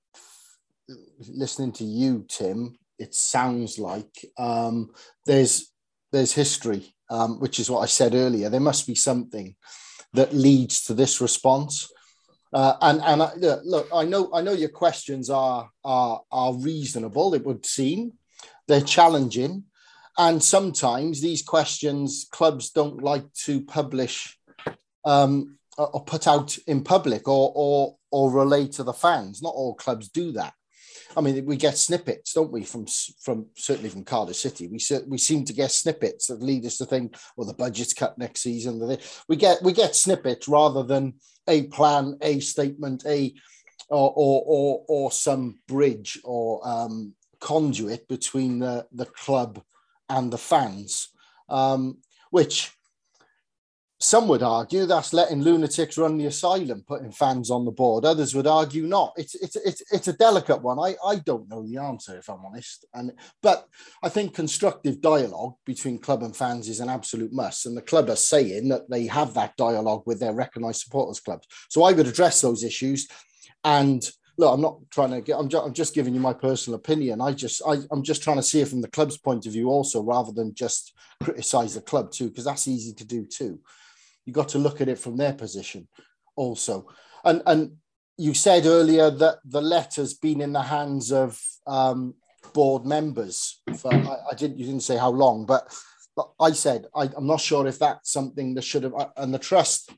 listening 1.28 1.72
to 1.72 1.84
you, 1.84 2.24
Tim, 2.28 2.76
it 2.98 3.14
sounds 3.14 3.78
like 3.78 4.26
um, 4.38 4.90
there's 5.26 5.72
there's 6.12 6.32
history, 6.32 6.94
um, 7.08 7.40
which 7.40 7.58
is 7.58 7.70
what 7.70 7.80
I 7.80 7.86
said 7.86 8.14
earlier. 8.14 8.50
There 8.50 8.60
must 8.60 8.86
be 8.86 8.94
something 8.94 9.54
that 10.12 10.34
leads 10.34 10.84
to 10.84 10.94
this 10.94 11.20
response. 11.20 11.90
Uh, 12.52 12.74
and 12.80 13.00
and 13.02 13.22
I, 13.22 13.32
look, 13.34 13.88
I 13.94 14.04
know 14.04 14.30
I 14.34 14.40
know 14.42 14.52
your 14.52 14.70
questions 14.70 15.30
are 15.30 15.70
are 15.84 16.20
are 16.32 16.54
reasonable. 16.54 17.34
It 17.34 17.44
would 17.44 17.64
seem 17.64 18.12
they're 18.66 18.80
challenging, 18.80 19.64
and 20.18 20.42
sometimes 20.42 21.20
these 21.20 21.42
questions 21.42 22.26
clubs 22.30 22.70
don't 22.70 23.02
like 23.02 23.32
to 23.44 23.60
publish 23.62 24.36
um, 25.04 25.58
or 25.86 26.04
put 26.04 26.26
out 26.26 26.56
in 26.66 26.82
public 26.82 27.28
or 27.28 27.52
or 27.54 27.96
or 28.10 28.30
relay 28.30 28.68
to 28.68 28.82
the 28.82 28.92
fans. 28.92 29.42
Not 29.42 29.54
all 29.54 29.74
clubs 29.74 30.08
do 30.08 30.32
that. 30.32 30.54
I 31.16 31.20
mean, 31.20 31.44
we 31.44 31.56
get 31.56 31.76
snippets, 31.76 32.32
don't 32.32 32.52
we, 32.52 32.62
from 32.62 32.86
from 33.22 33.46
certainly 33.56 33.90
from 33.90 34.04
Cardiff 34.04 34.36
City. 34.36 34.68
We 34.68 34.80
we 35.06 35.18
seem 35.18 35.44
to 35.44 35.52
get 35.52 35.72
snippets 35.72 36.26
that 36.26 36.42
lead 36.42 36.64
us 36.66 36.78
to 36.78 36.86
think, 36.86 37.16
well, 37.36 37.46
the 37.46 37.54
budget's 37.54 37.94
cut 37.94 38.16
next 38.18 38.42
season. 38.42 38.98
We 39.28 39.36
get 39.36 39.62
we 39.62 39.72
get 39.72 39.96
snippets 39.96 40.48
rather 40.48 40.82
than 40.82 41.14
a 41.48 41.64
plan, 41.64 42.16
a 42.22 42.40
statement, 42.40 43.04
a 43.06 43.34
or 43.88 44.12
or 44.14 44.42
or, 44.46 44.84
or 44.88 45.12
some 45.12 45.58
bridge 45.66 46.20
or 46.24 46.66
um, 46.66 47.14
conduit 47.40 48.06
between 48.06 48.60
the 48.60 48.86
the 48.92 49.06
club 49.06 49.62
and 50.08 50.32
the 50.32 50.38
fans, 50.38 51.08
um, 51.48 51.98
which 52.30 52.72
some 54.02 54.28
would 54.28 54.42
argue 54.42 54.86
that's 54.86 55.12
letting 55.12 55.42
lunatics 55.42 55.98
run 55.98 56.16
the 56.16 56.24
asylum, 56.24 56.82
putting 56.88 57.12
fans 57.12 57.50
on 57.50 57.66
the 57.66 57.70
board. 57.70 58.06
Others 58.06 58.34
would 58.34 58.46
argue 58.46 58.86
not. 58.86 59.12
It's 59.18 59.34
it's 59.34 59.56
it's, 59.56 59.82
it's 59.92 60.08
a 60.08 60.14
delicate 60.14 60.62
one. 60.62 60.78
I, 60.78 60.96
I 61.06 61.16
don't 61.16 61.48
know 61.50 61.62
the 61.62 61.76
answer 61.76 62.18
if 62.18 62.30
I'm 62.30 62.42
honest. 62.44 62.86
And 62.94 63.12
but 63.42 63.66
I 64.02 64.08
think 64.08 64.34
constructive 64.34 65.02
dialogue 65.02 65.54
between 65.66 65.98
club 65.98 66.22
and 66.22 66.34
fans 66.34 66.70
is 66.70 66.80
an 66.80 66.88
absolute 66.88 67.32
must. 67.34 67.66
And 67.66 67.76
the 67.76 67.82
club 67.82 68.08
are 68.08 68.16
saying 68.16 68.68
that 68.70 68.88
they 68.88 69.06
have 69.06 69.34
that 69.34 69.54
dialogue 69.58 70.04
with 70.06 70.18
their 70.18 70.32
recognised 70.32 70.80
supporters 70.80 71.20
clubs. 71.20 71.46
So 71.68 71.84
I 71.84 71.92
would 71.92 72.06
address 72.06 72.40
those 72.40 72.64
issues. 72.64 73.06
And 73.64 74.02
look, 74.38 74.54
I'm 74.54 74.62
not 74.62 74.78
trying 74.90 75.10
to 75.10 75.20
get. 75.20 75.36
I'm 75.36 75.50
just, 75.50 75.66
I'm 75.66 75.74
just 75.74 75.94
giving 75.94 76.14
you 76.14 76.20
my 76.20 76.32
personal 76.32 76.78
opinion. 76.78 77.20
I 77.20 77.32
just 77.32 77.60
I, 77.68 77.76
I'm 77.90 78.02
just 78.02 78.22
trying 78.22 78.38
to 78.38 78.42
see 78.42 78.62
it 78.62 78.68
from 78.68 78.80
the 78.80 78.88
club's 78.88 79.18
point 79.18 79.44
of 79.44 79.52
view 79.52 79.68
also, 79.68 80.02
rather 80.02 80.32
than 80.32 80.54
just 80.54 80.94
criticise 81.22 81.74
the 81.74 81.82
club 81.82 82.10
too, 82.12 82.30
because 82.30 82.46
that's 82.46 82.66
easy 82.66 82.94
to 82.94 83.04
do 83.04 83.26
too 83.26 83.60
you 84.26 84.32
got 84.32 84.50
to 84.50 84.58
look 84.58 84.80
at 84.80 84.88
it 84.88 84.98
from 84.98 85.16
their 85.16 85.32
position 85.32 85.88
also. 86.36 86.86
And 87.24 87.42
and 87.46 87.72
you 88.16 88.34
said 88.34 88.66
earlier 88.66 89.10
that 89.10 89.38
the 89.44 89.62
letter's 89.62 90.14
been 90.14 90.42
in 90.42 90.52
the 90.52 90.62
hands 90.62 91.10
of 91.10 91.40
um, 91.66 92.14
board 92.52 92.84
members. 92.84 93.62
For, 93.78 93.92
I, 93.92 94.16
I, 94.30 94.34
didn't 94.34 94.58
you 94.58 94.66
didn't 94.66 94.82
say 94.82 94.98
how 94.98 95.10
long, 95.10 95.46
but, 95.46 95.72
but 96.14 96.30
I 96.38 96.52
said 96.52 96.86
I, 96.94 97.04
am 97.16 97.26
not 97.26 97.40
sure 97.40 97.66
if 97.66 97.78
that's 97.78 98.12
something 98.12 98.54
that 98.54 98.62
should 98.62 98.82
have. 98.82 98.94
Uh, 98.94 99.08
and 99.16 99.32
the 99.32 99.38
trust, 99.38 99.90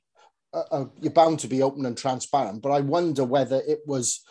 uh, 0.55 0.63
uh, 0.71 0.85
you're 1.01 1.13
bound 1.13 1.41
to 1.41 1.49
be 1.49 1.63
open 1.63 1.85
and 1.85 1.99
transparent, 1.99 2.63
but 2.63 2.71
I 2.71 2.81
wonder 2.81 3.25
whether 3.25 3.61
it 3.67 3.81
was 3.87 4.23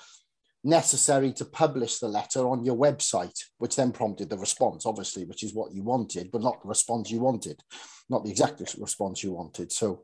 necessary 0.64 1.34
to 1.34 1.46
publish 1.46 2.00
the 2.00 2.08
letter 2.08 2.48
on 2.48 2.64
your 2.64 2.78
website, 2.78 3.38
which 3.58 3.76
then 3.76 3.92
prompted 3.92 4.30
the 4.30 4.38
response, 4.38 4.86
obviously, 4.86 5.26
which 5.26 5.44
is 5.44 5.54
what 5.54 5.74
you 5.74 5.84
wanted, 5.84 6.30
but 6.32 6.42
not 6.42 6.62
the 6.62 6.70
response 6.70 7.10
you 7.10 7.20
wanted, 7.20 7.62
not 8.10 8.24
the 8.24 8.30
exact 8.30 8.62
response 8.78 9.24
you 9.24 9.32
wanted. 9.32 9.72
So, 9.72 10.04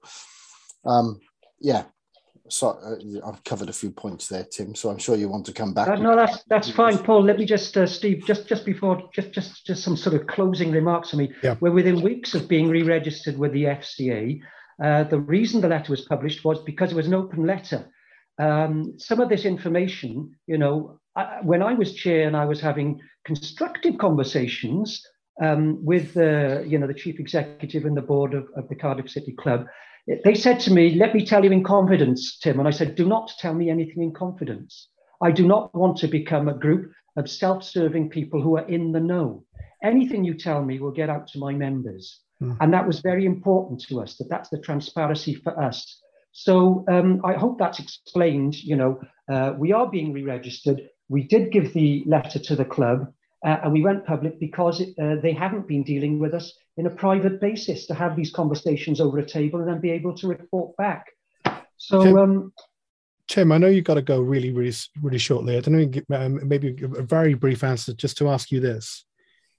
um, 0.85 1.19
yeah. 1.59 1.83
So 2.49 2.69
uh, 2.69 3.27
I've 3.27 3.43
covered 3.43 3.69
a 3.69 3.73
few 3.73 3.91
points 3.91 4.29
there, 4.29 4.45
Tim. 4.45 4.73
So 4.73 4.89
I'm 4.89 4.97
sure 4.97 5.17
you 5.17 5.27
want 5.27 5.45
to 5.47 5.53
come 5.53 5.73
back. 5.73 5.89
Uh, 5.89 5.95
no, 5.95 6.15
that's 6.15 6.43
that's 6.47 6.71
fine, 6.71 6.97
Paul. 6.97 7.23
Let 7.23 7.37
me 7.37 7.45
just, 7.45 7.75
uh, 7.75 7.85
Steve, 7.85 8.23
just 8.25 8.47
just 8.47 8.65
before, 8.65 9.09
just 9.13 9.33
just 9.33 9.65
just 9.65 9.83
some 9.83 9.97
sort 9.97 10.15
of 10.15 10.27
closing 10.27 10.71
remarks 10.71 11.09
for 11.09 11.17
me. 11.17 11.33
Yeah. 11.43 11.57
We're 11.59 11.71
within 11.71 12.01
weeks 12.01 12.35
of 12.35 12.47
being 12.47 12.69
re-registered 12.69 13.37
with 13.37 13.51
the 13.51 13.65
FCA. 13.65 14.39
Uh, 14.81 15.03
the 15.03 15.19
reason 15.19 15.59
the 15.59 15.67
letter 15.67 15.91
was 15.91 16.01
published 16.01 16.45
was 16.45 16.59
because 16.59 16.91
it 16.91 16.95
was 16.95 17.07
an 17.07 17.15
open 17.15 17.45
letter 17.45 17.85
um, 18.39 18.93
some 18.97 19.19
of 19.19 19.29
this 19.29 19.45
information, 19.45 20.35
you 20.45 20.57
know, 20.57 20.99
I, 21.15 21.39
when 21.41 21.61
I 21.61 21.73
was 21.73 21.93
chair 21.93 22.27
and 22.27 22.37
I 22.37 22.45
was 22.45 22.61
having 22.61 22.99
constructive 23.25 23.97
conversations 23.97 25.01
um, 25.41 25.83
with 25.83 26.13
the, 26.13 26.63
you 26.67 26.77
know, 26.77 26.87
the 26.87 26.93
chief 26.93 27.19
executive 27.19 27.85
and 27.85 27.97
the 27.97 28.01
board 28.01 28.33
of, 28.33 28.47
of 28.55 28.69
the 28.69 28.75
Cardiff 28.75 29.09
City 29.09 29.33
Club, 29.33 29.65
they 30.23 30.35
said 30.35 30.59
to 30.61 30.73
me, 30.73 30.95
"Let 30.95 31.13
me 31.13 31.25
tell 31.25 31.43
you 31.43 31.51
in 31.51 31.63
confidence, 31.63 32.37
Tim." 32.39 32.59
And 32.59 32.67
I 32.67 32.71
said, 32.71 32.95
"Do 32.95 33.05
not 33.05 33.31
tell 33.39 33.53
me 33.53 33.69
anything 33.69 34.03
in 34.03 34.13
confidence. 34.13 34.89
I 35.21 35.31
do 35.31 35.45
not 35.45 35.75
want 35.75 35.97
to 35.97 36.07
become 36.07 36.47
a 36.47 36.57
group 36.57 36.91
of 37.17 37.29
self-serving 37.29 38.09
people 38.09 38.41
who 38.41 38.55
are 38.57 38.67
in 38.67 38.93
the 38.93 39.01
know. 39.01 39.43
Anything 39.83 40.23
you 40.23 40.35
tell 40.35 40.63
me 40.63 40.79
will 40.79 40.91
get 40.91 41.09
out 41.09 41.27
to 41.29 41.39
my 41.39 41.53
members." 41.53 42.21
Mm. 42.41 42.55
And 42.61 42.73
that 42.73 42.87
was 42.87 43.01
very 43.01 43.25
important 43.25 43.81
to 43.89 43.99
us. 43.99 44.15
That 44.15 44.29
that's 44.29 44.49
the 44.49 44.59
transparency 44.59 45.35
for 45.35 45.59
us. 45.61 46.01
So 46.31 46.85
um, 46.87 47.21
I 47.23 47.33
hope 47.33 47.57
that's 47.57 47.79
explained. 47.79 48.61
You 48.63 48.75
know, 48.75 49.01
uh, 49.31 49.53
we 49.57 49.71
are 49.71 49.89
being 49.89 50.13
re-registered. 50.13 50.89
We 51.09 51.23
did 51.23 51.51
give 51.51 51.73
the 51.73 52.03
letter 52.05 52.39
to 52.39 52.55
the 52.55 52.65
club, 52.65 53.11
uh, 53.45 53.57
and 53.63 53.73
we 53.73 53.81
went 53.81 54.05
public 54.05 54.39
because 54.39 54.81
it, 54.81 54.89
uh, 55.01 55.15
they 55.21 55.33
haven't 55.33 55.67
been 55.67 55.83
dealing 55.83 56.19
with 56.19 56.33
us 56.33 56.53
in 56.77 56.85
a 56.85 56.89
private 56.89 57.41
basis 57.41 57.87
to 57.87 57.93
have 57.93 58.15
these 58.15 58.31
conversations 58.31 59.01
over 59.01 59.17
a 59.19 59.25
table 59.25 59.59
and 59.59 59.67
then 59.67 59.81
be 59.81 59.91
able 59.91 60.15
to 60.15 60.27
report 60.27 60.75
back. 60.77 61.05
So. 61.77 62.03
Tim, 62.03 62.17
um, 62.17 62.53
Tim 63.27 63.51
I 63.51 63.57
know 63.57 63.67
you've 63.67 63.83
got 63.83 63.95
to 63.95 64.01
go 64.01 64.19
really, 64.21 64.51
really, 64.51 64.75
really 65.01 65.17
shortly. 65.17 65.57
I 65.57 65.59
don't 65.61 66.09
know, 66.09 66.17
um, 66.17 66.47
maybe 66.47 66.75
a 66.83 67.01
very 67.03 67.33
brief 67.33 67.63
answer 67.63 67.93
just 67.93 68.17
to 68.17 68.29
ask 68.29 68.51
you 68.51 68.59
this. 68.59 69.05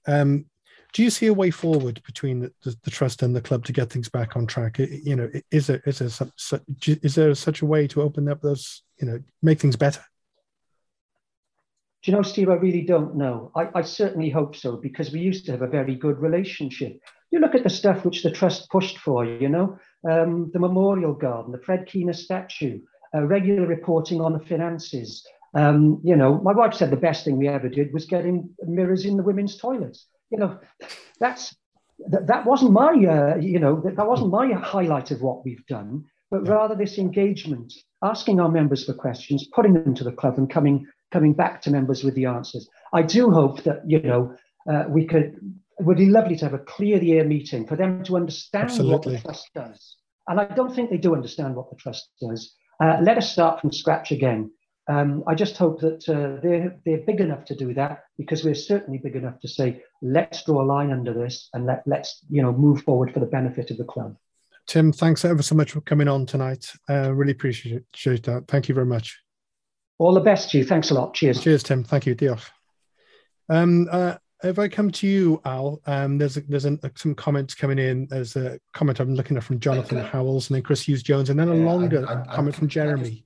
Um, 0.07 0.45
do 0.93 1.03
you 1.03 1.09
see 1.09 1.27
a 1.27 1.33
way 1.33 1.51
forward 1.51 2.01
between 2.05 2.39
the, 2.39 2.51
the, 2.63 2.75
the, 2.83 2.91
trust 2.91 3.21
and 3.21 3.35
the 3.35 3.41
club 3.41 3.63
to 3.65 3.73
get 3.73 3.89
things 3.89 4.09
back 4.09 4.35
on 4.35 4.47
track? 4.47 4.79
You 4.79 5.15
know, 5.15 5.29
is 5.51 5.67
there 5.67 5.81
is 5.85 5.99
there 5.99 6.09
some, 6.09 6.31
is 6.81 7.15
there 7.15 7.33
such 7.35 7.61
a 7.61 7.65
way 7.65 7.87
to 7.87 8.01
open 8.01 8.27
up 8.27 8.41
those 8.41 8.83
you 8.99 9.07
know 9.07 9.19
make 9.41 9.59
things 9.59 9.75
better? 9.75 10.01
Do 12.01 12.11
you 12.11 12.17
know, 12.17 12.23
Steve? 12.23 12.49
I 12.49 12.53
really 12.53 12.81
don't 12.81 13.15
know. 13.15 13.51
I, 13.55 13.67
I 13.75 13.81
certainly 13.81 14.29
hope 14.29 14.55
so 14.55 14.77
because 14.77 15.11
we 15.11 15.19
used 15.19 15.45
to 15.45 15.51
have 15.51 15.61
a 15.61 15.67
very 15.67 15.95
good 15.95 16.17
relationship. 16.19 16.99
You 17.29 17.39
look 17.39 17.55
at 17.55 17.63
the 17.63 17.69
stuff 17.69 18.05
which 18.05 18.23
the 18.23 18.31
trust 18.31 18.69
pushed 18.69 18.97
for. 18.99 19.25
You 19.25 19.49
know, 19.49 19.77
um, 20.09 20.49
the 20.53 20.59
memorial 20.59 21.13
garden, 21.13 21.51
the 21.51 21.59
Fred 21.59 21.87
Keenor 21.87 22.15
statue, 22.15 22.79
uh, 23.13 23.25
regular 23.25 23.67
reporting 23.67 24.21
on 24.21 24.33
the 24.33 24.45
finances. 24.45 25.27
Um, 25.53 25.99
you 26.03 26.15
know, 26.15 26.39
my 26.41 26.53
wife 26.53 26.73
said 26.73 26.89
the 26.89 26.97
best 26.97 27.25
thing 27.25 27.37
we 27.37 27.47
ever 27.47 27.69
did 27.69 27.91
was 27.91 28.05
getting 28.05 28.49
mirrors 28.65 29.05
in 29.05 29.17
the 29.17 29.23
women's 29.23 29.57
toilets 29.57 30.07
you 30.29 30.37
know, 30.37 30.59
that's 31.19 31.55
that, 32.07 32.27
that 32.27 32.45
wasn't 32.45 32.71
my, 32.71 32.91
uh, 32.91 33.37
you 33.37 33.59
know, 33.59 33.81
that, 33.81 33.95
that 33.97 34.07
wasn't 34.07 34.31
my 34.31 34.51
highlight 34.53 35.11
of 35.11 35.21
what 35.21 35.43
we've 35.43 35.65
done, 35.67 36.05
but 36.31 36.47
rather 36.47 36.75
this 36.75 36.97
engagement, 36.97 37.73
asking 38.03 38.39
our 38.39 38.49
members 38.49 38.85
for 38.85 38.93
questions, 38.93 39.47
putting 39.53 39.73
them 39.73 39.95
to 39.95 40.03
the 40.03 40.11
club, 40.11 40.37
and 40.37 40.49
coming 40.49 40.87
coming 41.11 41.33
back 41.33 41.61
to 41.63 41.71
members 41.71 42.03
with 42.03 42.13
the 42.15 42.25
answers. 42.25 42.69
I 42.93 43.01
do 43.01 43.31
hope 43.31 43.63
that 43.63 43.81
you 43.85 44.01
know 44.01 44.35
uh, 44.69 44.85
we 44.89 45.05
could. 45.05 45.35
It 45.79 45.85
would 45.85 45.97
be 45.97 46.07
lovely 46.07 46.35
to 46.35 46.45
have 46.45 46.53
a 46.53 46.59
clear 46.59 46.99
the 46.99 47.13
air 47.13 47.23
meeting 47.23 47.65
for 47.65 47.77
them 47.77 48.03
to 48.03 48.17
understand 48.17 48.65
Absolutely. 48.65 48.91
what 48.91 49.03
the 49.03 49.21
trust 49.21 49.49
does. 49.55 49.95
And 50.27 50.39
I 50.39 50.43
don't 50.43 50.75
think 50.75 50.89
they 50.89 50.97
do 50.97 51.15
understand 51.15 51.55
what 51.55 51.69
the 51.69 51.77
trust 51.77 52.09
does. 52.21 52.53
Uh, 52.83 52.97
let 53.01 53.17
us 53.17 53.31
start 53.31 53.61
from 53.61 53.71
scratch 53.71 54.11
again. 54.11 54.51
Um, 54.89 55.23
I 55.27 55.35
just 55.35 55.55
hope 55.55 55.79
that 55.81 56.09
uh, 56.09 56.41
they're, 56.41 56.75
they're 56.83 57.05
big 57.05 57.21
enough 57.21 57.45
to 57.45 57.55
do 57.55 57.75
that 57.75 58.05
because 58.17 58.43
we're 58.43 58.55
certainly 58.55 58.97
big 58.97 59.15
enough 59.15 59.39
to 59.41 59.47
say, 59.47 59.83
let's 60.01 60.43
draw 60.43 60.63
a 60.63 60.65
line 60.65 60.91
under 60.91 61.13
this 61.13 61.47
and 61.53 61.67
let, 61.67 61.83
let's 61.85 62.25
you 62.27 62.41
know 62.41 62.51
move 62.51 62.81
forward 62.81 63.13
for 63.13 63.19
the 63.19 63.27
benefit 63.27 63.69
of 63.69 63.77
the 63.77 63.83
club. 63.83 64.15
Tim, 64.65 64.91
thanks 64.91 65.23
ever 65.23 65.43
so 65.43 65.53
much 65.53 65.73
for 65.73 65.81
coming 65.81 66.07
on 66.07 66.25
tonight. 66.25 66.71
Uh, 66.89 67.13
really 67.13 67.33
appreciate 67.33 67.83
that. 67.93 68.45
Thank 68.47 68.67
you 68.67 68.73
very 68.73 68.87
much. 68.87 69.19
All 69.99 70.13
the 70.13 70.21
best 70.21 70.49
to 70.51 70.57
you. 70.57 70.65
Thanks 70.65 70.89
a 70.89 70.95
lot. 70.95 71.13
Cheers. 71.13 71.41
Cheers, 71.41 71.61
Tim. 71.61 71.83
Thank 71.83 72.07
you. 72.07 72.15
Diolch. 72.15 72.49
Um, 73.47 73.87
uh, 73.91 74.15
if 74.43 74.57
I 74.57 74.67
come 74.69 74.89
to 74.89 75.07
you, 75.07 75.39
Al, 75.45 75.81
um, 75.85 76.17
there's 76.17 76.37
a, 76.37 76.41
there's 76.41 76.65
a, 76.65 76.79
some 76.95 77.13
comments 77.13 77.53
coming 77.53 77.77
in. 77.77 78.07
There's 78.09 78.35
a 78.35 78.59
comment 78.73 78.99
I'm 78.99 79.13
looking 79.13 79.37
at 79.37 79.43
from 79.43 79.59
Jonathan 79.59 79.99
Howells 79.99 80.49
and 80.49 80.55
then 80.55 80.63
Chris 80.63 80.81
Hughes 80.81 81.03
Jones, 81.03 81.29
and 81.29 81.39
then 81.39 81.49
a 81.49 81.55
yeah, 81.55 81.65
longer 81.65 82.05
I, 82.07 82.21
I, 82.21 82.35
comment 82.35 82.55
from 82.55 82.69
Jeremy 82.69 83.25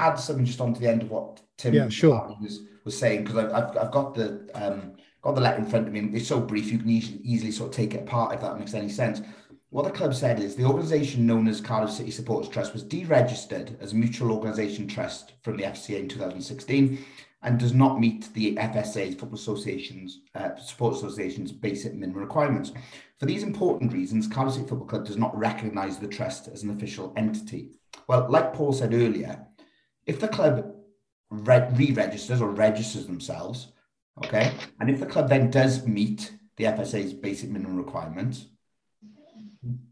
add 0.00 0.16
something 0.16 0.44
just 0.44 0.60
onto 0.60 0.80
the 0.80 0.88
end 0.88 1.02
of 1.02 1.10
what 1.10 1.40
Tim 1.56 1.74
yeah, 1.74 1.88
sure. 1.88 2.36
was 2.40 2.62
was 2.84 2.98
saying 2.98 3.24
because 3.24 3.44
I've, 3.44 3.52
I've, 3.52 3.76
I've 3.76 3.90
got 3.92 4.14
the 4.14 4.48
um, 4.54 4.94
got 5.22 5.34
the 5.34 5.40
letter 5.40 5.58
in 5.58 5.66
front 5.66 5.86
of 5.86 5.92
me. 5.92 6.10
It's 6.14 6.28
so 6.28 6.40
brief 6.40 6.72
you 6.72 6.78
can 6.78 6.90
easily, 6.90 7.20
easily 7.22 7.52
sort 7.52 7.70
of 7.70 7.76
take 7.76 7.94
it 7.94 8.02
apart 8.02 8.34
if 8.34 8.40
that 8.40 8.58
makes 8.58 8.74
any 8.74 8.88
sense. 8.88 9.20
What 9.70 9.84
the 9.84 9.90
club 9.90 10.14
said 10.14 10.40
is 10.40 10.56
the 10.56 10.64
organisation 10.64 11.26
known 11.26 11.46
as 11.46 11.60
Cardiff 11.60 11.92
City 11.92 12.10
Supporters 12.10 12.50
Trust 12.50 12.72
was 12.72 12.82
deregistered 12.82 13.80
as 13.80 13.92
a 13.92 13.96
mutual 13.96 14.32
organisation 14.32 14.88
trust 14.88 15.34
from 15.42 15.56
the 15.56 15.62
FCA 15.62 16.00
in 16.00 16.08
2016 16.08 16.98
and 17.42 17.58
does 17.58 17.72
not 17.72 18.00
meet 18.00 18.32
the 18.34 18.56
FSA's 18.56 19.14
Football 19.14 19.36
Association's 19.36 20.22
uh, 20.34 20.56
Support 20.56 20.96
Association's 20.96 21.52
basic 21.52 21.94
minimum 21.94 22.20
requirements. 22.20 22.72
For 23.18 23.26
these 23.26 23.44
important 23.44 23.92
reasons, 23.92 24.26
Cardiff 24.26 24.54
City 24.54 24.66
Football 24.66 24.88
Club 24.88 25.06
does 25.06 25.16
not 25.16 25.36
recognise 25.38 25.98
the 25.98 26.08
trust 26.08 26.48
as 26.48 26.64
an 26.64 26.70
official 26.70 27.12
entity. 27.16 27.70
Well, 28.08 28.26
like 28.28 28.52
Paul 28.52 28.72
said 28.72 28.92
earlier, 28.92 29.46
if 30.10 30.18
the 30.18 30.26
club 30.26 30.74
re-registers 31.30 32.40
or 32.40 32.50
registers 32.50 33.06
themselves, 33.06 33.68
okay, 34.24 34.52
and 34.80 34.90
if 34.90 34.98
the 34.98 35.06
club 35.06 35.28
then 35.28 35.52
does 35.52 35.86
meet 35.86 36.32
the 36.56 36.64
FSA's 36.64 37.14
basic 37.14 37.48
minimum 37.48 37.76
requirements, 37.76 38.46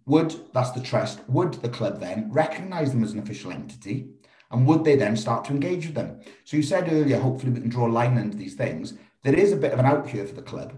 would 0.06 0.34
that's 0.52 0.72
the 0.72 0.80
trust? 0.80 1.20
Would 1.28 1.54
the 1.54 1.68
club 1.68 2.00
then 2.00 2.32
recognise 2.32 2.90
them 2.90 3.04
as 3.04 3.12
an 3.12 3.20
official 3.20 3.52
entity, 3.52 4.08
and 4.50 4.66
would 4.66 4.82
they 4.82 4.96
then 4.96 5.16
start 5.16 5.44
to 5.44 5.52
engage 5.52 5.86
with 5.86 5.94
them? 5.94 6.20
So 6.44 6.56
you 6.56 6.64
said 6.64 6.92
earlier, 6.92 7.20
hopefully 7.20 7.52
we 7.52 7.60
can 7.60 7.70
draw 7.70 7.86
a 7.86 7.96
line 7.98 8.18
under 8.18 8.36
these 8.36 8.56
things. 8.56 8.94
There 9.22 9.36
is 9.36 9.52
a 9.52 9.62
bit 9.64 9.72
of 9.72 9.78
an 9.78 9.86
out 9.86 10.08
here 10.08 10.26
for 10.26 10.34
the 10.34 10.50
club, 10.50 10.74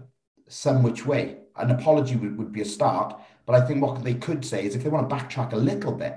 some 0.49 0.83
which 0.83 1.03
way. 1.03 1.37
An 1.55 1.71
apology 1.71 2.15
would, 2.15 2.37
would 2.37 2.51
be 2.51 2.61
a 2.61 2.75
start, 2.77 3.19
but 3.47 3.55
I 3.55 3.65
think 3.65 3.81
what 3.81 4.03
they 4.03 4.13
could 4.13 4.45
say 4.45 4.65
is 4.65 4.75
if 4.75 4.83
they 4.83 4.89
want 4.89 5.09
to 5.09 5.15
backtrack 5.15 5.53
a 5.53 5.57
little 5.57 5.93
bit 5.93 6.15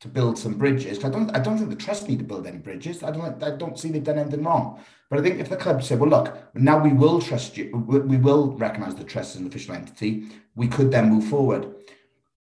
to 0.00 0.08
build 0.08 0.38
some 0.38 0.54
bridges. 0.54 1.04
I 1.04 1.10
don't 1.10 1.30
I 1.36 1.38
don't 1.38 1.58
think 1.58 1.70
the 1.70 1.76
trust 1.76 2.08
need 2.08 2.18
to 2.18 2.24
build 2.24 2.46
any 2.46 2.58
bridges. 2.58 3.02
I 3.02 3.10
don't 3.10 3.42
I 3.42 3.56
don't 3.56 3.78
see 3.78 3.90
they've 3.90 4.02
done 4.02 4.18
anything 4.18 4.44
wrong. 4.44 4.80
But 5.10 5.18
I 5.18 5.22
think 5.22 5.40
if 5.40 5.48
the 5.48 5.56
club 5.56 5.82
said, 5.82 5.98
well, 5.98 6.08
look, 6.08 6.54
now 6.54 6.78
we 6.78 6.92
will 6.92 7.20
trust 7.20 7.56
you, 7.56 7.76
we 7.76 8.16
will 8.16 8.52
recognise 8.52 8.94
the 8.94 9.02
trust 9.02 9.34
as 9.34 9.40
an 9.40 9.48
official 9.48 9.74
entity, 9.74 10.28
we 10.54 10.68
could 10.68 10.92
then 10.92 11.10
move 11.10 11.24
forward. 11.24 11.74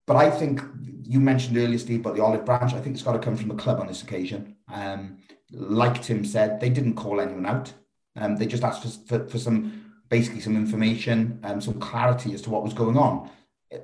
But 0.06 0.16
I 0.16 0.30
think 0.30 0.62
you 1.02 1.20
mentioned 1.20 1.58
earlier, 1.58 1.78
Steve, 1.78 2.00
about 2.00 2.16
the 2.16 2.22
olive 2.22 2.46
branch. 2.46 2.72
I 2.72 2.80
think 2.80 2.94
it's 2.94 3.02
got 3.02 3.12
to 3.12 3.18
come 3.18 3.36
from 3.36 3.48
the 3.48 3.54
club 3.54 3.78
on 3.78 3.86
this 3.86 4.02
occasion. 4.02 4.56
Um, 4.72 5.18
like 5.52 6.02
Tim 6.02 6.24
said, 6.24 6.58
they 6.58 6.70
didn't 6.70 6.94
call 6.94 7.20
anyone 7.20 7.44
out. 7.44 7.72
Um, 8.16 8.36
they 8.36 8.46
just 8.46 8.64
asked 8.64 8.82
for, 8.82 9.18
for, 9.18 9.28
for 9.28 9.38
some, 9.38 9.92
basically 10.08 10.40
some 10.40 10.56
information, 10.56 11.40
and 11.42 11.54
um, 11.54 11.60
some 11.60 11.78
clarity 11.78 12.32
as 12.32 12.42
to 12.42 12.50
what 12.50 12.64
was 12.64 12.72
going 12.72 12.96
on. 12.96 13.28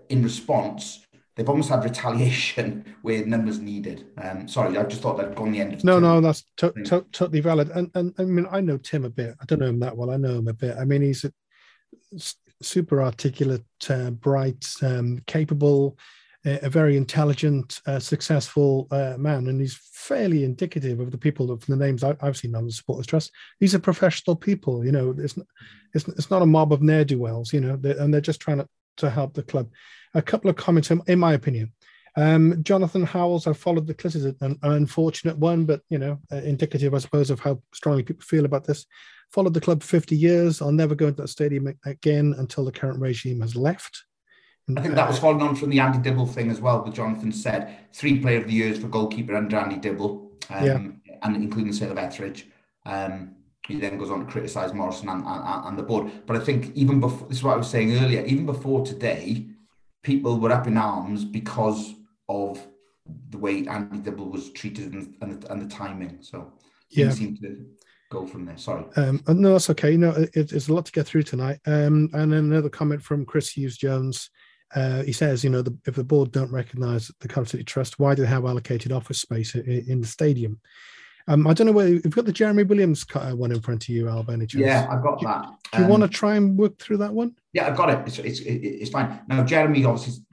In 0.08 0.22
response, 0.22 1.04
they've 1.36 1.48
almost 1.48 1.70
had 1.70 1.84
retaliation 1.84 2.84
where 3.02 3.24
numbers 3.24 3.58
needed. 3.58 4.06
Um, 4.18 4.48
sorry, 4.48 4.76
I 4.76 4.84
just 4.84 5.02
thought 5.02 5.16
that 5.18 5.28
would 5.28 5.36
gone 5.36 5.52
the 5.52 5.60
end 5.60 5.72
of 5.74 5.84
No, 5.84 5.94
Tim. 5.94 6.02
no, 6.02 6.20
that's 6.20 6.44
to- 6.58 6.72
to- 6.84 7.06
totally 7.12 7.40
valid. 7.40 7.70
And, 7.70 7.90
and 7.94 8.14
I 8.18 8.24
mean, 8.24 8.46
I 8.50 8.60
know 8.60 8.78
Tim 8.78 9.04
a 9.04 9.10
bit. 9.10 9.34
I 9.40 9.44
don't 9.46 9.60
know 9.60 9.66
him 9.66 9.80
that 9.80 9.96
well. 9.96 10.10
I 10.10 10.16
know 10.16 10.38
him 10.38 10.48
a 10.48 10.52
bit. 10.52 10.76
I 10.78 10.84
mean, 10.84 11.02
he's 11.02 11.24
a 11.24 11.32
super 12.62 13.02
articulate, 13.02 13.64
uh, 13.88 14.10
bright, 14.10 14.66
um, 14.82 15.20
capable, 15.26 15.98
a 16.44 16.68
very 16.68 16.96
intelligent, 16.96 17.80
uh, 17.86 18.00
successful 18.00 18.88
uh, 18.90 19.14
man, 19.16 19.46
and 19.46 19.60
he's 19.60 19.78
fairly 19.92 20.42
indicative 20.42 20.98
of 20.98 21.12
the 21.12 21.18
people 21.18 21.46
from 21.46 21.78
the 21.78 21.84
names 21.84 22.02
I, 22.02 22.16
have 22.20 22.36
seen 22.36 22.56
on 22.56 22.66
the 22.66 22.72
supporters 22.72 23.06
trust. 23.06 23.30
These 23.60 23.76
are 23.76 23.78
professional 23.78 24.34
people, 24.34 24.84
you 24.84 24.90
know. 24.90 25.14
It's 25.16 25.38
it's, 25.94 26.08
it's 26.08 26.30
not 26.32 26.42
a 26.42 26.46
mob 26.46 26.72
of 26.72 26.82
ne'er 26.82 27.04
do 27.04 27.20
wells, 27.20 27.52
you 27.52 27.60
know, 27.60 27.76
they're, 27.76 27.96
and 28.00 28.12
they're 28.12 28.20
just 28.20 28.40
trying 28.40 28.58
to, 28.58 28.68
to 28.96 29.08
help 29.10 29.34
the 29.34 29.44
club. 29.44 29.70
A 30.14 30.22
couple 30.22 30.50
of 30.50 30.56
comments, 30.56 30.90
in, 30.90 31.18
my 31.18 31.32
opinion. 31.32 31.72
Um, 32.16 32.62
Jonathan 32.62 33.04
Howells, 33.04 33.46
I 33.46 33.54
followed 33.54 33.86
the 33.86 33.94
clip, 33.94 34.14
is 34.14 34.26
an, 34.26 34.36
an, 34.40 34.58
unfortunate 34.62 35.38
one, 35.38 35.64
but 35.64 35.80
you 35.88 35.98
know, 35.98 36.18
uh, 36.30 36.36
indicative, 36.36 36.94
I 36.94 36.98
suppose, 36.98 37.30
of 37.30 37.40
how 37.40 37.62
strongly 37.72 38.02
people 38.02 38.22
feel 38.22 38.44
about 38.44 38.66
this. 38.66 38.86
Followed 39.30 39.54
the 39.54 39.60
club 39.60 39.82
50 39.82 40.14
years. 40.14 40.60
I'll 40.60 40.72
never 40.72 40.94
go 40.94 41.06
into 41.06 41.22
that 41.22 41.28
stadium 41.28 41.74
again 41.86 42.34
until 42.36 42.66
the 42.66 42.72
current 42.72 43.00
regime 43.00 43.40
has 43.40 43.56
left. 43.56 44.04
I 44.76 44.80
think 44.80 44.94
that 44.94 45.08
was 45.08 45.18
following 45.18 45.42
on 45.42 45.56
from 45.56 45.70
the 45.70 45.80
Andy 45.80 45.98
Dibble 45.98 46.26
thing 46.26 46.50
as 46.50 46.60
well, 46.60 46.82
that 46.82 46.94
Jonathan 46.94 47.32
said. 47.32 47.78
Three 47.92 48.20
player 48.20 48.38
of 48.38 48.46
the 48.46 48.52
years 48.52 48.78
for 48.78 48.88
goalkeeper 48.88 49.34
under 49.34 49.56
Andy 49.56 49.76
Dibble, 49.76 50.30
um, 50.50 51.00
yeah. 51.04 51.16
and 51.22 51.36
including 51.36 51.72
the 51.72 51.76
sale 51.76 51.92
of 51.92 51.98
Etheridge. 51.98 52.46
Um, 52.86 53.36
he 53.66 53.78
then 53.78 53.98
goes 53.98 54.10
on 54.10 54.20
to 54.20 54.26
criticise 54.26 54.72
Morison 54.72 55.08
and, 55.08 55.24
and, 55.24 55.66
and, 55.66 55.78
the 55.78 55.82
board. 55.82 56.10
But 56.26 56.36
I 56.36 56.40
think 56.40 56.74
even 56.74 57.00
before, 57.00 57.28
this 57.28 57.38
is 57.38 57.44
what 57.44 57.54
I 57.54 57.56
was 57.56 57.68
saying 57.68 57.96
earlier, 57.96 58.24
even 58.24 58.44
before 58.44 58.84
today, 58.84 59.46
people 60.02 60.38
were 60.38 60.52
up 60.52 60.66
in 60.66 60.76
arms 60.76 61.24
because 61.24 61.94
of 62.28 62.64
the 63.30 63.38
way 63.38 63.66
Andy 63.66 63.98
Dibble 63.98 64.30
was 64.30 64.50
treated 64.50 64.92
and, 64.92 65.14
and, 65.20 65.42
the, 65.42 65.52
and 65.52 65.62
the 65.62 65.74
timing. 65.74 66.18
So 66.20 66.52
yeah. 66.90 67.06
he 67.06 67.12
seemed 67.12 67.40
to 67.42 67.66
go 68.10 68.26
from 68.26 68.44
there. 68.44 68.58
Sorry. 68.58 68.84
Um, 68.96 69.22
no, 69.26 69.52
that's 69.52 69.70
okay. 69.70 69.96
No, 69.96 70.10
it, 70.10 70.52
it's 70.52 70.68
a 70.68 70.72
lot 70.72 70.86
to 70.86 70.92
get 70.92 71.06
through 71.06 71.24
tonight. 71.24 71.58
Um, 71.66 72.10
and 72.12 72.32
another 72.32 72.68
comment 72.68 73.02
from 73.02 73.24
Chris 73.24 73.50
Hughes 73.50 73.76
Jones. 73.76 74.30
Uh, 74.74 75.02
he 75.02 75.12
says, 75.12 75.44
you 75.44 75.50
know, 75.50 75.62
the, 75.62 75.76
if 75.86 75.96
the 75.96 76.04
board 76.04 76.32
don't 76.32 76.50
recognise 76.50 77.10
the 77.20 77.28
Cardiff 77.28 77.50
City 77.50 77.64
Trust, 77.64 77.98
why 77.98 78.14
do 78.14 78.22
they 78.22 78.28
have 78.28 78.46
allocated 78.46 78.90
office 78.90 79.20
space 79.20 79.54
in, 79.54 79.84
in 79.88 80.00
the 80.00 80.06
stadium? 80.06 80.60
Um, 81.28 81.46
I 81.46 81.54
don't 81.54 81.66
know 81.66 81.72
whether 81.72 81.90
you've 81.90 82.10
got 82.10 82.24
the 82.24 82.32
Jeremy 82.32 82.64
Williams 82.64 83.06
one 83.14 83.52
in 83.52 83.60
front 83.60 83.84
of 83.84 83.88
you, 83.88 84.08
Al. 84.08 84.22
By 84.22 84.36
Yeah, 84.52 84.88
I've 84.90 85.02
got 85.02 85.20
do, 85.20 85.26
that. 85.26 85.46
Do 85.72 85.78
you 85.78 85.84
um, 85.84 85.90
want 85.90 86.02
to 86.02 86.08
try 86.08 86.36
and 86.36 86.58
work 86.58 86.78
through 86.78 86.98
that 86.98 87.12
one? 87.12 87.36
Yeah, 87.52 87.66
I've 87.66 87.76
got 87.76 87.90
it. 87.90 88.06
It's 88.06 88.18
it's, 88.18 88.40
it's 88.40 88.90
fine. 88.90 89.20
Now, 89.28 89.44
Jeremy 89.44 89.84
obviously 89.84 90.24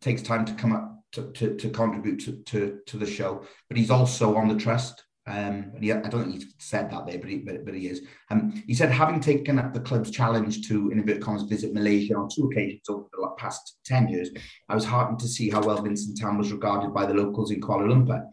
takes 0.00 0.22
time 0.22 0.44
to 0.44 0.52
come 0.54 0.72
up 0.72 0.96
to, 1.12 1.30
to, 1.32 1.56
to 1.56 1.70
contribute 1.70 2.20
to, 2.20 2.32
to, 2.44 2.78
to 2.86 2.96
the 2.96 3.06
show, 3.06 3.44
but 3.68 3.76
he's 3.76 3.90
also 3.90 4.36
on 4.36 4.48
the 4.48 4.56
trust. 4.56 5.02
Um, 5.28 5.72
and 5.74 5.82
he, 5.82 5.92
I 5.92 6.08
don't 6.08 6.30
think 6.30 6.42
he 6.42 6.48
said 6.58 6.88
that 6.90 7.06
there, 7.06 7.18
but 7.18 7.28
he, 7.28 7.38
but, 7.38 7.64
but 7.64 7.74
he 7.74 7.88
is. 7.88 8.02
Um, 8.30 8.62
he 8.66 8.74
said, 8.74 8.92
having 8.92 9.18
taken 9.18 9.58
up 9.58 9.74
the 9.74 9.80
club's 9.80 10.12
challenge 10.12 10.68
to, 10.68 10.90
in 10.90 11.00
inverted 11.00 11.22
commas, 11.22 11.42
visit 11.42 11.74
Malaysia 11.74 12.14
on 12.14 12.28
two 12.32 12.48
occasions 12.48 12.82
over 12.88 13.06
the 13.10 13.28
past 13.36 13.78
10 13.86 14.08
years, 14.08 14.30
I 14.68 14.76
was 14.76 14.84
heartened 14.84 15.18
to 15.20 15.28
see 15.28 15.50
how 15.50 15.62
well 15.62 15.82
Vincent 15.82 16.16
Tan 16.16 16.38
was 16.38 16.52
regarded 16.52 16.94
by 16.94 17.06
the 17.06 17.14
locals 17.14 17.50
in 17.50 17.60
Kuala 17.60 17.88
Lumpur. 17.88 18.24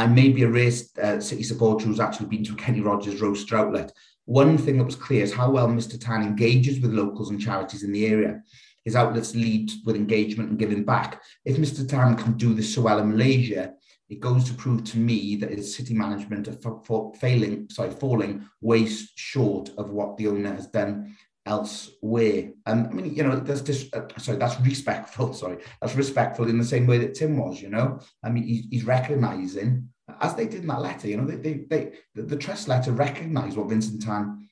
I 0.00 0.06
may 0.06 0.30
be 0.30 0.44
a 0.44 0.48
race 0.48 0.96
uh, 0.96 1.20
City 1.20 1.42
supporter 1.42 1.84
who's 1.84 2.00
actually 2.00 2.28
been 2.28 2.44
to 2.44 2.54
Kenny 2.54 2.80
Rogers 2.80 3.20
roaster 3.20 3.58
outlet. 3.58 3.92
One 4.24 4.56
thing 4.56 4.78
that 4.78 4.84
was 4.84 4.96
clear 4.96 5.22
is 5.22 5.34
how 5.34 5.50
well 5.50 5.68
Mr. 5.68 6.00
Tan 6.00 6.22
engages 6.22 6.80
with 6.80 6.94
locals 6.94 7.28
and 7.28 7.38
charities 7.38 7.82
in 7.82 7.92
the 7.92 8.06
area. 8.06 8.40
His 8.82 8.96
outlets 8.96 9.34
lead 9.34 9.70
with 9.84 9.96
engagement 9.96 10.48
and 10.48 10.58
giving 10.58 10.84
back. 10.84 11.20
If 11.44 11.58
Mr. 11.58 11.86
Tan 11.86 12.16
can 12.16 12.38
do 12.38 12.54
this 12.54 12.74
so 12.74 12.80
well 12.80 12.98
in 12.98 13.10
Malaysia, 13.10 13.74
it 14.08 14.20
goes 14.20 14.44
to 14.44 14.54
prove 14.54 14.84
to 14.84 14.96
me 14.96 15.36
that 15.36 15.50
his 15.50 15.76
city 15.76 15.92
management 15.92 16.48
are 16.48 17.12
failing, 17.20 17.68
sorry, 17.68 17.90
falling 17.90 18.48
way 18.62 18.86
short 19.16 19.68
of 19.76 19.90
what 19.90 20.16
the 20.16 20.28
owner 20.28 20.54
has 20.54 20.68
done 20.68 21.14
elsewhere. 21.46 22.52
Um, 22.66 22.88
I 22.90 22.94
mean, 22.94 23.14
you 23.14 23.22
know, 23.22 23.36
that's 23.36 23.62
just 23.62 23.94
uh, 23.94 24.06
sorry, 24.18 24.38
that's 24.38 24.60
respectful. 24.60 25.32
Sorry, 25.40 25.58
that's 25.80 25.94
respectful 25.94 26.48
in 26.48 26.58
the 26.58 26.64
same 26.64 26.86
way 26.86 26.98
that 26.98 27.14
Tim 27.14 27.36
was. 27.36 27.60
You 27.60 27.70
know, 27.70 28.00
I 28.22 28.30
mean, 28.30 28.44
he's, 28.44 28.66
he's 28.70 28.84
recognizing 28.84 29.88
as 30.20 30.34
they 30.34 30.46
did 30.46 30.62
in 30.62 30.66
that 30.68 30.80
letter. 30.82 31.08
You 31.08 31.18
know, 31.18 31.26
they, 31.26 31.36
they, 31.36 31.64
they 31.68 31.92
the, 32.14 32.22
the 32.22 32.36
trust 32.36 32.68
letter 32.68 32.92
recognised 32.92 33.56
what 33.56 33.68
Vincent 33.68 34.02
Tan 34.02 34.48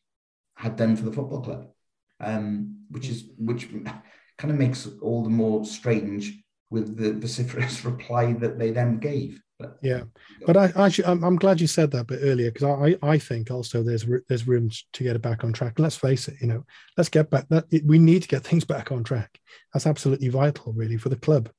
had 0.56 0.76
done 0.76 0.96
for 0.96 1.04
the 1.04 1.12
football 1.12 1.40
club, 1.40 1.68
um, 2.20 2.84
which 2.90 3.08
is 3.08 3.24
which 3.38 3.68
kind 3.70 4.52
of 4.52 4.58
makes 4.58 4.88
all 5.02 5.22
the 5.22 5.30
more 5.30 5.64
strange 5.64 6.42
with 6.70 6.96
the 6.96 7.12
vociferous 7.12 7.84
reply 7.84 8.32
that 8.34 8.58
they 8.58 8.70
then 8.70 8.98
gave. 8.98 9.40
But, 9.58 9.76
yeah, 9.82 10.02
but 10.46 10.56
I 10.56 10.72
actually 10.76 11.06
I'm, 11.06 11.24
I'm 11.24 11.36
glad 11.36 11.60
you 11.60 11.66
said 11.66 11.90
that 11.90 12.06
bit 12.06 12.20
earlier 12.22 12.52
because 12.52 12.68
I 12.68 12.96
I 13.02 13.18
think 13.18 13.50
also 13.50 13.82
there's 13.82 14.06
there's 14.28 14.46
room 14.46 14.70
to 14.92 15.04
get 15.04 15.16
it 15.16 15.22
back 15.22 15.42
on 15.42 15.52
track. 15.52 15.80
let's 15.80 15.96
face 15.96 16.28
it, 16.28 16.36
you 16.40 16.46
know, 16.46 16.64
let's 16.96 17.08
get 17.08 17.28
back 17.28 17.48
that 17.48 17.64
we 17.84 17.98
need 17.98 18.22
to 18.22 18.28
get 18.28 18.44
things 18.44 18.64
back 18.64 18.92
on 18.92 19.02
track. 19.02 19.40
That's 19.72 19.86
absolutely 19.86 20.28
vital, 20.28 20.72
really, 20.74 20.96
for 20.96 21.08
the 21.08 21.16
club. 21.16 21.50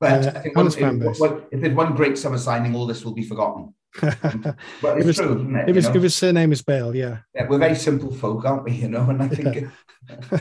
But 0.00 0.26
uh, 0.26 0.32
I 0.36 0.40
think 0.40 0.56
one, 0.56 0.66
if, 0.68 0.76
if 0.76 1.60
there's 1.60 1.74
one 1.74 1.96
great 1.96 2.16
summer 2.16 2.38
signing, 2.38 2.76
all 2.76 2.86
this 2.86 3.04
will 3.04 3.14
be 3.14 3.24
forgotten. 3.24 3.74
but 4.00 4.98
it's, 4.98 5.18
true, 5.18 5.34
isn't 5.34 5.56
it? 5.56 5.76
If, 5.76 5.94
if 5.94 6.02
his 6.02 6.14
surname 6.14 6.52
is 6.52 6.62
Bale, 6.62 6.94
yeah. 6.94 7.18
Yeah, 7.34 7.48
we're 7.48 7.58
very 7.58 7.74
simple 7.74 8.14
folk, 8.14 8.44
aren't 8.44 8.64
we? 8.64 8.72
You 8.72 8.88
know, 8.88 9.08
and 9.10 9.22
I 9.22 9.28
think. 9.28 9.70
Yeah. 10.08 10.40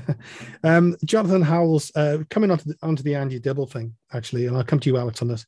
um, 0.64 0.96
Jonathan 1.06 1.42
Howells, 1.42 1.92
uh, 1.96 2.20
coming 2.30 2.52
onto 2.52 2.66
the, 2.66 2.76
onto 2.84 3.04
the 3.04 3.16
Andy 3.16 3.40
Dibble 3.40 3.66
thing, 3.66 3.96
actually, 4.14 4.46
and 4.46 4.56
I'll 4.56 4.64
come 4.64 4.80
to 4.80 4.90
you, 4.90 4.98
Alex, 4.98 5.22
on 5.22 5.30
this. 5.30 5.46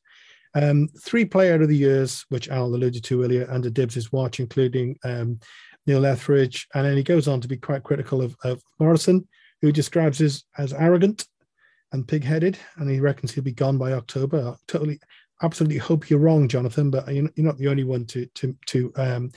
Um, 0.54 0.88
three 1.00 1.24
player 1.24 1.60
of 1.60 1.68
the 1.68 1.76
years, 1.76 2.24
which 2.28 2.48
Al 2.48 2.66
alluded 2.66 3.04
to 3.04 3.22
earlier, 3.22 3.46
under 3.50 3.70
Dibs' 3.70 4.12
watch, 4.12 4.40
including 4.40 4.96
um, 5.04 5.38
Neil 5.86 6.04
Etheridge. 6.06 6.66
And 6.74 6.84
then 6.86 6.96
he 6.96 7.02
goes 7.02 7.28
on 7.28 7.40
to 7.40 7.48
be 7.48 7.56
quite 7.56 7.84
critical 7.84 8.22
of, 8.22 8.36
of 8.44 8.62
Morison, 8.78 9.26
who 9.62 9.72
describes 9.72 10.20
as 10.20 10.72
arrogant 10.72 11.26
and 11.92 12.06
pig 12.06 12.24
headed. 12.24 12.58
And 12.76 12.90
he 12.90 13.00
reckons 13.00 13.32
he'll 13.32 13.44
be 13.44 13.52
gone 13.52 13.78
by 13.78 13.92
October. 13.92 14.48
I 14.48 14.54
totally, 14.66 14.98
absolutely 15.42 15.78
hope 15.78 16.10
you're 16.10 16.18
wrong, 16.18 16.48
Jonathan, 16.48 16.90
but 16.90 17.12
you're 17.12 17.30
not 17.36 17.58
the 17.58 17.68
only 17.68 17.84
one 17.84 18.04
to, 18.06 18.26
to, 18.26 18.56
to 18.66 18.92
um, 18.96 19.30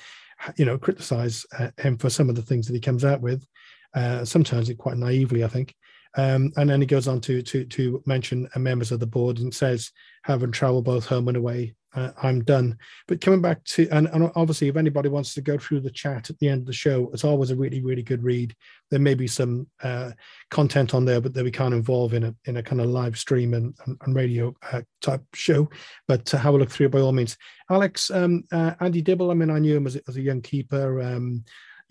you 0.58 0.66
know, 0.66 0.78
criticize 0.78 1.46
uh, 1.58 1.70
him 1.78 1.98
for 1.98 2.10
some 2.10 2.30
of 2.30 2.36
the 2.36 2.42
things 2.42 2.68
that 2.68 2.74
he 2.74 2.80
comes 2.80 3.06
out 3.06 3.22
with. 3.22 3.46
Uh, 3.94 4.26
sometimes 4.26 4.70
it 4.70 4.78
quite 4.78 4.98
naively, 4.98 5.44
I 5.44 5.48
think. 5.48 5.76
Um, 6.16 6.52
and 6.58 6.70
then 6.70 6.82
he 6.82 6.88
goes 6.88 7.08
on 7.08 7.22
to 7.22 7.42
to 7.42 7.66
to 7.66 8.04
mention 8.06 8.48
members 8.56 8.92
of 8.92 9.00
the 9.00 9.08
board 9.08 9.40
and 9.40 9.54
says, 9.54 9.92
having 10.24 10.52
travel 10.52 10.82
both 10.82 11.06
home 11.06 11.28
and 11.28 11.38
away, 11.38 11.76
uh, 11.96 12.12
I'm 12.22 12.44
done. 12.44 12.78
But 13.08 13.22
coming 13.22 13.42
back 13.42 13.64
to 13.66 13.88
and, 13.90 14.08
and, 14.08 14.32
obviously, 14.36 14.68
if 14.68 14.78
anybody 14.78 15.10
wants 15.10 15.34
to 15.34 15.42
go 15.42 15.58
through 15.58 15.82
the 15.82 15.92
chat 15.92 16.30
at 16.30 16.40
the 16.40 16.50
end 16.50 16.62
of 16.62 16.68
the 16.68 16.74
show, 16.74 17.10
it's 17.14 17.24
always 17.24 17.52
a 17.52 17.56
really 17.56 17.82
really 17.82 18.04
good 18.04 18.24
read. 18.24 18.56
There 18.90 19.00
may 19.00 19.14
be 19.14 19.28
some 19.28 19.68
uh, 19.82 20.12
content 20.50 20.94
on 20.94 21.06
there, 21.06 21.22
but 21.22 21.34
that 21.34 21.44
we 21.44 21.52
can't 21.52 21.74
involve 21.74 22.14
in 22.14 22.24
a 22.24 22.36
in 22.46 22.58
a 22.58 22.64
kind 22.64 22.82
of 22.82 22.88
live 22.88 23.18
stream 23.18 23.54
and, 23.54 23.76
and, 23.86 23.98
and 24.02 24.16
radio 24.16 24.56
uh, 24.72 24.82
type 25.02 25.24
show. 25.34 25.70
But 26.08 26.26
to 26.26 26.38
have 26.38 26.54
a 26.54 26.58
look 26.58 26.72
through 26.72 26.90
by 26.90 27.00
all 27.00 27.12
means. 27.12 27.38
Alex, 27.70 28.12
um, 28.12 28.44
uh, 28.52 28.74
Andy 28.80 29.02
Dibble. 29.02 29.32
I 29.32 29.34
mean, 29.34 29.50
I 29.50 29.60
knew 29.60 29.76
him 29.78 29.88
as, 29.88 29.96
as 30.08 30.18
a 30.18 30.22
young 30.22 30.42
keeper. 30.42 31.02
Um, 31.02 31.44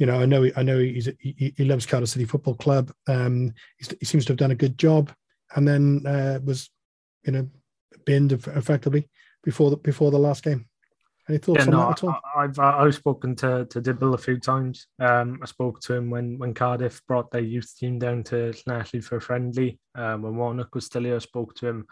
you 0.03 0.07
know, 0.07 0.19
I 0.19 0.27
know 0.27 0.51
I 0.57 0.65
know 0.65 0.81
he's 0.81 1.09
he, 1.21 1.55
he 1.57 1.65
loves 1.65 1.87
Cardiff 1.87 2.09
City 2.09 2.25
Football 2.25 2.57
Club. 2.57 2.91
Um, 3.07 3.55
he 3.79 4.05
seems 4.05 4.25
to 4.25 4.33
have 4.33 4.37
done 4.37 4.51
a 4.51 4.57
good 4.57 4.77
job, 4.77 5.13
and 5.55 5.67
then 5.67 6.05
uh, 6.05 6.41
was, 6.45 6.71
you 7.25 7.31
know, 7.31 7.49
binned 8.05 8.33
effectively 8.33 9.09
before 9.45 9.71
the 9.71 9.77
before 9.77 10.11
the 10.11 10.19
last 10.19 10.43
game. 10.43 10.67
Any 11.29 11.39
thoughts 11.39 11.61
yeah, 11.61 11.67
on 11.67 11.71
no, 11.71 11.79
that 11.87 11.91
at 11.91 12.03
all? 12.03 12.19
I, 12.37 12.43
have 12.43 12.59
I've 12.59 12.95
spoken 12.97 13.37
to 13.37 13.65
to 13.67 13.81
Dibble 13.81 14.15
a 14.15 14.19
few 14.19 14.41
times. 14.41 14.89
Um, 14.99 15.39
I 15.41 15.47
spoke 15.47 15.79
to 15.83 15.95
him 15.95 16.11
when 16.11 16.37
when 16.37 16.53
Cardiff 16.53 17.01
brought 17.07 17.31
their 17.31 17.41
youth 17.41 17.73
team 17.79 18.01
down 18.01 18.25
to 18.25 18.53
Llanelli 18.67 19.05
for 19.05 19.19
a 19.19 19.21
friendly. 19.21 19.79
Um, 19.95 20.23
when 20.23 20.35
Warnock 20.35 20.75
was 20.75 20.87
still 20.87 21.05
here, 21.05 21.15
I 21.15 21.21
spoke 21.21 21.55
to 21.59 21.69
him. 21.69 21.87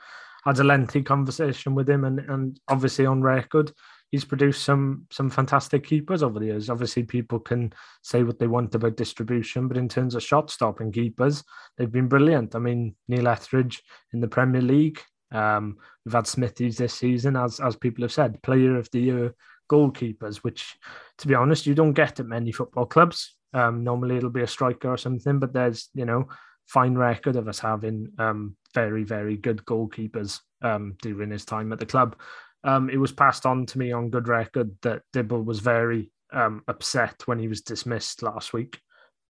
Had 0.44 0.58
a 0.58 0.64
lengthy 0.64 1.02
conversation 1.02 1.76
with 1.76 1.88
him, 1.88 2.04
and 2.04 2.18
and 2.18 2.58
obviously 2.66 3.06
on 3.06 3.22
record, 3.22 3.70
he's 4.10 4.24
produced 4.24 4.64
some 4.64 5.06
some 5.10 5.30
fantastic 5.30 5.84
keepers 5.84 6.22
over 6.22 6.38
the 6.38 6.46
years. 6.46 6.70
Obviously, 6.70 7.02
people 7.04 7.38
can 7.38 7.72
say 8.02 8.22
what 8.22 8.38
they 8.38 8.46
want 8.46 8.74
about 8.74 8.96
distribution, 8.96 9.68
but 9.68 9.76
in 9.76 9.88
terms 9.88 10.14
of 10.14 10.22
shot 10.22 10.50
stopping 10.50 10.92
keepers, 10.92 11.44
they've 11.76 11.92
been 11.92 12.08
brilliant. 12.08 12.54
I 12.54 12.58
mean, 12.58 12.94
Neil 13.08 13.28
Etheridge 13.28 13.82
in 14.12 14.20
the 14.20 14.28
Premier 14.28 14.62
League, 14.62 15.00
Um, 15.32 15.76
we've 16.04 16.14
had 16.14 16.26
Smithies 16.26 16.76
this 16.76 16.94
season, 16.94 17.36
as 17.36 17.60
as 17.60 17.76
people 17.76 18.02
have 18.02 18.12
said, 18.12 18.42
player 18.42 18.76
of 18.76 18.90
the 18.90 19.00
year 19.00 19.34
goalkeepers, 19.70 20.38
which, 20.38 20.76
to 21.18 21.28
be 21.28 21.34
honest, 21.34 21.66
you 21.66 21.74
don't 21.74 21.92
get 21.92 22.18
at 22.20 22.26
many 22.26 22.52
football 22.52 22.86
clubs. 22.86 23.36
Um, 23.52 23.84
normally 23.84 24.16
it'll 24.16 24.30
be 24.30 24.42
a 24.42 24.46
striker 24.46 24.88
or 24.88 24.96
something, 24.98 25.38
but 25.38 25.52
there's 25.52 25.88
you 25.94 26.04
know 26.04 26.28
fine 26.66 26.96
record 26.96 27.36
of 27.36 27.48
us 27.48 27.58
having 27.60 28.08
um, 28.18 28.56
very 28.74 29.04
very 29.04 29.36
good 29.36 29.64
goalkeepers 29.64 30.40
um, 30.62 30.94
during 31.02 31.30
his 31.30 31.44
time 31.44 31.72
at 31.72 31.78
the 31.78 31.86
club. 31.86 32.16
Um, 32.62 32.90
it 32.90 32.98
was 32.98 33.12
passed 33.12 33.46
on 33.46 33.66
to 33.66 33.78
me 33.78 33.92
on 33.92 34.10
good 34.10 34.28
record 34.28 34.76
that 34.82 35.02
Dibble 35.12 35.42
was 35.42 35.60
very 35.60 36.12
um, 36.32 36.62
upset 36.68 37.22
when 37.26 37.38
he 37.38 37.48
was 37.48 37.62
dismissed 37.62 38.22
last 38.22 38.52
week, 38.52 38.80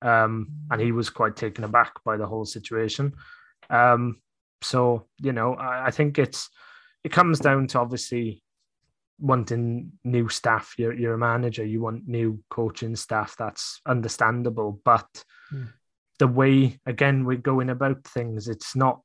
um, 0.02 0.48
and 0.72 0.82
he 0.82 0.92
was 0.92 1.10
quite 1.10 1.36
taken 1.36 1.64
aback 1.64 1.94
by 2.04 2.18
the 2.18 2.26
whole 2.26 2.46
situation. 2.46 3.14
Um, 3.70 4.22
so 4.62 5.08
you 5.22 5.32
know, 5.32 5.54
I, 5.54 5.88
I 5.88 5.92
think 5.92 6.18
it's 6.18 6.50
it 7.04 7.12
comes 7.12 7.40
down 7.40 7.68
to 7.68 7.80
obviously 7.80 8.42
wanting 9.20 9.92
new 10.04 10.30
staff. 10.30 10.74
You're 10.78 10.94
you're 10.94 11.14
a 11.14 11.20
manager. 11.20 11.66
You 11.66 11.82
want 11.82 12.08
new 12.08 12.42
coaching 12.50 12.96
staff. 12.96 13.36
That's 13.38 13.82
understandable. 13.86 14.82
But 14.84 15.24
mm. 15.54 15.68
the 16.18 16.28
way 16.28 16.80
again 16.86 17.26
we're 17.26 17.38
going 17.38 17.70
about 17.70 18.04
things, 18.06 18.48
it's 18.48 18.76
not 18.76 19.02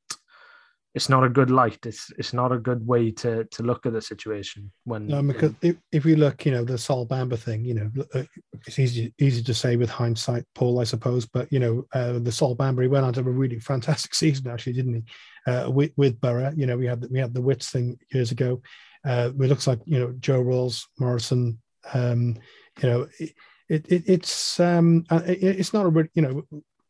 it's 0.94 1.08
not 1.08 1.24
a 1.24 1.28
good 1.28 1.50
light. 1.50 1.84
It's 1.84 2.12
it's 2.18 2.32
not 2.32 2.52
a 2.52 2.58
good 2.58 2.86
way 2.86 3.10
to 3.10 3.44
to 3.44 3.62
look 3.64 3.84
at 3.84 3.92
the 3.92 4.00
situation. 4.00 4.70
When 4.84 5.08
no, 5.08 5.22
because 5.22 5.52
if, 5.60 5.76
if 5.90 6.04
we 6.04 6.14
look, 6.14 6.46
you 6.46 6.52
know, 6.52 6.64
the 6.64 6.78
Sol 6.78 7.04
Bamba 7.06 7.36
thing, 7.36 7.64
you 7.64 7.74
know, 7.74 8.24
it's 8.66 8.78
easy 8.78 9.12
easy 9.18 9.42
to 9.42 9.54
say 9.54 9.74
with 9.74 9.90
hindsight, 9.90 10.44
Paul, 10.54 10.80
I 10.80 10.84
suppose. 10.84 11.26
But 11.26 11.52
you 11.52 11.58
know, 11.58 11.84
uh, 11.92 12.20
the 12.20 12.30
Sol 12.30 12.54
Bamba 12.54 12.82
he 12.82 12.88
went 12.88 13.04
on 13.04 13.12
to 13.14 13.20
have 13.20 13.26
a 13.26 13.30
really 13.30 13.58
fantastic 13.58 14.14
season, 14.22 14.48
actually, 14.48 14.74
didn't 14.74 14.94
he? 14.94 15.04
Uh, 15.50 15.68
with 15.68 15.90
with 15.96 16.20
Boro, 16.20 16.52
you 16.56 16.66
know, 16.66 16.76
we 16.76 16.86
had 16.86 17.04
we 17.10 17.18
had 17.18 17.34
the 17.34 17.42
Wits 17.42 17.70
thing 17.70 17.98
years 18.12 18.30
ago. 18.30 18.62
Uh, 19.04 19.30
it 19.34 19.48
looks 19.48 19.66
like 19.66 19.80
you 19.86 19.98
know 19.98 20.14
Joe 20.20 20.40
Ralls, 20.40 20.86
Morison. 21.00 21.60
Um, 21.92 22.36
you 22.80 22.88
know, 22.88 23.08
it, 23.18 23.34
it, 23.68 23.86
it 23.88 24.02
it's 24.06 24.60
um, 24.60 25.04
uh, 25.10 25.22
it, 25.26 25.42
it's 25.42 25.72
not 25.72 25.86
a 25.86 26.08
you 26.14 26.22
know, 26.22 26.42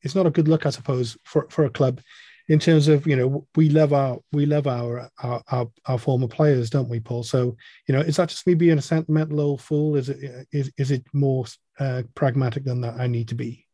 it's 0.02 0.14
not 0.14 0.26
a 0.26 0.30
good 0.30 0.46
look, 0.46 0.66
I 0.66 0.70
suppose, 0.70 1.16
for 1.24 1.46
for 1.48 1.64
a 1.64 1.70
club 1.70 2.02
in 2.48 2.58
terms 2.58 2.88
of 2.88 3.06
you 3.06 3.16
know 3.16 3.46
we 3.54 3.68
love 3.68 3.92
our 3.92 4.18
we 4.32 4.46
love 4.46 4.66
our 4.66 5.10
our, 5.22 5.42
our, 5.50 5.68
our 5.86 5.98
former 5.98 6.28
players 6.28 6.70
don't 6.70 6.88
we 6.88 7.00
paul? 7.00 7.22
So 7.22 7.56
you 7.88 7.94
know 7.94 8.00
is 8.00 8.16
that 8.16 8.28
just 8.28 8.46
me 8.46 8.54
being 8.54 8.78
a 8.78 8.82
sentimental 8.82 9.40
old 9.40 9.62
fool? 9.62 9.96
Is 9.96 10.08
it 10.08 10.46
is, 10.52 10.72
is 10.76 10.90
it 10.90 11.04
more 11.12 11.46
uh, 11.78 12.02
pragmatic 12.14 12.64
than 12.64 12.80
that 12.82 13.00
i 13.00 13.06
need 13.06 13.28
to 13.28 13.34
be? 13.34 13.66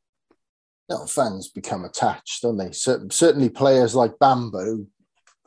No 0.89 1.07
fans 1.07 1.49
become 1.49 1.85
attached 1.85 2.43
don't 2.43 2.57
they? 2.57 2.73
Certainly 2.73 3.51
players 3.51 3.95
like 3.95 4.13
bamba 4.23 4.65
who 4.65 4.87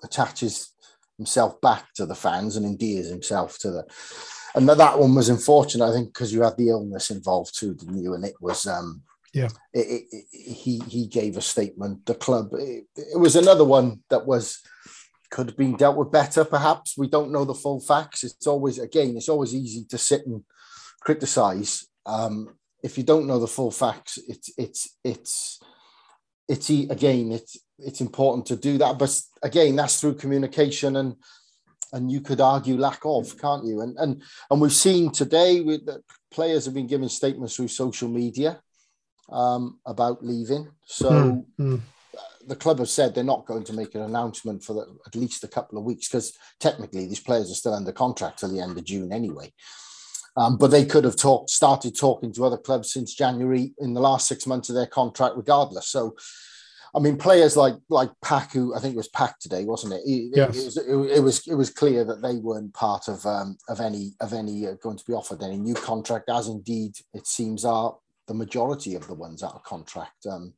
attaches 0.03 0.73
himself 1.17 1.61
back 1.61 1.93
to 1.95 2.05
the 2.05 2.15
fans 2.15 2.55
and 2.55 2.65
endears 2.65 3.07
himself 3.07 3.57
to 3.59 3.71
the 3.71 3.85
and 4.55 4.67
that 4.67 4.99
one 4.99 5.15
was 5.15 5.29
unfortunate 5.29 5.87
i 5.87 5.93
think 5.93 6.07
because 6.07 6.33
you 6.33 6.41
had 6.41 6.57
the 6.57 6.69
illness 6.69 7.11
involved 7.11 7.57
too 7.57 7.73
didn't 7.75 8.01
you? 8.01 8.13
And 8.15 8.25
it 8.25 8.35
was 8.41 8.65
um 8.65 9.03
yeah, 9.33 9.49
it, 9.73 10.05
it, 10.11 10.25
he 10.31 10.79
he 10.87 11.07
gave 11.07 11.37
a 11.37 11.41
statement. 11.41 12.05
The 12.05 12.13
club. 12.13 12.49
It, 12.53 12.85
it, 12.95 13.19
was 13.19 13.35
another 13.35 13.65
one 13.65 14.03
that 14.09 14.27
was 14.27 14.61
could 15.31 15.47
have 15.47 15.57
been 15.57 15.75
dealt 15.75 15.97
with 15.97 16.11
better. 16.11 16.45
Perhaps 16.45 16.95
we 16.97 17.07
don't 17.07 17.31
know 17.31 17.43
the 17.43 17.55
full 17.55 17.79
facts. 17.79 18.23
It's 18.23 18.45
always 18.45 18.77
again, 18.77 19.17
it's 19.17 19.29
always 19.29 19.55
easy 19.55 19.85
to 19.85 19.97
sit 19.97 20.27
and 20.27 20.43
criticize. 21.01 21.87
Um, 22.05 22.55
if 22.83 22.95
you 22.97 23.03
don't 23.03 23.25
know 23.25 23.39
the 23.39 23.47
full 23.47 23.71
facts, 23.71 24.19
it's 24.27 24.53
it's 24.55 24.97
it's 25.03 25.59
it's 26.47 26.69
again 26.69 27.31
it's 27.31 27.57
it's 27.79 28.01
important 28.01 28.45
to 28.47 28.55
do 28.55 28.77
that. 28.77 28.99
But 28.99 29.19
again, 29.41 29.75
that's 29.75 29.99
through 29.99 30.15
communication 30.15 30.97
and 30.97 31.15
and 31.91 32.11
you 32.11 32.21
could 32.21 32.41
argue 32.41 32.77
lack 32.77 32.99
of, 33.03 33.35
can't 33.39 33.65
you? 33.65 33.81
And 33.81 33.97
and 33.97 34.21
and 34.51 34.61
we've 34.61 34.71
seen 34.71 35.11
today 35.11 35.61
with 35.61 35.89
players 36.31 36.65
have 36.65 36.75
been 36.75 36.87
giving 36.87 37.09
statements 37.09 37.55
through 37.55 37.69
social 37.69 38.09
media 38.09 38.61
um, 39.33 39.79
about 39.85 40.23
leaving. 40.23 40.69
So 40.85 41.09
mm, 41.09 41.45
mm. 41.59 41.81
the 42.47 42.55
club 42.55 42.79
have 42.79 42.89
said 42.89 43.13
they're 43.13 43.23
not 43.23 43.45
going 43.45 43.63
to 43.65 43.73
make 43.73 43.95
an 43.95 44.01
announcement 44.01 44.63
for 44.63 44.73
the, 44.73 44.85
at 45.07 45.15
least 45.15 45.43
a 45.43 45.49
couple 45.49 45.77
of 45.77 45.83
weeks 45.83 46.07
because 46.07 46.37
technically 46.59 47.07
these 47.07 47.19
players 47.19 47.51
are 47.51 47.55
still 47.55 47.73
under 47.73 47.91
contract 47.91 48.39
till 48.39 48.53
the 48.53 48.61
end 48.61 48.77
of 48.77 48.85
June 48.85 49.11
anyway. 49.11 49.51
Um, 50.35 50.57
but 50.57 50.71
they 50.71 50.85
could 50.85 51.03
have 51.03 51.15
talked, 51.15 51.49
started 51.49 51.97
talking 51.97 52.33
to 52.33 52.45
other 52.45 52.57
clubs 52.57 52.91
since 52.91 53.13
January 53.13 53.73
in 53.79 53.93
the 53.93 54.01
last 54.01 54.27
six 54.27 54.47
months 54.47 54.69
of 54.69 54.75
their 54.75 54.87
contract, 54.87 55.35
regardless. 55.35 55.89
So, 55.89 56.15
I 56.95 56.99
mean, 56.99 57.17
players 57.17 57.55
like 57.55 57.75
like 57.89 58.09
Pack, 58.23 58.53
who 58.53 58.75
I 58.75 58.79
think 58.79 58.95
it 58.95 58.97
was 58.97 59.09
Pack 59.09 59.39
today, 59.39 59.63
wasn't 59.63 59.93
it? 59.93 60.01
It, 60.05 60.31
yes. 60.35 60.57
it, 60.57 60.65
was, 60.65 60.77
it, 60.77 61.17
it, 61.17 61.23
was 61.23 61.47
it 61.47 61.55
was 61.55 61.69
clear 61.69 62.03
that 62.03 62.23
they 62.23 62.35
weren't 62.35 62.73
part 62.73 63.07
of 63.07 63.23
um, 63.27 63.57
of 63.69 63.79
any 63.79 64.13
of 64.21 64.33
any 64.33 64.67
uh, 64.67 64.73
going 64.81 64.97
to 64.97 65.05
be 65.05 65.13
offered 65.13 65.43
any 65.43 65.57
new 65.57 65.75
contract, 65.75 66.29
as 66.29 66.47
indeed 66.47 66.95
it 67.13 67.27
seems 67.27 67.63
are 67.63 67.95
the 68.27 68.33
majority 68.33 68.95
of 68.95 69.07
the 69.07 69.13
ones 69.13 69.43
out 69.43 69.55
of 69.55 69.63
contract, 69.63 70.25
um, 70.29 70.53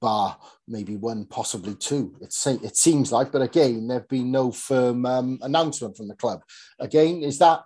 bar 0.00 0.36
maybe 0.66 0.96
one, 0.96 1.24
possibly 1.26 1.74
two. 1.74 2.14
It, 2.20 2.34
it 2.62 2.76
seems 2.76 3.12
like, 3.12 3.32
but 3.32 3.42
again, 3.42 3.86
there've 3.86 4.08
been 4.08 4.30
no 4.30 4.50
firm 4.50 5.06
um, 5.06 5.38
announcement 5.42 5.96
from 5.96 6.08
the 6.08 6.14
club. 6.14 6.42
Again, 6.78 7.22
is 7.22 7.38
that 7.38 7.62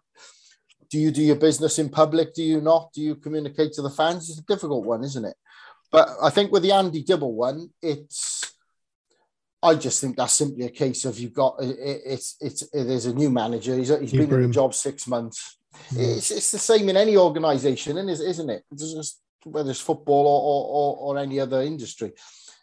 do 0.91 0.99
you 0.99 1.11
do 1.11 1.23
your 1.23 1.37
business 1.37 1.79
in 1.79 1.89
public? 1.89 2.35
Do 2.35 2.43
you 2.43 2.61
not? 2.61 2.93
Do 2.93 3.01
you 3.01 3.17
communicate 3.17 3.73
to 3.73 3.83
the 3.83 3.91
fans? 3.91 4.31
It's 4.31 4.39
a 4.39 4.45
difficult 4.45 4.85
one, 4.85 5.03
isn't 5.03 5.25
it? 5.25 5.37
But 5.91 6.09
I 6.23 6.31
think 6.31 6.53
with 6.53 6.63
the 6.63 6.73
Andy 6.73 7.03
Dibble 7.03 7.35
one, 7.35 7.71
it's 7.83 8.55
I 9.63 9.75
just 9.75 10.01
think 10.01 10.17
that's 10.17 10.35
simply 10.35 10.67
a 10.67 10.71
case 10.71 11.05
of 11.05 11.19
you've 11.19 11.33
got 11.33 11.57
it, 11.61 11.77
it's 11.81 12.37
it's 12.41 12.63
it 12.63 12.87
is 12.87 13.07
a 13.07 13.15
new 13.15 13.31
manager. 13.31 13.77
He's, 13.77 13.89
he's 13.89 14.13
been 14.13 14.33
in 14.33 14.43
the 14.43 14.49
job 14.49 14.75
six 14.75 15.07
months. 15.07 15.59
Mm. 15.91 16.17
It's, 16.17 16.31
it's 16.31 16.51
the 16.53 16.59
same 16.59 16.89
in 16.89 16.97
any 16.97 17.17
organization, 17.17 17.99
isn't 17.99 18.51
it? 18.51 18.63
It's 18.71 18.95
just 18.95 19.21
whether 19.47 19.71
it's 19.71 19.81
football 19.81 20.27
or, 20.27 20.43
or, 20.43 20.67
or, 20.69 21.17
or 21.17 21.19
any 21.19 21.39
other 21.39 21.63
industry. 21.63 22.13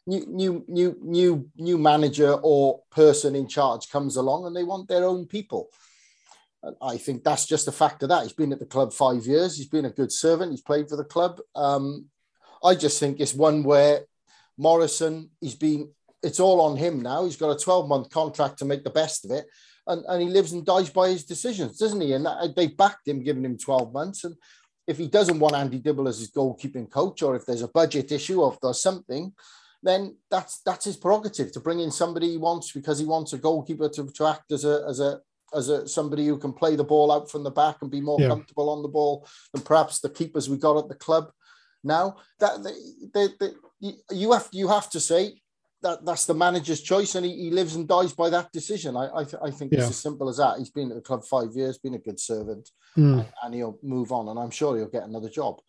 New, 0.05 0.25
new, 0.27 0.65
new, 0.67 0.97
new, 1.01 1.49
new 1.55 1.77
manager 1.77 2.33
or 2.43 2.81
person 2.91 3.35
in 3.35 3.47
charge 3.47 3.89
comes 3.89 4.17
along 4.17 4.45
and 4.45 4.55
they 4.55 4.63
want 4.63 4.89
their 4.89 5.05
own 5.05 5.25
people. 5.25 5.69
And 6.61 6.75
I 6.81 6.97
think 6.97 7.23
that's 7.23 7.45
just 7.45 7.67
a 7.67 7.71
fact 7.71 8.03
of 8.03 8.09
that. 8.09 8.23
He's 8.23 8.33
been 8.33 8.51
at 8.51 8.59
the 8.59 8.65
club 8.65 8.93
five 8.93 9.25
years. 9.25 9.57
He's 9.57 9.67
been 9.67 9.85
a 9.85 9.89
good 9.89 10.11
servant. 10.11 10.51
He's 10.51 10.61
played 10.61 10.89
for 10.89 10.97
the 10.97 11.03
club. 11.05 11.39
Um, 11.55 12.07
I 12.63 12.75
just 12.75 12.99
think 12.99 13.19
it's 13.19 13.33
one 13.33 13.63
where 13.63 14.01
Morison, 14.57 15.29
he's 15.39 15.55
been, 15.55 15.91
it's 16.21 16.39
all 16.39 16.61
on 16.61 16.77
him 16.77 17.01
now. 17.01 17.23
He's 17.23 17.37
got 17.37 17.55
a 17.55 17.61
12 17.61 17.87
month 17.87 18.09
contract 18.09 18.59
to 18.59 18.65
make 18.65 18.83
the 18.83 18.89
best 18.89 19.25
of 19.25 19.31
it. 19.31 19.45
And, 19.87 20.03
and 20.07 20.21
he 20.21 20.29
lives 20.29 20.53
and 20.53 20.65
dies 20.65 20.89
by 20.89 21.09
his 21.09 21.25
decisions, 21.25 21.77
doesn't 21.77 21.99
he? 21.99 22.13
And 22.13 22.25
that, 22.25 22.55
they 22.55 22.67
backed 22.67 23.07
him, 23.07 23.23
giving 23.23 23.43
him 23.43 23.57
12 23.57 23.91
months. 23.91 24.23
And 24.23 24.35
if 24.87 24.97
he 24.97 25.07
doesn't 25.07 25.39
want 25.39 25.55
Andy 25.55 25.79
Dibble 25.79 26.07
as 26.07 26.19
his 26.19 26.31
goalkeeping 26.31 26.89
coach, 26.89 27.21
or 27.21 27.35
if 27.35 27.45
there's 27.45 27.61
a 27.61 27.67
budget 27.67 28.11
issue 28.11 28.41
or 28.41 28.53
if 28.53 28.59
there's 28.59 28.81
something, 28.81 29.33
then 29.81 30.15
that's 30.31 30.61
that's 30.61 30.85
his 30.85 30.97
prerogative 30.97 31.51
to 31.51 31.59
bring 31.59 31.79
in 31.79 31.91
somebody 31.91 32.31
he 32.31 32.37
wants 32.37 32.71
because 32.71 32.99
he 32.99 33.05
wants 33.05 33.33
a 33.33 33.37
goalkeeper 33.37 33.89
to, 33.89 34.07
to 34.07 34.25
act 34.25 34.51
as 34.51 34.65
a 34.65 34.83
as 34.87 34.99
a 34.99 35.19
as 35.53 35.69
a 35.69 35.87
somebody 35.87 36.25
who 36.25 36.37
can 36.37 36.53
play 36.53 36.75
the 36.75 36.83
ball 36.83 37.11
out 37.11 37.29
from 37.29 37.43
the 37.43 37.51
back 37.51 37.77
and 37.81 37.91
be 37.91 38.01
more 38.01 38.19
yeah. 38.19 38.29
comfortable 38.29 38.69
on 38.69 38.81
the 38.81 38.87
ball 38.87 39.27
than 39.53 39.61
perhaps 39.61 39.99
the 39.99 40.09
keepers 40.09 40.49
we 40.49 40.57
got 40.57 40.77
at 40.77 40.87
the 40.87 40.95
club. 40.95 41.29
Now 41.83 42.15
that 42.39 42.63
they, 42.63 43.27
they, 43.27 43.33
they, 43.39 43.93
you 44.11 44.31
have 44.31 44.47
you 44.51 44.69
have 44.69 44.89
to 44.91 44.99
say 44.99 45.41
that 45.83 46.05
that's 46.05 46.25
the 46.25 46.33
manager's 46.33 46.81
choice, 46.81 47.15
and 47.15 47.25
he, 47.25 47.35
he 47.35 47.51
lives 47.51 47.75
and 47.75 47.87
dies 47.87 48.13
by 48.13 48.29
that 48.29 48.51
decision. 48.51 48.97
I 48.97 49.09
I, 49.15 49.23
th- 49.23 49.41
I 49.43 49.51
think 49.51 49.71
yeah. 49.71 49.79
it's 49.79 49.89
as 49.89 49.97
simple 49.99 50.29
as 50.29 50.37
that. 50.37 50.57
He's 50.57 50.71
been 50.71 50.89
at 50.89 50.95
the 50.95 51.01
club 51.01 51.23
five 51.25 51.49
years, 51.53 51.77
been 51.77 51.93
a 51.93 51.99
good 51.99 52.19
servant, 52.19 52.69
mm. 52.97 53.19
and, 53.19 53.25
and, 53.43 53.53
he'll 53.53 53.77
move 53.83 54.11
on, 54.11 54.29
and 54.29 54.39
I'm 54.39 54.49
sure 54.49 54.75
he'll 54.75 54.87
get 54.87 55.03
another 55.03 55.29
job. 55.29 55.59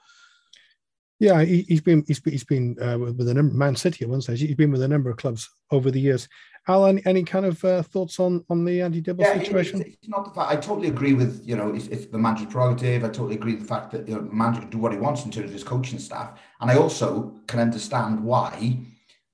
Yeah, 1.20 1.42
he, 1.42 1.64
has 1.70 1.80
been 1.80 2.04
he's 2.06 2.20
been, 2.20 2.32
he's 2.32 2.44
been 2.44 2.76
uh, 2.80 2.98
with 2.98 3.28
a 3.28 3.34
number 3.34 3.54
Man 3.54 3.76
City 3.76 4.04
at 4.04 4.10
one 4.10 4.20
stage. 4.20 4.40
He's 4.40 4.54
been 4.54 4.72
with 4.72 4.82
a 4.82 4.88
number 4.88 5.10
of 5.10 5.16
clubs 5.16 5.48
over 5.70 5.90
the 5.90 6.00
years. 6.00 6.28
Alan, 6.66 6.98
any, 7.00 7.06
any 7.06 7.22
kind 7.24 7.44
of 7.44 7.62
uh, 7.64 7.82
thoughts 7.82 8.18
on 8.18 8.44
on 8.48 8.64
the 8.64 8.80
Andy 8.80 9.00
Dibble 9.00 9.22
yeah, 9.22 9.38
situation? 9.38 9.80
It's, 9.80 9.96
it's, 10.02 10.08
not 10.08 10.24
the 10.24 10.30
fact. 10.30 10.50
I 10.50 10.56
totally 10.56 10.88
agree 10.88 11.14
with 11.14 11.42
you 11.46 11.56
know 11.56 11.74
it's, 11.74 11.88
it's 11.88 12.06
the 12.06 12.18
manager's 12.18 12.52
prerogative. 12.52 13.04
I 13.04 13.08
totally 13.08 13.34
agree 13.34 13.52
with 13.52 13.62
the 13.62 13.68
fact 13.68 13.90
that 13.92 14.08
you 14.08 14.14
know, 14.14 14.22
the 14.22 14.32
manager 14.32 14.62
can 14.62 14.70
do 14.70 14.78
what 14.78 14.92
he 14.92 14.98
wants 14.98 15.24
in 15.24 15.30
terms 15.30 15.46
of 15.46 15.52
his 15.52 15.64
coaching 15.64 15.98
staff, 15.98 16.40
and 16.60 16.70
I 16.70 16.76
also 16.76 17.34
can 17.46 17.60
understand 17.60 18.22
why 18.22 18.78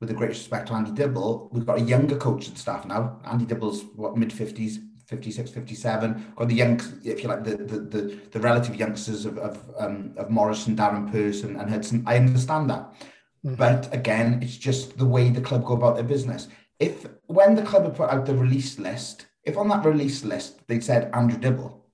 with 0.01 0.09
the 0.09 0.15
greatest 0.15 0.41
respect 0.41 0.69
to 0.69 0.75
Andy 0.75 0.91
Dibble, 0.93 1.51
we've 1.53 1.67
got 1.67 1.79
a 1.79 1.83
younger 1.83 2.17
coaching 2.17 2.57
staff 2.57 2.87
now. 2.87 3.21
Andy 3.25 3.45
Dibble's 3.45 3.85
what 3.95 4.17
mid 4.17 4.31
50s, 4.31 4.79
56, 5.07 5.51
57. 5.51 6.33
Got 6.37 6.49
the 6.49 6.55
young, 6.55 6.81
if 7.05 7.23
you 7.23 7.29
like, 7.29 7.45
the 7.45 7.57
the 7.57 7.81
the, 7.81 8.21
the 8.31 8.41
relative 8.41 8.77
youngsters 8.77 9.27
of 9.27 9.37
of, 9.39 9.59
um, 9.79 10.15
of 10.17 10.31
Morison, 10.31 10.75
Darren 10.75 11.11
Person, 11.13 11.51
and 11.51 11.61
and 11.61 11.71
Hudson. 11.71 12.03
I 12.07 12.17
understand 12.17 12.71
that, 12.71 12.93
mm-hmm. 13.45 13.57
but 13.57 13.93
again, 13.93 14.41
it's 14.43 14.57
just 14.57 14.97
the 14.97 15.07
way 15.07 15.29
the 15.29 15.43
club 15.43 15.65
go 15.65 15.75
about 15.75 15.97
their 15.97 16.05
business. 16.05 16.49
If 16.79 17.07
when 17.27 17.55
the 17.55 17.63
club 17.63 17.85
had 17.85 17.95
put 17.95 18.11
out 18.11 18.25
the 18.25 18.35
release 18.35 18.79
list, 18.79 19.27
if 19.45 19.59
on 19.59 19.69
that 19.69 19.85
release 19.85 20.25
list 20.25 20.67
they 20.67 20.81
said 20.81 21.11
Andrew 21.13 21.39
Dibble, 21.39 21.85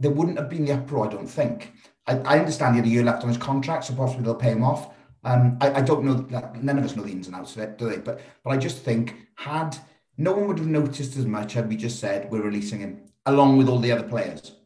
there 0.00 0.10
wouldn't 0.10 0.38
have 0.38 0.48
been 0.48 0.64
the 0.64 0.72
uproar. 0.72 1.06
I 1.06 1.10
don't 1.10 1.26
think. 1.26 1.72
I, 2.06 2.16
I 2.18 2.38
understand 2.38 2.74
he 2.74 2.80
had 2.80 2.86
a 2.86 2.90
year 2.90 3.04
left 3.04 3.22
on 3.22 3.28
his 3.28 3.36
contract, 3.36 3.84
so 3.84 3.94
possibly 3.94 4.24
they'll 4.24 4.34
pay 4.34 4.52
him 4.52 4.64
off. 4.64 4.94
Um, 5.24 5.56
I, 5.60 5.74
I, 5.74 5.80
don't 5.82 6.04
know 6.04 6.14
that 6.14 6.62
none 6.64 6.78
of 6.78 6.84
us 6.84 6.96
know 6.96 7.04
the 7.04 7.12
ins 7.12 7.28
and 7.28 7.36
outs 7.36 7.54
of 7.54 7.62
it, 7.62 7.78
do 7.78 7.88
they? 7.88 7.98
But 7.98 8.20
but 8.42 8.50
I 8.50 8.56
just 8.56 8.78
think 8.78 9.16
had 9.36 9.76
no 10.18 10.32
one 10.32 10.48
would 10.48 10.58
have 10.58 10.66
noticed 10.66 11.16
as 11.16 11.26
much 11.26 11.52
had 11.52 11.68
we 11.68 11.76
just 11.76 12.00
said 12.00 12.30
we're 12.30 12.42
releasing 12.42 12.80
him 12.80 13.02
along 13.26 13.56
with 13.56 13.68
all 13.68 13.78
the 13.78 13.92
other 13.92 14.02
players. 14.06 14.56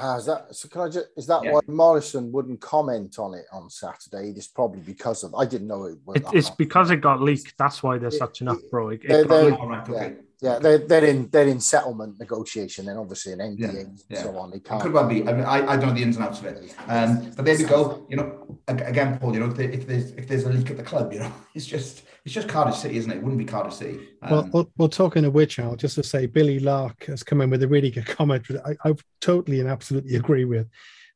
Ah, 0.00 0.16
is 0.16 0.26
that 0.26 0.54
so? 0.54 0.68
Can 0.68 0.82
I 0.82 0.88
just? 0.88 1.08
Is 1.16 1.26
that 1.26 1.42
Yeah. 1.42 1.54
why 1.54 1.60
Morison 1.66 2.30
wouldn't 2.30 2.60
comment 2.60 3.18
on 3.18 3.34
it 3.34 3.46
on 3.52 3.68
Saturday? 3.68 4.30
It's 4.36 4.46
probably 4.46 4.80
because 4.82 5.24
of. 5.24 5.34
I 5.34 5.44
didn't 5.44 5.66
know 5.66 5.84
it. 5.86 5.98
Was 6.06 6.16
It, 6.18 6.26
it's 6.32 6.50
because 6.50 6.92
it 6.92 7.00
got 7.00 7.20
leaked. 7.20 7.54
That's 7.58 7.82
why 7.82 7.98
there's 7.98 8.18
such 8.18 8.40
an 8.40 8.48
uproar. 8.48 8.92
It, 8.92 9.00
it 9.02 9.08
They're- 9.08 9.24
got 9.24 9.28
they're- 9.28 9.44
leaked. 9.50 9.60
All 9.60 9.68
right, 9.68 9.88
okay. 9.88 10.14
Yeah, 10.16 10.22
they're 10.40 10.78
they're 10.78 11.04
in 11.04 11.28
they're 11.30 11.48
in 11.48 11.60
settlement 11.60 12.18
negotiation 12.20 12.88
and 12.88 12.98
obviously 12.98 13.32
an 13.32 13.40
NDA 13.40 13.58
Yeah, 13.60 13.68
and 13.80 14.02
yeah. 14.08 14.22
so 14.22 14.36
on. 14.38 14.50
They 14.50 14.58
It 14.58 14.64
can't. 14.64 14.80
could 14.80 14.92
well 14.92 15.08
be. 15.08 15.26
I 15.28 15.32
mean, 15.32 15.44
I, 15.44 15.66
I 15.72 15.76
don't 15.76 15.88
know 15.88 15.94
the 15.94 16.02
ins 16.02 16.16
and 16.16 16.24
outs 16.24 16.38
of 16.40 16.46
it. 16.46 16.74
Um, 16.86 17.30
but 17.36 17.44
there 17.44 17.56
we 17.56 17.64
go. 17.64 18.06
You 18.08 18.16
know, 18.18 18.58
again, 18.68 19.18
Paul. 19.18 19.34
You 19.34 19.40
know, 19.40 19.54
if, 19.58 19.86
there's 19.86 20.12
if 20.12 20.28
there's 20.28 20.44
a 20.44 20.50
leak 20.50 20.70
at 20.70 20.76
the 20.76 20.82
club, 20.84 21.12
you 21.12 21.18
know, 21.20 21.32
it's 21.54 21.66
just 21.66 22.02
it's 22.24 22.34
just 22.34 22.48
Cardiff 22.48 22.76
City, 22.76 22.96
isn't 22.98 23.10
it? 23.10 23.16
It 23.16 23.22
wouldn't 23.22 23.38
be 23.38 23.44
Cardiff 23.44 23.72
City. 23.74 23.98
Um, 24.22 24.30
Well, 24.30 24.48
well, 24.52 24.70
well, 24.76 24.88
talking 24.88 25.24
of 25.24 25.34
which, 25.34 25.58
Al, 25.58 25.76
just 25.76 25.96
to 25.96 26.02
say, 26.02 26.26
Billy 26.26 26.60
Lark 26.60 27.06
has 27.06 27.22
come 27.22 27.40
in 27.40 27.50
with 27.50 27.62
a 27.62 27.68
really 27.68 27.90
good 27.90 28.06
comment. 28.06 28.48
which 28.48 28.60
I, 28.64 28.76
I 28.88 28.94
totally 29.20 29.60
and 29.60 29.68
absolutely 29.68 30.16
agree 30.16 30.44
with. 30.44 30.68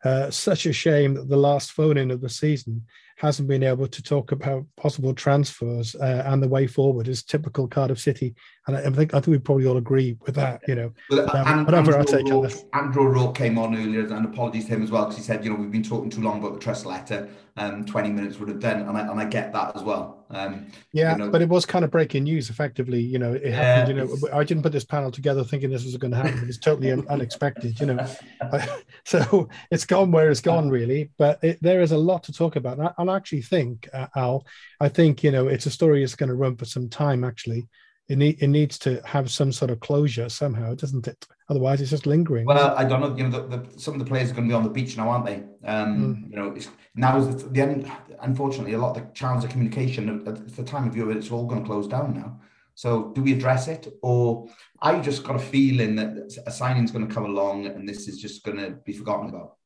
Uh, 0.05 0.29
such 0.33 0.67
a 0.67 0.73
shame 0.73 1.15
that 1.15 1.29
the 1.29 1.37
last 1.37 1.71
phone 1.71 1.97
in 1.97 2.11
of 2.11 2.21
the 2.21 2.29
season 2.29 2.85
hasn't 3.19 3.47
been 3.47 3.63
able 3.63 3.87
to 3.87 4.03
talk 4.03 4.33
about 4.33 4.67
possible 4.77 5.15
transfers 5.15 5.95
uh, 5.95 6.25
and 6.27 6.43
the 6.43 6.49
way 6.49 6.67
forward 6.67 7.07
is 7.07 7.23
typical 7.23 7.69
Cardiff 7.69 8.01
City. 8.01 8.35
And 8.67 8.77
I, 8.77 8.81
I 8.81 8.91
think 8.91 9.13
I 9.13 9.19
think 9.21 9.27
we 9.29 9.39
probably 9.39 9.67
all 9.67 9.77
agree 9.77 10.17
with 10.25 10.35
that. 10.37 10.61
You 10.69 10.75
know, 10.77 10.93
Well, 11.11 11.27
Whatever- 11.27 11.49
and, 11.49 11.67
whatever 11.67 11.97
Andrew, 11.97 12.19
take 12.19 12.33
Rourke. 12.33 12.53
Andrew 12.73 13.07
Rourke 13.09 13.35
came 13.35 13.59
on 13.59 13.75
earlier, 13.77 14.07
and 14.07 14.25
apologies 14.25 14.67
to 14.67 14.71
him 14.73 14.83
as 14.83 14.91
well 14.91 15.05
because 15.05 15.17
he 15.17 15.23
said, 15.23 15.45
you 15.45 15.51
know, 15.51 15.57
we've 15.57 15.71
been 15.73 15.83
talking 15.83 16.11
too 16.11 16.21
long 16.23 16.39
about 16.39 16.55
the 16.55 16.61
trust 16.61 16.87
letter. 16.87 17.29
Um, 17.57 17.85
twenty 17.85 18.09
minutes 18.11 18.39
would 18.39 18.49
have 18.49 18.61
done, 18.61 18.83
and 18.83 18.97
I, 18.97 19.01
and 19.09 19.21
I 19.21 19.25
get 19.27 19.53
that 19.53 19.77
as 19.77 19.83
well. 19.83 20.25
Um, 20.31 20.69
yeah, 20.95 21.13
you 21.13 21.19
know- 21.19 21.31
but 21.31 21.43
it 21.43 21.49
was 21.49 21.67
kind 21.67 21.85
of 21.85 21.91
breaking 21.91 22.23
news. 22.25 22.49
Effectively, 22.49 23.01
you 23.01 23.19
know, 23.19 23.35
it 23.35 23.43
Yeah, 23.45 23.51
happened. 23.51 23.99
You 23.99 24.05
know, 24.05 24.29
I 24.33 24.43
didn't 24.45 24.63
put 24.63 24.73
this 24.73 24.85
panel 24.85 25.11
together 25.11 25.45
thinking 25.45 25.69
this 25.69 25.85
was 25.85 25.97
going 25.99 26.13
to 26.13 26.17
happen. 26.17 26.39
It 26.39 26.47
was 26.47 26.57
totally 26.59 26.93
un- 26.93 27.07
unexpected. 27.11 27.79
You 27.79 27.87
know, 27.87 28.07
so 29.05 29.49
it's 29.71 29.85
gone 29.85 30.13
where 30.13 30.31
it's 30.31 30.41
gone 30.41 30.69
really 30.71 31.11
but 31.19 31.43
it, 31.43 31.59
there 31.63 31.81
is 31.83 31.93
a 31.93 31.97
lot 31.99 32.23
to 32.25 32.33
talk 32.33 32.57
about 32.57 32.79
and 32.79 32.87
I, 32.89 32.93
and 32.99 33.11
I 33.11 33.17
actually 33.17 33.43
think 33.43 33.89
uh, 33.93 34.07
al 34.17 34.47
i 34.81 34.89
think 34.89 35.23
you 35.25 35.31
know 35.33 35.49
it's 35.49 35.67
a 35.67 35.71
story 35.71 36.01
that's 36.01 36.15
going 36.15 36.29
to 36.29 36.35
run 36.37 36.57
for 36.57 36.65
some 36.65 36.89
time 36.89 37.25
actually 37.25 37.67
it, 38.09 38.19
need, 38.19 38.43
it 38.43 38.49
needs 38.49 38.79
to 38.79 39.01
have 39.05 39.31
some 39.31 39.53
sort 39.53 39.71
of 39.71 39.81
closure 39.81 40.29
somehow 40.29 40.75
doesn't 40.75 41.07
it 41.07 41.27
otherwise 41.49 41.81
it's 41.81 41.91
just 41.91 42.07
lingering 42.07 42.47
Well, 42.47 42.75
I 42.77 42.85
don't 42.85 43.01
know. 43.01 43.17
You 43.17 43.29
know, 43.29 43.47
the, 43.49 43.57
the, 43.57 43.79
some 43.79 43.95
of 43.95 44.01
the 44.01 44.07
players 44.07 44.31
are 44.31 44.35
going 44.35 44.49
to 44.49 44.53
be 44.53 44.55
on 44.55 44.65
the 44.65 44.71
beach 44.71 44.97
now, 44.97 45.09
aren't 45.11 45.27
they? 45.27 45.43
Um, 45.65 46.27
You 46.31 46.37
know, 46.37 46.49
it's, 46.53 46.69
now 46.95 47.19
is 47.19 47.29
the, 47.29 47.49
the 47.49 47.61
end. 47.61 47.91
Unfortunately, 48.21 48.75
a 48.75 48.79
lot 48.79 48.97
of 48.97 49.03
the 49.03 49.13
channels 49.13 49.45
of 49.45 49.51
communication 49.51 50.27
at 50.27 50.57
the 50.57 50.63
time 50.63 50.89
of 50.89 50.97
year, 50.97 51.11
it's 51.11 51.31
all 51.31 51.47
going 51.47 51.63
to 51.63 51.67
close 51.67 51.87
down 51.87 52.15
now. 52.15 52.41
So, 52.75 53.13
do 53.15 53.23
we 53.23 53.33
address 53.35 53.69
it, 53.69 53.87
or 54.03 54.49
I 54.81 54.99
just 55.01 55.25
got 55.25 55.37
a 55.37 55.39
feeling 55.39 55.95
that 55.97 56.11
a 56.47 56.51
signing 56.51 56.85
is 56.85 56.91
going 56.91 57.07
to 57.07 57.15
come 57.15 57.27
along, 57.27 57.67
and 57.67 57.87
this 57.87 58.09
is 58.09 58.19
just 58.19 58.45
going 58.45 58.59
to 58.59 58.71
be 58.71 58.93
forgotten 58.93 59.29
about? 59.29 59.57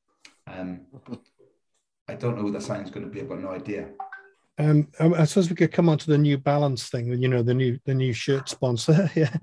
Um, 0.49 0.87
I 2.09 2.15
don't 2.15 2.37
know 2.37 2.43
who 2.43 2.53
that 2.53 2.59
is 2.59 2.91
going 2.91 3.07
to 3.07 3.13
be. 3.13 3.21
I've 3.21 3.29
got 3.29 3.41
no 3.41 3.51
idea. 3.51 3.91
Um, 4.59 4.89
um, 5.01 5.13
i 5.15 5.25
suppose 5.25 5.51
we 5.51 5.57
could 5.57 5.71
come 5.73 5.89
on 5.89 5.99
to 5.99 6.07
the 6.07 6.17
new 6.17 6.39
balance 6.39 6.89
thing 6.89 7.07
you 7.21 7.29
know 7.29 7.43
the 7.43 7.53
new 7.53 7.79
the 7.85 7.95
new 7.95 8.13
shirt 8.13 8.49
sponsor 8.49 9.11
yeah 9.17 9.35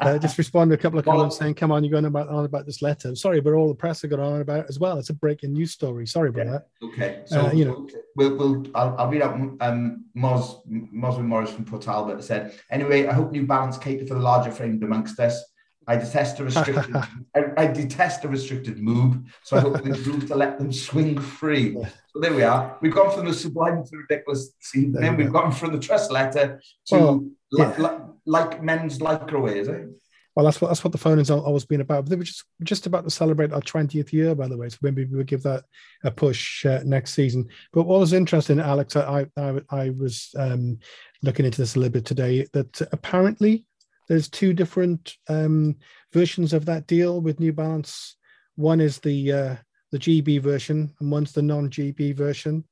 uh, 0.00 0.16
just 0.18 0.38
respond 0.38 0.70
to 0.70 0.74
a 0.74 0.78
couple 0.78 0.98
of 0.98 1.06
Well- 1.06 1.16
comments 1.16 1.38
saying 1.38 1.54
come 1.54 1.72
on 1.72 1.82
you're 1.82 1.90
going 1.90 2.04
about 2.04 2.28
on 2.28 2.44
about 2.44 2.64
this 2.66 2.80
letter 2.82 3.14
sorry 3.16 3.40
but 3.40 3.52
all 3.52 3.68
the 3.68 3.74
press 3.74 4.04
are 4.04 4.08
going 4.08 4.22
on 4.22 4.40
about 4.40 4.60
it 4.60 4.66
as 4.68 4.78
well 4.78 4.98
it's 4.98 5.10
a 5.10 5.14
breaking 5.14 5.52
news 5.52 5.72
story 5.72 6.06
sorry 6.06 6.28
about 6.28 6.46
Yeah. 6.46 6.52
that 6.52 6.66
Okay, 6.82 7.22
so 7.24 7.46
Uh, 7.46 7.52
you 7.52 7.64
know. 7.64 7.88
we'll, 8.14 8.36
we'll 8.36 8.66
I'll, 8.74 8.94
I'll 8.98 9.08
read 9.10 9.22
out 9.22 9.34
um, 9.34 10.04
Moz 10.16 10.64
Mosman 10.68 11.24
Morris 11.24 11.50
from 11.50 11.64
Port 11.64 11.82
Talbot 11.82 12.22
said. 12.22 12.54
Anyway, 12.70 13.06
I 13.06 13.12
hope 13.12 13.32
New 13.32 13.46
Balance 13.46 13.78
cater 13.78 14.06
for 14.06 14.14
the 14.14 14.20
larger 14.20 14.52
framed 14.52 14.82
amongst 14.84 15.18
us. 15.18 15.42
I 15.88 15.96
detest 15.96 16.38
a 16.40 16.44
restricted. 16.44 16.94
I, 17.34 17.40
I 17.56 17.66
detest 17.66 18.24
a 18.24 18.28
restricted 18.28 18.78
move, 18.78 19.16
so 19.42 19.56
I 19.56 19.60
hope 19.60 19.82
there's 19.82 20.06
room 20.06 20.24
to 20.28 20.34
let 20.36 20.58
them 20.58 20.72
swing 20.72 21.18
free. 21.18 21.76
So 22.14 22.20
there 22.20 22.32
we 22.32 22.44
are. 22.44 22.78
We've 22.80 22.94
gone 22.94 23.10
from 23.12 23.26
the 23.26 23.34
sublime 23.34 23.82
to 23.84 23.96
ridiculous. 23.96 24.52
See, 24.60 24.86
There 24.86 25.02
then 25.02 25.16
we've 25.16 25.32
go. 25.32 25.40
gone 25.40 25.52
from 25.52 25.72
the 25.72 25.80
trust 25.80 26.12
letter 26.12 26.60
to 26.86 26.94
Well, 26.94 27.28
yeah. 27.52 27.74
li- 27.78 28.12
like 28.24 28.62
men's 28.62 28.98
lycra 29.00 29.52
is 29.54 29.66
it? 29.66 29.88
Well, 30.36 30.44
that's 30.44 30.60
what 30.60 30.68
that's 30.68 30.82
what 30.84 30.92
the 30.92 30.98
phone 30.98 31.18
has 31.18 31.30
always 31.30 31.64
been 31.64 31.80
about. 31.80 32.04
But 32.04 32.10
they 32.10 32.16
were 32.16 32.24
just 32.24 32.44
just 32.62 32.86
about 32.86 33.02
to 33.04 33.10
celebrate 33.10 33.52
our 33.52 33.60
twentieth 33.60 34.12
year, 34.12 34.34
by 34.34 34.46
the 34.48 34.56
way. 34.56 34.68
So 34.68 34.78
maybe 34.82 35.04
we'll 35.04 35.24
give 35.24 35.42
that 35.44 35.64
a 36.04 36.10
push 36.10 36.64
uh, 36.66 36.80
next 36.84 37.14
season. 37.14 37.48
But 37.72 37.84
what 37.84 38.00
was 38.00 38.12
interesting, 38.12 38.58
Alex, 38.60 38.94
I 38.96 39.26
I, 39.36 39.60
I 39.70 39.90
was 39.90 40.30
um, 40.36 40.78
looking 41.22 41.46
into 41.46 41.60
this 41.60 41.74
a 41.76 41.78
little 41.80 41.92
bit 41.92 42.04
today. 42.04 42.46
That 42.52 42.80
apparently 42.92 43.64
there's 44.08 44.28
two 44.28 44.52
different 44.52 45.14
um, 45.28 45.76
versions 46.12 46.52
of 46.52 46.64
that 46.66 46.86
deal 46.86 47.20
with 47.20 47.38
New 47.40 47.52
Balance. 47.52 48.16
One 48.56 48.80
is 48.80 48.98
the 48.98 49.32
uh, 49.32 49.56
the 49.94 50.00
GB 50.00 50.40
version, 50.40 50.92
and 50.98 51.10
one's 51.10 51.30
the 51.30 51.40
non-GB 51.40 52.16
version. 52.16 52.64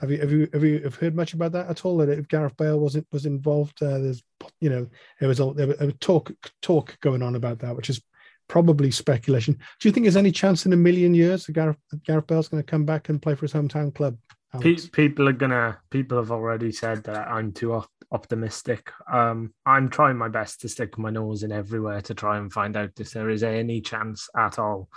Have 0.00 0.10
you 0.10 0.18
have 0.18 0.32
you 0.32 0.48
have 0.52 0.64
you 0.64 0.80
have 0.80 0.96
heard 0.96 1.14
much 1.14 1.32
about 1.32 1.52
that 1.52 1.68
at 1.68 1.84
all? 1.84 1.96
That 1.98 2.08
if 2.08 2.26
Gareth 2.26 2.56
Bale 2.56 2.80
wasn't 2.80 3.06
was 3.12 3.24
involved, 3.24 3.80
uh, 3.80 3.98
there's 3.98 4.24
you 4.60 4.68
know 4.68 4.88
there 5.20 5.28
was 5.28 5.38
a, 5.38 5.52
there 5.54 5.68
was 5.68 5.94
talk 6.00 6.32
talk 6.62 6.98
going 7.00 7.22
on 7.22 7.36
about 7.36 7.60
that, 7.60 7.76
which 7.76 7.88
is 7.88 8.02
probably 8.48 8.90
speculation. 8.90 9.54
Do 9.54 9.88
you 9.88 9.92
think 9.92 10.04
there's 10.04 10.16
any 10.16 10.32
chance 10.32 10.66
in 10.66 10.72
a 10.72 10.76
million 10.76 11.14
years 11.14 11.46
that 11.46 11.52
Gareth, 11.52 11.76
Gareth 12.04 12.26
Bale's 12.26 12.48
going 12.48 12.62
to 12.62 12.68
come 12.68 12.84
back 12.84 13.08
and 13.08 13.22
play 13.22 13.36
for 13.36 13.42
his 13.42 13.52
hometown 13.52 13.94
club? 13.94 14.16
Pe- 14.60 14.76
people 14.92 15.28
are 15.28 15.32
gonna. 15.32 15.78
People 15.90 16.18
have 16.18 16.32
already 16.32 16.72
said 16.72 17.04
that 17.04 17.28
I'm 17.28 17.52
too 17.52 17.74
op- 17.74 17.90
optimistic. 18.10 18.90
Um, 19.10 19.54
I'm 19.64 19.88
trying 19.88 20.16
my 20.16 20.28
best 20.28 20.62
to 20.62 20.68
stick 20.68 20.98
my 20.98 21.10
nose 21.10 21.44
in 21.44 21.52
everywhere 21.52 22.00
to 22.02 22.14
try 22.14 22.38
and 22.38 22.52
find 22.52 22.76
out 22.76 22.90
if 22.98 23.12
there 23.12 23.30
is 23.30 23.44
any 23.44 23.80
chance 23.80 24.28
at 24.36 24.58
all. 24.58 24.88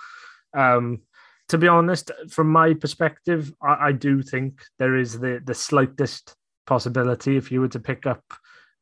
Um, 0.53 1.01
to 1.49 1.57
be 1.57 1.67
honest, 1.67 2.11
from 2.29 2.47
my 2.47 2.73
perspective, 2.73 3.51
I, 3.61 3.87
I 3.87 3.91
do 3.91 4.21
think 4.21 4.61
there 4.77 4.95
is 4.95 5.19
the 5.19 5.41
the 5.43 5.53
slightest 5.53 6.35
possibility 6.65 7.35
if 7.35 7.51
you 7.51 7.61
were 7.61 7.67
to 7.69 7.79
pick 7.79 8.05
up, 8.05 8.23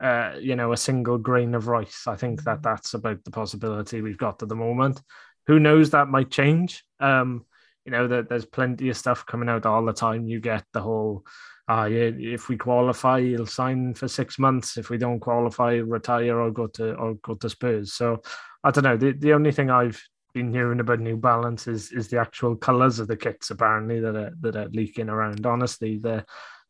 uh, 0.01 0.33
you 0.39 0.55
know, 0.55 0.73
a 0.73 0.77
single 0.77 1.17
grain 1.17 1.55
of 1.55 1.67
rice. 1.67 2.05
I 2.07 2.15
think 2.15 2.43
that 2.43 2.61
that's 2.61 2.93
about 2.93 3.23
the 3.23 3.31
possibility 3.31 4.01
we've 4.01 4.17
got 4.17 4.43
at 4.43 4.49
the 4.49 4.55
moment. 4.55 5.01
Who 5.47 5.59
knows? 5.59 5.89
That 5.89 6.09
might 6.09 6.29
change. 6.29 6.83
Um, 6.99 7.45
you 7.85 7.91
know 7.91 8.07
that 8.09 8.27
there's 8.27 8.45
plenty 8.45 8.89
of 8.89 8.97
stuff 8.97 9.25
coming 9.25 9.47
out 9.47 9.65
all 9.65 9.85
the 9.85 9.93
time. 9.93 10.27
You 10.27 10.41
get 10.41 10.65
the 10.73 10.81
whole, 10.81 11.25
yeah, 11.69 11.85
if 11.87 12.49
we 12.49 12.57
qualify, 12.57 13.21
he'll 13.21 13.45
sign 13.45 13.93
for 13.93 14.09
six 14.09 14.37
months. 14.37 14.77
If 14.77 14.89
we 14.89 14.97
don't 14.97 15.21
qualify, 15.21 15.75
retire 15.75 16.37
or 16.37 16.51
go 16.51 16.67
to 16.67 16.95
or 16.95 17.13
go 17.15 17.35
to 17.35 17.49
Spurs. 17.49 17.93
So 17.93 18.21
I 18.61 18.71
don't 18.71 18.83
know. 18.83 18.97
The 18.97 19.13
the 19.13 19.31
only 19.31 19.53
thing 19.53 19.69
I've 19.69 20.03
been 20.37 20.51
hearing 20.51 20.79
about 20.79 20.99
New 20.99 21.17
Balance 21.17 21.67
is 21.67 21.91
is 21.91 22.07
the 22.09 22.19
actual 22.19 22.55
colours 22.55 22.99
of 22.99 23.07
the 23.07 23.17
kits 23.17 23.49
apparently 23.49 23.99
that 23.99 24.15
are 24.15 24.33
that 24.41 24.55
are 24.55 24.69
leaking 24.69 25.09
around. 25.09 25.45
Honestly, 25.45 25.97
the 25.97 26.25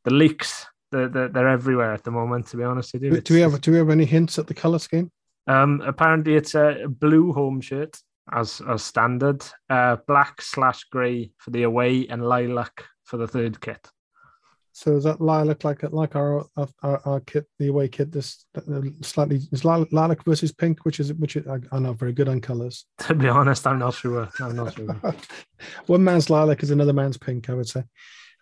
the 0.06 0.14
leaks 0.14 0.66
they're, 0.92 1.10
they're, 1.10 1.28
they're 1.34 1.50
everywhere 1.60 1.94
at 1.94 2.04
the 2.04 2.12
moment. 2.12 2.48
To 2.48 2.58
be 2.58 2.64
honest 2.64 2.94
with 2.94 3.04
you, 3.04 3.12
Do, 3.12 3.22
do 3.22 3.34
we 3.34 3.42
have 3.42 3.60
do 3.62 3.72
we 3.72 3.78
have 3.78 3.90
any 3.90 4.06
hints 4.06 4.40
at 4.40 4.48
the 4.48 4.54
color 4.54 4.80
scheme? 4.80 5.12
um, 5.48 5.82
apparently, 5.86 6.36
it's 6.36 6.56
a 6.56 6.86
blue 6.88 7.34
home 7.34 7.62
shirt 7.62 7.94
as 8.32 8.62
as 8.68 8.84
standard, 8.84 9.42
uh, 9.70 9.96
black 10.08 10.42
slash 10.42 10.84
grey 10.86 11.32
for 11.38 11.52
the 11.52 11.64
away, 11.64 12.08
and 12.10 12.22
lilac 12.34 12.86
for 13.04 13.18
the 13.18 13.28
third 13.28 13.60
kit. 13.62 13.90
So 14.78 14.96
is 14.96 15.06
that 15.06 15.20
lilac 15.20 15.64
like 15.64 15.82
like 15.92 16.16
our 16.16 16.46
our, 16.56 17.02
our, 17.04 17.20
kit, 17.22 17.48
the 17.58 17.70
away 17.70 17.88
kit? 17.88 18.12
This 18.12 18.46
slightly 19.02 19.42
is 19.52 19.66
lilac, 19.66 20.24
versus 20.24 20.52
pink, 20.52 20.86
which 20.86 21.00
is 21.00 21.12
which 21.16 21.36
is, 21.36 21.48
I, 21.48 21.58
I'm 21.72 21.82
not 21.82 21.98
very 21.98 22.14
good 22.14 22.30
on 22.30 22.42
colors. 22.42 22.86
To 23.08 23.16
be 23.16 23.28
honest, 23.28 23.66
I'm 23.66 23.80
not 23.80 23.96
sure. 23.96 24.30
I'm 24.40 24.56
not 24.56 24.76
sure. 24.76 24.96
One 25.88 26.04
man's 26.04 26.30
lilac 26.30 26.62
is 26.62 26.70
another 26.70 26.94
man's 26.94 27.18
pink, 27.18 27.50
I 27.50 27.56
would 27.56 27.68
say. 27.68 27.86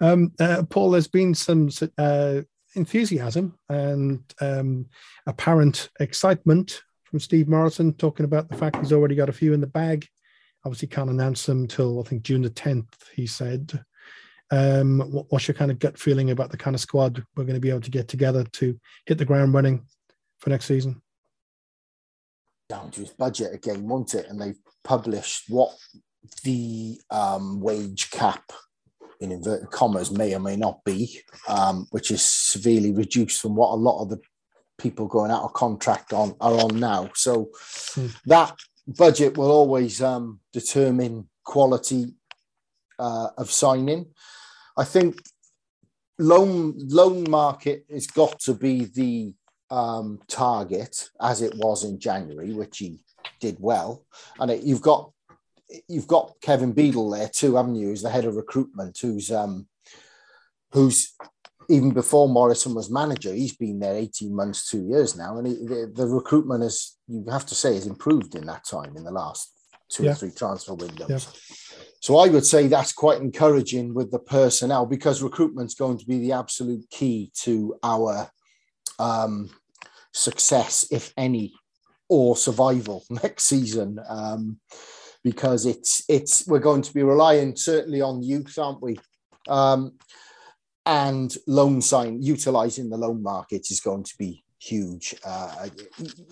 Um, 0.01 0.33
uh, 0.37 0.63
Paul, 0.69 0.91
there's 0.91 1.07
been 1.07 1.33
some 1.35 1.69
uh, 1.97 2.41
enthusiasm 2.75 3.57
and 3.69 4.21
um, 4.41 4.87
apparent 5.27 5.89
excitement 6.01 6.81
from 7.05 7.21
Steve 7.21 7.47
Morison 7.47 7.93
talking 7.93 8.25
about 8.25 8.49
the 8.49 8.57
fact 8.57 8.75
he's 8.75 8.91
already 8.91 9.15
got 9.15 9.29
a 9.29 9.33
few 9.33 9.53
in 9.53 9.61
the 9.61 9.67
bag. 9.67 10.05
Obviously, 10.65 10.89
can't 10.89 11.09
announce 11.09 11.45
them 11.45 11.65
till 11.65 12.01
I 12.01 12.03
think 12.03 12.23
June 12.23 12.41
the 12.41 12.49
10th, 12.49 12.91
he 13.13 13.25
said. 13.25 13.85
Um, 14.51 14.99
what- 15.11 15.25
what's 15.31 15.47
your 15.47 15.55
kind 15.55 15.71
of 15.71 15.79
gut 15.79 15.97
feeling 15.97 16.29
about 16.31 16.51
the 16.51 16.57
kind 16.57 16.75
of 16.75 16.81
squad 16.81 17.23
we're 17.35 17.45
going 17.45 17.55
to 17.55 17.59
be 17.59 17.69
able 17.69 17.81
to 17.81 17.89
get 17.91 18.07
together 18.07 18.43
to 18.43 18.79
hit 19.05 19.17
the 19.17 19.25
ground 19.25 19.53
running 19.53 19.85
for 20.39 20.49
next 20.49 20.65
season? 20.65 21.01
down 22.67 22.89
to 22.89 23.01
his 23.01 23.11
budget 23.11 23.53
again, 23.53 23.87
won't 23.87 24.15
it? 24.15 24.25
And 24.27 24.41
they've 24.41 24.57
published 24.83 25.43
what 25.49 25.77
the 26.43 26.99
um, 27.11 27.61
wage 27.61 28.09
cap, 28.09 28.43
in 29.19 29.31
inverted 29.31 29.69
commas, 29.69 30.09
may 30.09 30.33
or 30.33 30.39
may 30.39 30.55
not 30.55 30.83
be, 30.83 31.21
um, 31.47 31.85
which 31.91 32.09
is 32.09 32.23
severely 32.23 32.91
reduced 32.91 33.39
from 33.39 33.55
what 33.55 33.69
a 33.71 33.75
lot 33.75 34.01
of 34.01 34.09
the 34.09 34.19
people 34.79 35.05
going 35.07 35.29
out 35.29 35.43
of 35.43 35.53
contract 35.53 36.11
on 36.11 36.35
are 36.41 36.59
on 36.59 36.79
now. 36.79 37.11
So 37.13 37.51
Hmm. 37.93 38.07
that 38.25 38.57
budget 38.87 39.37
will 39.37 39.51
always 39.51 40.01
um, 40.01 40.39
determine 40.51 41.29
quality 41.43 42.15
uh, 42.97 43.29
of 43.37 43.51
signing. 43.51 44.07
I 44.77 44.83
think 44.83 45.21
loan 46.19 46.75
loan 46.77 47.29
market 47.29 47.85
has 47.89 48.07
got 48.07 48.39
to 48.41 48.53
be 48.53 48.85
the 48.85 49.33
um, 49.69 50.19
target 50.27 51.09
as 51.21 51.41
it 51.41 51.55
was 51.55 51.83
in 51.83 51.99
January, 51.99 52.53
which 52.53 52.77
he 52.77 52.99
did 53.39 53.57
well, 53.59 54.05
and 54.39 54.51
it, 54.51 54.63
you've 54.63 54.81
got 54.81 55.11
you've 55.87 56.07
got 56.07 56.33
Kevin 56.41 56.73
Beadle 56.73 57.09
there 57.09 57.29
too, 57.29 57.55
haven't 57.55 57.75
you? 57.75 57.87
Who's 57.87 58.01
the 58.01 58.09
head 58.09 58.25
of 58.25 58.35
recruitment, 58.35 58.97
who's 58.99 59.31
um, 59.31 59.67
who's 60.71 61.15
even 61.69 61.91
before 61.91 62.29
Morison 62.29 62.75
was 62.75 62.89
manager, 62.89 63.33
he's 63.33 63.55
been 63.55 63.79
there 63.79 63.95
18 63.95 64.35
months, 64.35 64.69
two 64.69 64.83
years 64.83 65.15
now. 65.15 65.37
And 65.37 65.47
he, 65.47 65.53
the, 65.53 65.91
the, 65.93 66.05
recruitment 66.05 66.63
has, 66.63 66.97
you 67.07 67.25
have 67.29 67.45
to 67.47 67.55
say, 67.55 67.73
has 67.73 67.87
improved 67.87 68.35
in 68.35 68.45
that 68.45 68.65
time 68.65 68.95
in 68.95 69.03
the 69.03 69.11
last 69.11 69.51
two 69.89 70.03
yeah. 70.03 70.11
or 70.11 70.15
three 70.15 70.31
transfer 70.31 70.73
windows. 70.73 71.09
Yeah. 71.09 71.19
So 72.01 72.17
I 72.17 72.27
would 72.27 72.45
say 72.45 72.67
that's 72.67 72.93
quite 72.93 73.21
encouraging 73.21 73.93
with 73.93 74.11
the 74.11 74.19
personnel 74.19 74.85
because 74.85 75.23
recruitment's 75.23 75.73
going 75.73 75.97
to 75.97 76.05
be 76.05 76.19
the 76.19 76.33
absolute 76.33 76.87
key 76.91 77.31
to 77.41 77.75
our 77.81 78.29
um, 78.99 79.49
success, 80.13 80.85
if 80.91 81.11
any, 81.17 81.53
or 82.07 82.37
survival 82.37 83.03
next 83.09 83.45
season. 83.45 83.99
Um, 84.07 84.59
because 85.23 85.65
it's 85.65 86.03
it's 86.07 86.47
we're 86.47 86.59
going 86.59 86.83
to 86.83 86.93
be 86.93 87.01
relying 87.01 87.55
certainly 87.55 87.99
on 87.99 88.21
youth, 88.21 88.57
aren't 88.59 88.81
we? 88.81 88.97
Um, 89.47 89.93
and 90.85 91.35
loan 91.47 91.81
sign 91.81 92.21
utilizing 92.21 92.89
the 92.89 92.97
loan 92.97 93.23
market 93.23 93.71
is 93.71 93.79
going 93.79 94.03
to 94.03 94.13
be 94.19 94.43
huge. 94.59 95.15
Uh, 95.25 95.67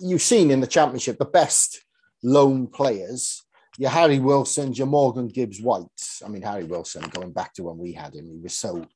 you've 0.00 0.22
seen 0.22 0.50
in 0.50 0.60
the 0.60 0.66
championship 0.66 1.18
the 1.18 1.24
best 1.24 1.82
loan 2.22 2.68
players. 2.68 3.42
Your 3.78 3.90
Harry 3.90 4.20
Wilsons, 4.20 4.78
your 4.78 4.86
Morgan 4.86 5.28
Gibbs 5.28 5.60
White. 5.60 5.86
I 6.24 6.28
mean, 6.28 6.42
Harry 6.42 6.64
Wilson, 6.64 7.02
going 7.10 7.32
back 7.32 7.54
to 7.54 7.64
when 7.64 7.78
we 7.78 7.92
had 7.92 8.14
him, 8.14 8.26
he 8.26 8.38
was 8.40 8.56
so 8.56 8.86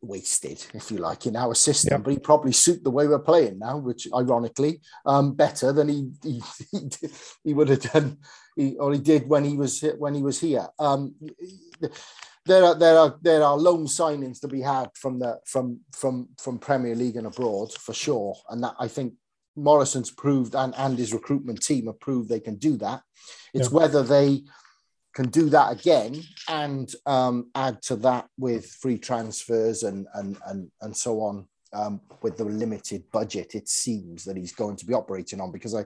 wasted, 0.00 0.64
if 0.74 0.90
you 0.90 0.98
like, 0.98 1.26
in 1.26 1.36
our 1.36 1.54
system. 1.54 1.92
Yep. 1.92 2.04
But 2.04 2.12
he 2.12 2.18
probably 2.18 2.52
suit 2.52 2.82
the 2.82 2.90
way 2.90 3.06
we're 3.06 3.18
playing 3.18 3.58
now, 3.58 3.78
which 3.78 4.08
ironically, 4.14 4.80
um, 5.04 5.34
better 5.34 5.72
than 5.72 5.88
he 5.88 6.10
he, 6.22 6.42
he, 6.70 6.88
he 7.44 7.54
would 7.54 7.68
have 7.68 7.82
done, 7.82 8.18
he, 8.56 8.76
or 8.78 8.92
he 8.92 8.98
did 8.98 9.28
when 9.28 9.44
he 9.44 9.56
was 9.56 9.84
when 9.98 10.14
he 10.14 10.22
was 10.22 10.40
here. 10.40 10.66
Um, 10.78 11.14
there 12.46 12.64
are 12.64 12.74
there 12.74 12.98
are 12.98 13.18
there 13.20 13.42
are 13.42 13.56
loan 13.56 13.86
signings 13.86 14.40
to 14.40 14.48
be 14.48 14.62
had 14.62 14.88
from 14.94 15.18
the 15.18 15.38
from 15.44 15.80
from 15.92 16.28
from 16.38 16.58
Premier 16.58 16.94
League 16.94 17.16
and 17.16 17.26
abroad 17.26 17.72
for 17.72 17.92
sure, 17.92 18.34
and 18.48 18.62
that 18.62 18.74
I 18.78 18.88
think 18.88 19.14
Morison's 19.58 20.10
proved 20.10 20.54
and 20.54 20.74
and 20.76 20.98
his 20.98 21.12
recruitment 21.12 21.62
team 21.62 21.86
have 21.86 22.00
proved 22.00 22.28
they 22.28 22.40
can 22.40 22.56
do 22.56 22.76
that. 22.78 23.02
It's 23.54 23.70
yeah. 23.70 23.76
whether 23.76 24.02
they 24.02 24.42
can 25.14 25.28
do 25.30 25.48
that 25.50 25.72
again 25.72 26.22
and 26.48 26.94
um, 27.06 27.50
add 27.54 27.82
to 27.82 27.96
that 27.96 28.28
with 28.38 28.66
free 28.66 28.98
transfers 28.98 29.82
and 29.82 30.06
and 30.14 30.38
and 30.46 30.70
and 30.80 30.96
so 30.96 31.20
on 31.20 31.46
um, 31.72 32.00
with 32.22 32.36
the 32.36 32.44
limited 32.44 33.02
budget 33.10 33.54
it 33.54 33.68
seems 33.68 34.24
that 34.24 34.36
he's 34.36 34.52
going 34.52 34.76
to 34.76 34.86
be 34.86 34.94
operating 34.94 35.40
on 35.40 35.50
because 35.50 35.74
I 35.74 35.84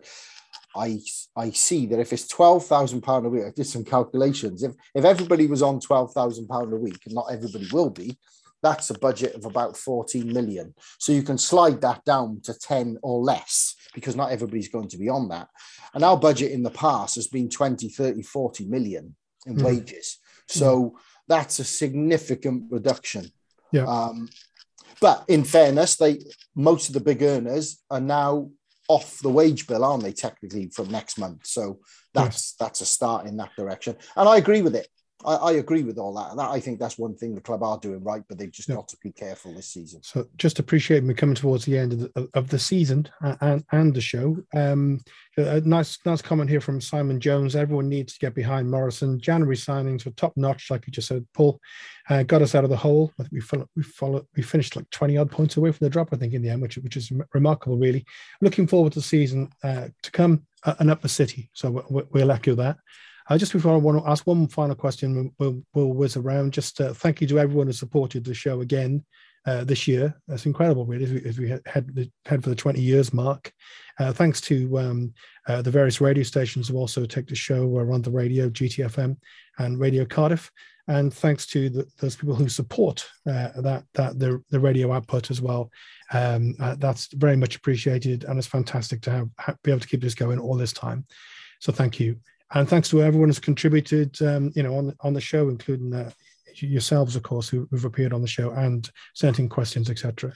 I 0.77 1.01
I 1.37 1.51
see 1.51 1.87
that 1.87 1.99
if 1.99 2.13
it's 2.13 2.27
twelve 2.29 2.67
thousand 2.67 3.03
pound 3.03 3.27
a 3.27 3.29
week, 3.29 3.45
I 3.45 3.51
did 3.51 3.67
some 3.67 3.85
calculations. 3.85 4.63
If 4.63 4.73
if 4.95 5.05
everybody 5.05 5.47
was 5.47 5.63
on 5.63 5.81
twelve 5.81 6.13
thousand 6.13 6.49
pound 6.49 6.73
a 6.73 6.77
week, 6.77 7.01
and 7.07 7.15
not 7.15 7.27
everybody 7.31 7.69
will 7.73 7.91
be, 7.91 8.17
that's 8.63 8.91
a 8.91 8.99
budget 8.99 9.35
of 9.35 9.45
about 9.45 9.77
14 9.77 10.33
million. 10.33 10.75
So 10.99 11.13
you 11.13 11.23
can 11.23 11.39
slide 11.39 11.81
that 11.81 12.05
down 12.05 12.41
to 12.45 12.55
10 12.55 12.99
or 13.03 13.21
less 13.21 13.75
because 13.95 14.17
not 14.17 14.31
everybody's 14.31 14.69
going 14.69 14.89
to 14.89 14.99
be 14.99 15.09
on 15.09 15.29
that. 15.29 15.49
And 15.95 16.05
our 16.05 16.17
budget 16.17 16.53
in 16.53 16.63
the 16.63 16.71
past 16.71 17.17
has 17.17 17.27
been 17.27 17.49
20, 17.49 17.89
30, 17.89 18.23
40 18.23 18.67
million 18.67 19.17
in 19.47 19.57
mm. 19.57 19.65
wages. 19.65 20.19
So 20.47 20.99
that's 21.29 21.59
a 21.59 21.65
significant 21.65 22.71
reduction. 22.71 23.27
Yeah. 23.73 23.85
Um, 23.85 24.29
but 25.01 25.25
in 25.29 25.45
fairness, 25.45 25.97
they 25.97 26.21
most 26.55 26.89
of 26.89 26.95
the 26.95 27.01
big 27.01 27.23
earners 27.23 27.83
are 27.91 28.01
now 28.01 28.51
off 28.89 29.19
the 29.21 29.31
wage 29.31 29.67
bill, 29.67 29.85
aren't 29.85 30.05
they? 30.05 30.13
Technically, 30.13 30.69
from 30.69 30.91
next 30.91 31.19
month. 31.19 31.47
So 31.47 31.81
that's 32.15 32.37
yes. 32.37 32.55
that's 32.61 32.81
a 32.83 32.87
start 32.87 33.27
in 33.27 33.37
that 33.39 33.51
direction. 33.57 33.97
And 34.17 34.29
I 34.29 34.37
agree 34.37 34.63
with 34.63 34.77
it. 34.77 34.89
I, 35.25 35.35
I, 35.35 35.53
agree 35.53 35.83
with 35.83 35.99
all 35.99 36.13
that. 36.15 36.37
that. 36.37 36.51
I 36.51 36.61
think 36.61 36.79
that's 36.79 36.99
one 36.99 37.15
thing 37.15 37.35
the 37.35 37.41
club 37.41 37.63
are 37.63 37.79
doing 37.79 38.03
right, 38.03 38.23
but 38.29 38.39
they've 38.39 38.51
just 38.51 38.69
yeah. 38.69 38.77
got 38.77 38.89
to 38.89 38.97
be 39.03 39.13
careful 39.13 39.55
this 39.55 39.69
season. 39.69 40.03
So 40.03 40.27
just 40.37 40.59
appreciate 40.59 41.05
me 41.05 41.15
coming 41.15 41.35
towards 41.35 41.65
the 41.65 41.79
end 41.79 41.93
of 41.93 41.99
the, 42.01 42.29
of 42.35 42.49
the 42.49 42.59
season 42.59 43.09
and, 43.41 43.65
and 43.73 43.95
the 43.95 44.01
show. 44.01 44.37
Um, 44.55 45.01
a 45.37 45.61
nice 45.61 45.99
nice 46.05 46.21
comment 46.21 46.51
here 46.51 46.61
from 46.61 46.81
Simon 46.81 47.19
Jones. 47.19 47.57
Everyone 47.57 47.89
needs 47.89 48.13
to 48.15 48.19
get 48.19 48.35
behind 48.35 48.71
Morison. 48.71 49.19
January 49.19 49.57
signings 49.57 50.05
were 50.05 50.13
top 50.13 50.35
notch, 50.37 50.71
like 50.71 50.87
you 50.87 50.93
just 50.93 51.09
said, 51.09 51.27
Paul. 51.33 51.59
Uh, 52.11 52.23
got 52.25 52.43
us 52.43 52.55
out 52.55 52.65
of 52.65 52.71
the 52.71 52.77
hole. 52.77 53.13
I 53.19 53.23
think 53.23 53.33
we 53.33 53.41
followed, 53.41 54.27
we 54.35 54.43
we 54.43 54.43
finished 54.43 54.77
like 54.77 54.89
twenty 54.91 55.17
odd 55.17 55.31
points 55.31 55.57
away 55.57 55.73
from 55.73 55.85
the 55.85 55.91
drop. 55.91 56.09
I 56.13 56.17
think 56.17 56.35
in 56.35 56.43
the 56.43 56.51
end, 56.51 56.61
which 56.61 56.77
which 56.77 56.97
is 56.97 57.11
remarkable, 57.33 57.79
really. 57.79 58.05
Looking 58.41 58.67
forward 58.67 58.93
to 58.93 58.99
the 58.99 59.05
season 59.05 59.51
uh, 59.63 59.89
to 60.03 60.11
come 60.11 60.47
uh, 60.65 60.75
and 60.79 60.91
up 60.91 61.01
the 61.01 61.09
city. 61.09 61.51
So 61.55 61.85
we'll, 61.89 62.09
we'll 62.11 62.33
echo 62.33 62.55
that. 62.57 62.77
Uh, 63.29 63.39
just 63.39 63.53
before 63.53 63.75
I 63.75 63.79
want 63.79 64.03
to 64.03 64.11
ask 64.11 64.27
one 64.27 64.49
final 64.49 64.75
question, 64.75 65.33
we'll, 65.39 65.63
we'll 65.75 65.93
whiz 65.93 66.17
around. 66.17 66.53
Just 66.53 66.81
uh, 66.81 66.93
thank 66.93 67.21
you 67.21 67.27
to 67.29 67.39
everyone 67.39 67.67
who 67.67 67.73
supported 67.73 68.25
the 68.25 68.35
show 68.35 68.61
again 68.61 69.05
uh, 69.47 69.65
this 69.65 69.87
year. 69.87 70.15
That's 70.29 70.47
incredible, 70.47 70.87
really, 70.87 71.05
as 71.05 71.13
we, 71.13 71.25
as 71.25 71.39
we 71.39 71.49
head, 71.49 72.13
head 72.27 72.43
for 72.43 72.51
the 72.51 72.57
20 72.57 72.81
years 72.81 73.13
mark. 73.13 73.53
Uh, 73.99 74.13
thanks 74.13 74.41
to 74.43 74.79
um, 74.79 75.15
uh, 75.47 75.63
the 75.63 75.71
various 75.71 76.01
radio 76.01 76.25
stations 76.25 76.69
who 76.69 76.77
also 76.77 77.05
take 77.05 77.27
the 77.27 77.35
show 77.35 77.77
around 77.77 78.05
the 78.05 78.11
radio, 78.11 78.49
GTFM 78.49 79.17
and 79.59 79.81
Radio 79.81 80.05
Cardiff. 80.05 80.51
And 80.89 81.15
thanks 81.15 81.47
to 81.49 81.71
the, 81.71 81.87
those 82.01 82.17
people 82.17 82.35
who 82.35 82.49
support 82.49 83.07
uh, 83.27 83.61
that 83.61 83.85
that 83.95 84.19
the, 84.19 84.43
the 84.51 84.59
radio 84.59 84.93
output 84.93 85.31
as 85.31 85.41
well. 85.41 85.71
Um, 86.13 86.57
that's 86.79 87.07
very 87.13 87.37
much 87.37 87.55
appreciated, 87.55 88.25
and 88.25 88.37
it's 88.37 88.49
fantastic 88.49 89.01
to 89.03 89.11
have 89.39 89.63
be 89.63 89.71
able 89.71 89.81
to 89.81 89.87
keep 89.87 90.01
this 90.01 90.17
going 90.17 90.41
all 90.41 90.57
this 90.57 90.73
time. 90.73 91.07
So 91.61 91.73
thank 91.73 92.01
you 92.01 92.17
and 92.55 92.69
thanks 92.69 92.89
to 92.91 93.03
everyone 93.03 93.29
who's 93.29 93.39
contributed, 93.39 94.21
um, 94.23 94.53
you 94.55 94.63
know, 94.63 94.77
on 94.77 94.95
on 95.01 95.15
the 95.15 95.21
show, 95.21 95.49
including 95.49 95.93
uh, 95.93 96.11
yourselves, 96.57 97.17
of 97.17 97.23
course, 97.23 97.49
who, 97.49 97.69
have 97.73 97.85
appeared 97.85 98.13
on 98.13 98.23
the 98.23 98.29
show 98.29 98.51
and 98.51 98.91
sent 99.15 99.39
in 99.39 99.49
questions, 99.49 99.91
etc. 99.91 100.33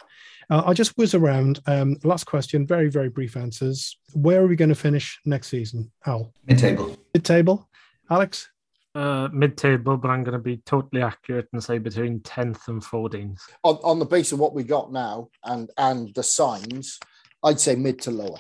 Uh, 0.49 0.63
I'll 0.65 0.75
just 0.75 0.97
whiz 0.97 1.15
around. 1.15 1.61
Um, 1.67 1.97
last 2.05 2.25
question, 2.25 2.67
very 2.67 2.89
very 2.89 3.09
brief 3.09 3.37
answers. 3.37 3.99
Where 4.15 4.43
are 4.43 4.47
we 4.47 4.57
going 4.57 4.69
to 4.71 4.75
finish 4.75 5.19
next 5.25 5.49
season, 5.49 5.91
Al? 6.07 6.33
Mid-table. 6.47 6.97
Mid-table. 7.15 7.69
Alex. 8.11 8.49
Uh, 8.95 9.29
mid-table, 9.31 9.99
but 9.99 10.09
I'm 10.09 10.25
going 10.25 10.33
to 10.33 10.43
be 10.43 10.57
totally 10.65 11.03
accurate 11.03 11.49
and 11.53 11.63
say 11.63 11.77
between 11.77 12.21
tenth 12.21 12.69
and 12.69 12.83
fourteenth. 12.83 13.43
On, 13.63 13.77
on 13.85 13.99
the 13.99 14.07
base 14.07 14.33
of 14.33 14.39
what 14.39 14.55
we 14.55 14.63
got 14.63 14.91
now 14.91 15.29
and 15.45 15.71
and 15.77 16.15
the 16.15 16.23
signs, 16.23 16.99
I'd 17.45 17.61
say 17.61 17.77
mid 17.77 18.01
to 18.03 18.11
lower. 18.11 18.39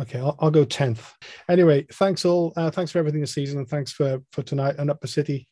Okay, 0.00 0.18
I'll, 0.18 0.36
I'll 0.40 0.50
go 0.50 0.64
10th. 0.64 1.12
Anyway, 1.48 1.86
thanks 1.92 2.24
all. 2.24 2.52
Uh, 2.56 2.70
thanks 2.70 2.90
for 2.90 2.98
everything 2.98 3.20
this 3.20 3.32
season 3.32 3.58
and 3.58 3.68
thanks 3.68 3.92
for, 3.92 4.20
for 4.32 4.42
tonight 4.42 4.76
and 4.78 4.90
Up 4.90 5.00
the 5.00 5.08
City. 5.08 5.48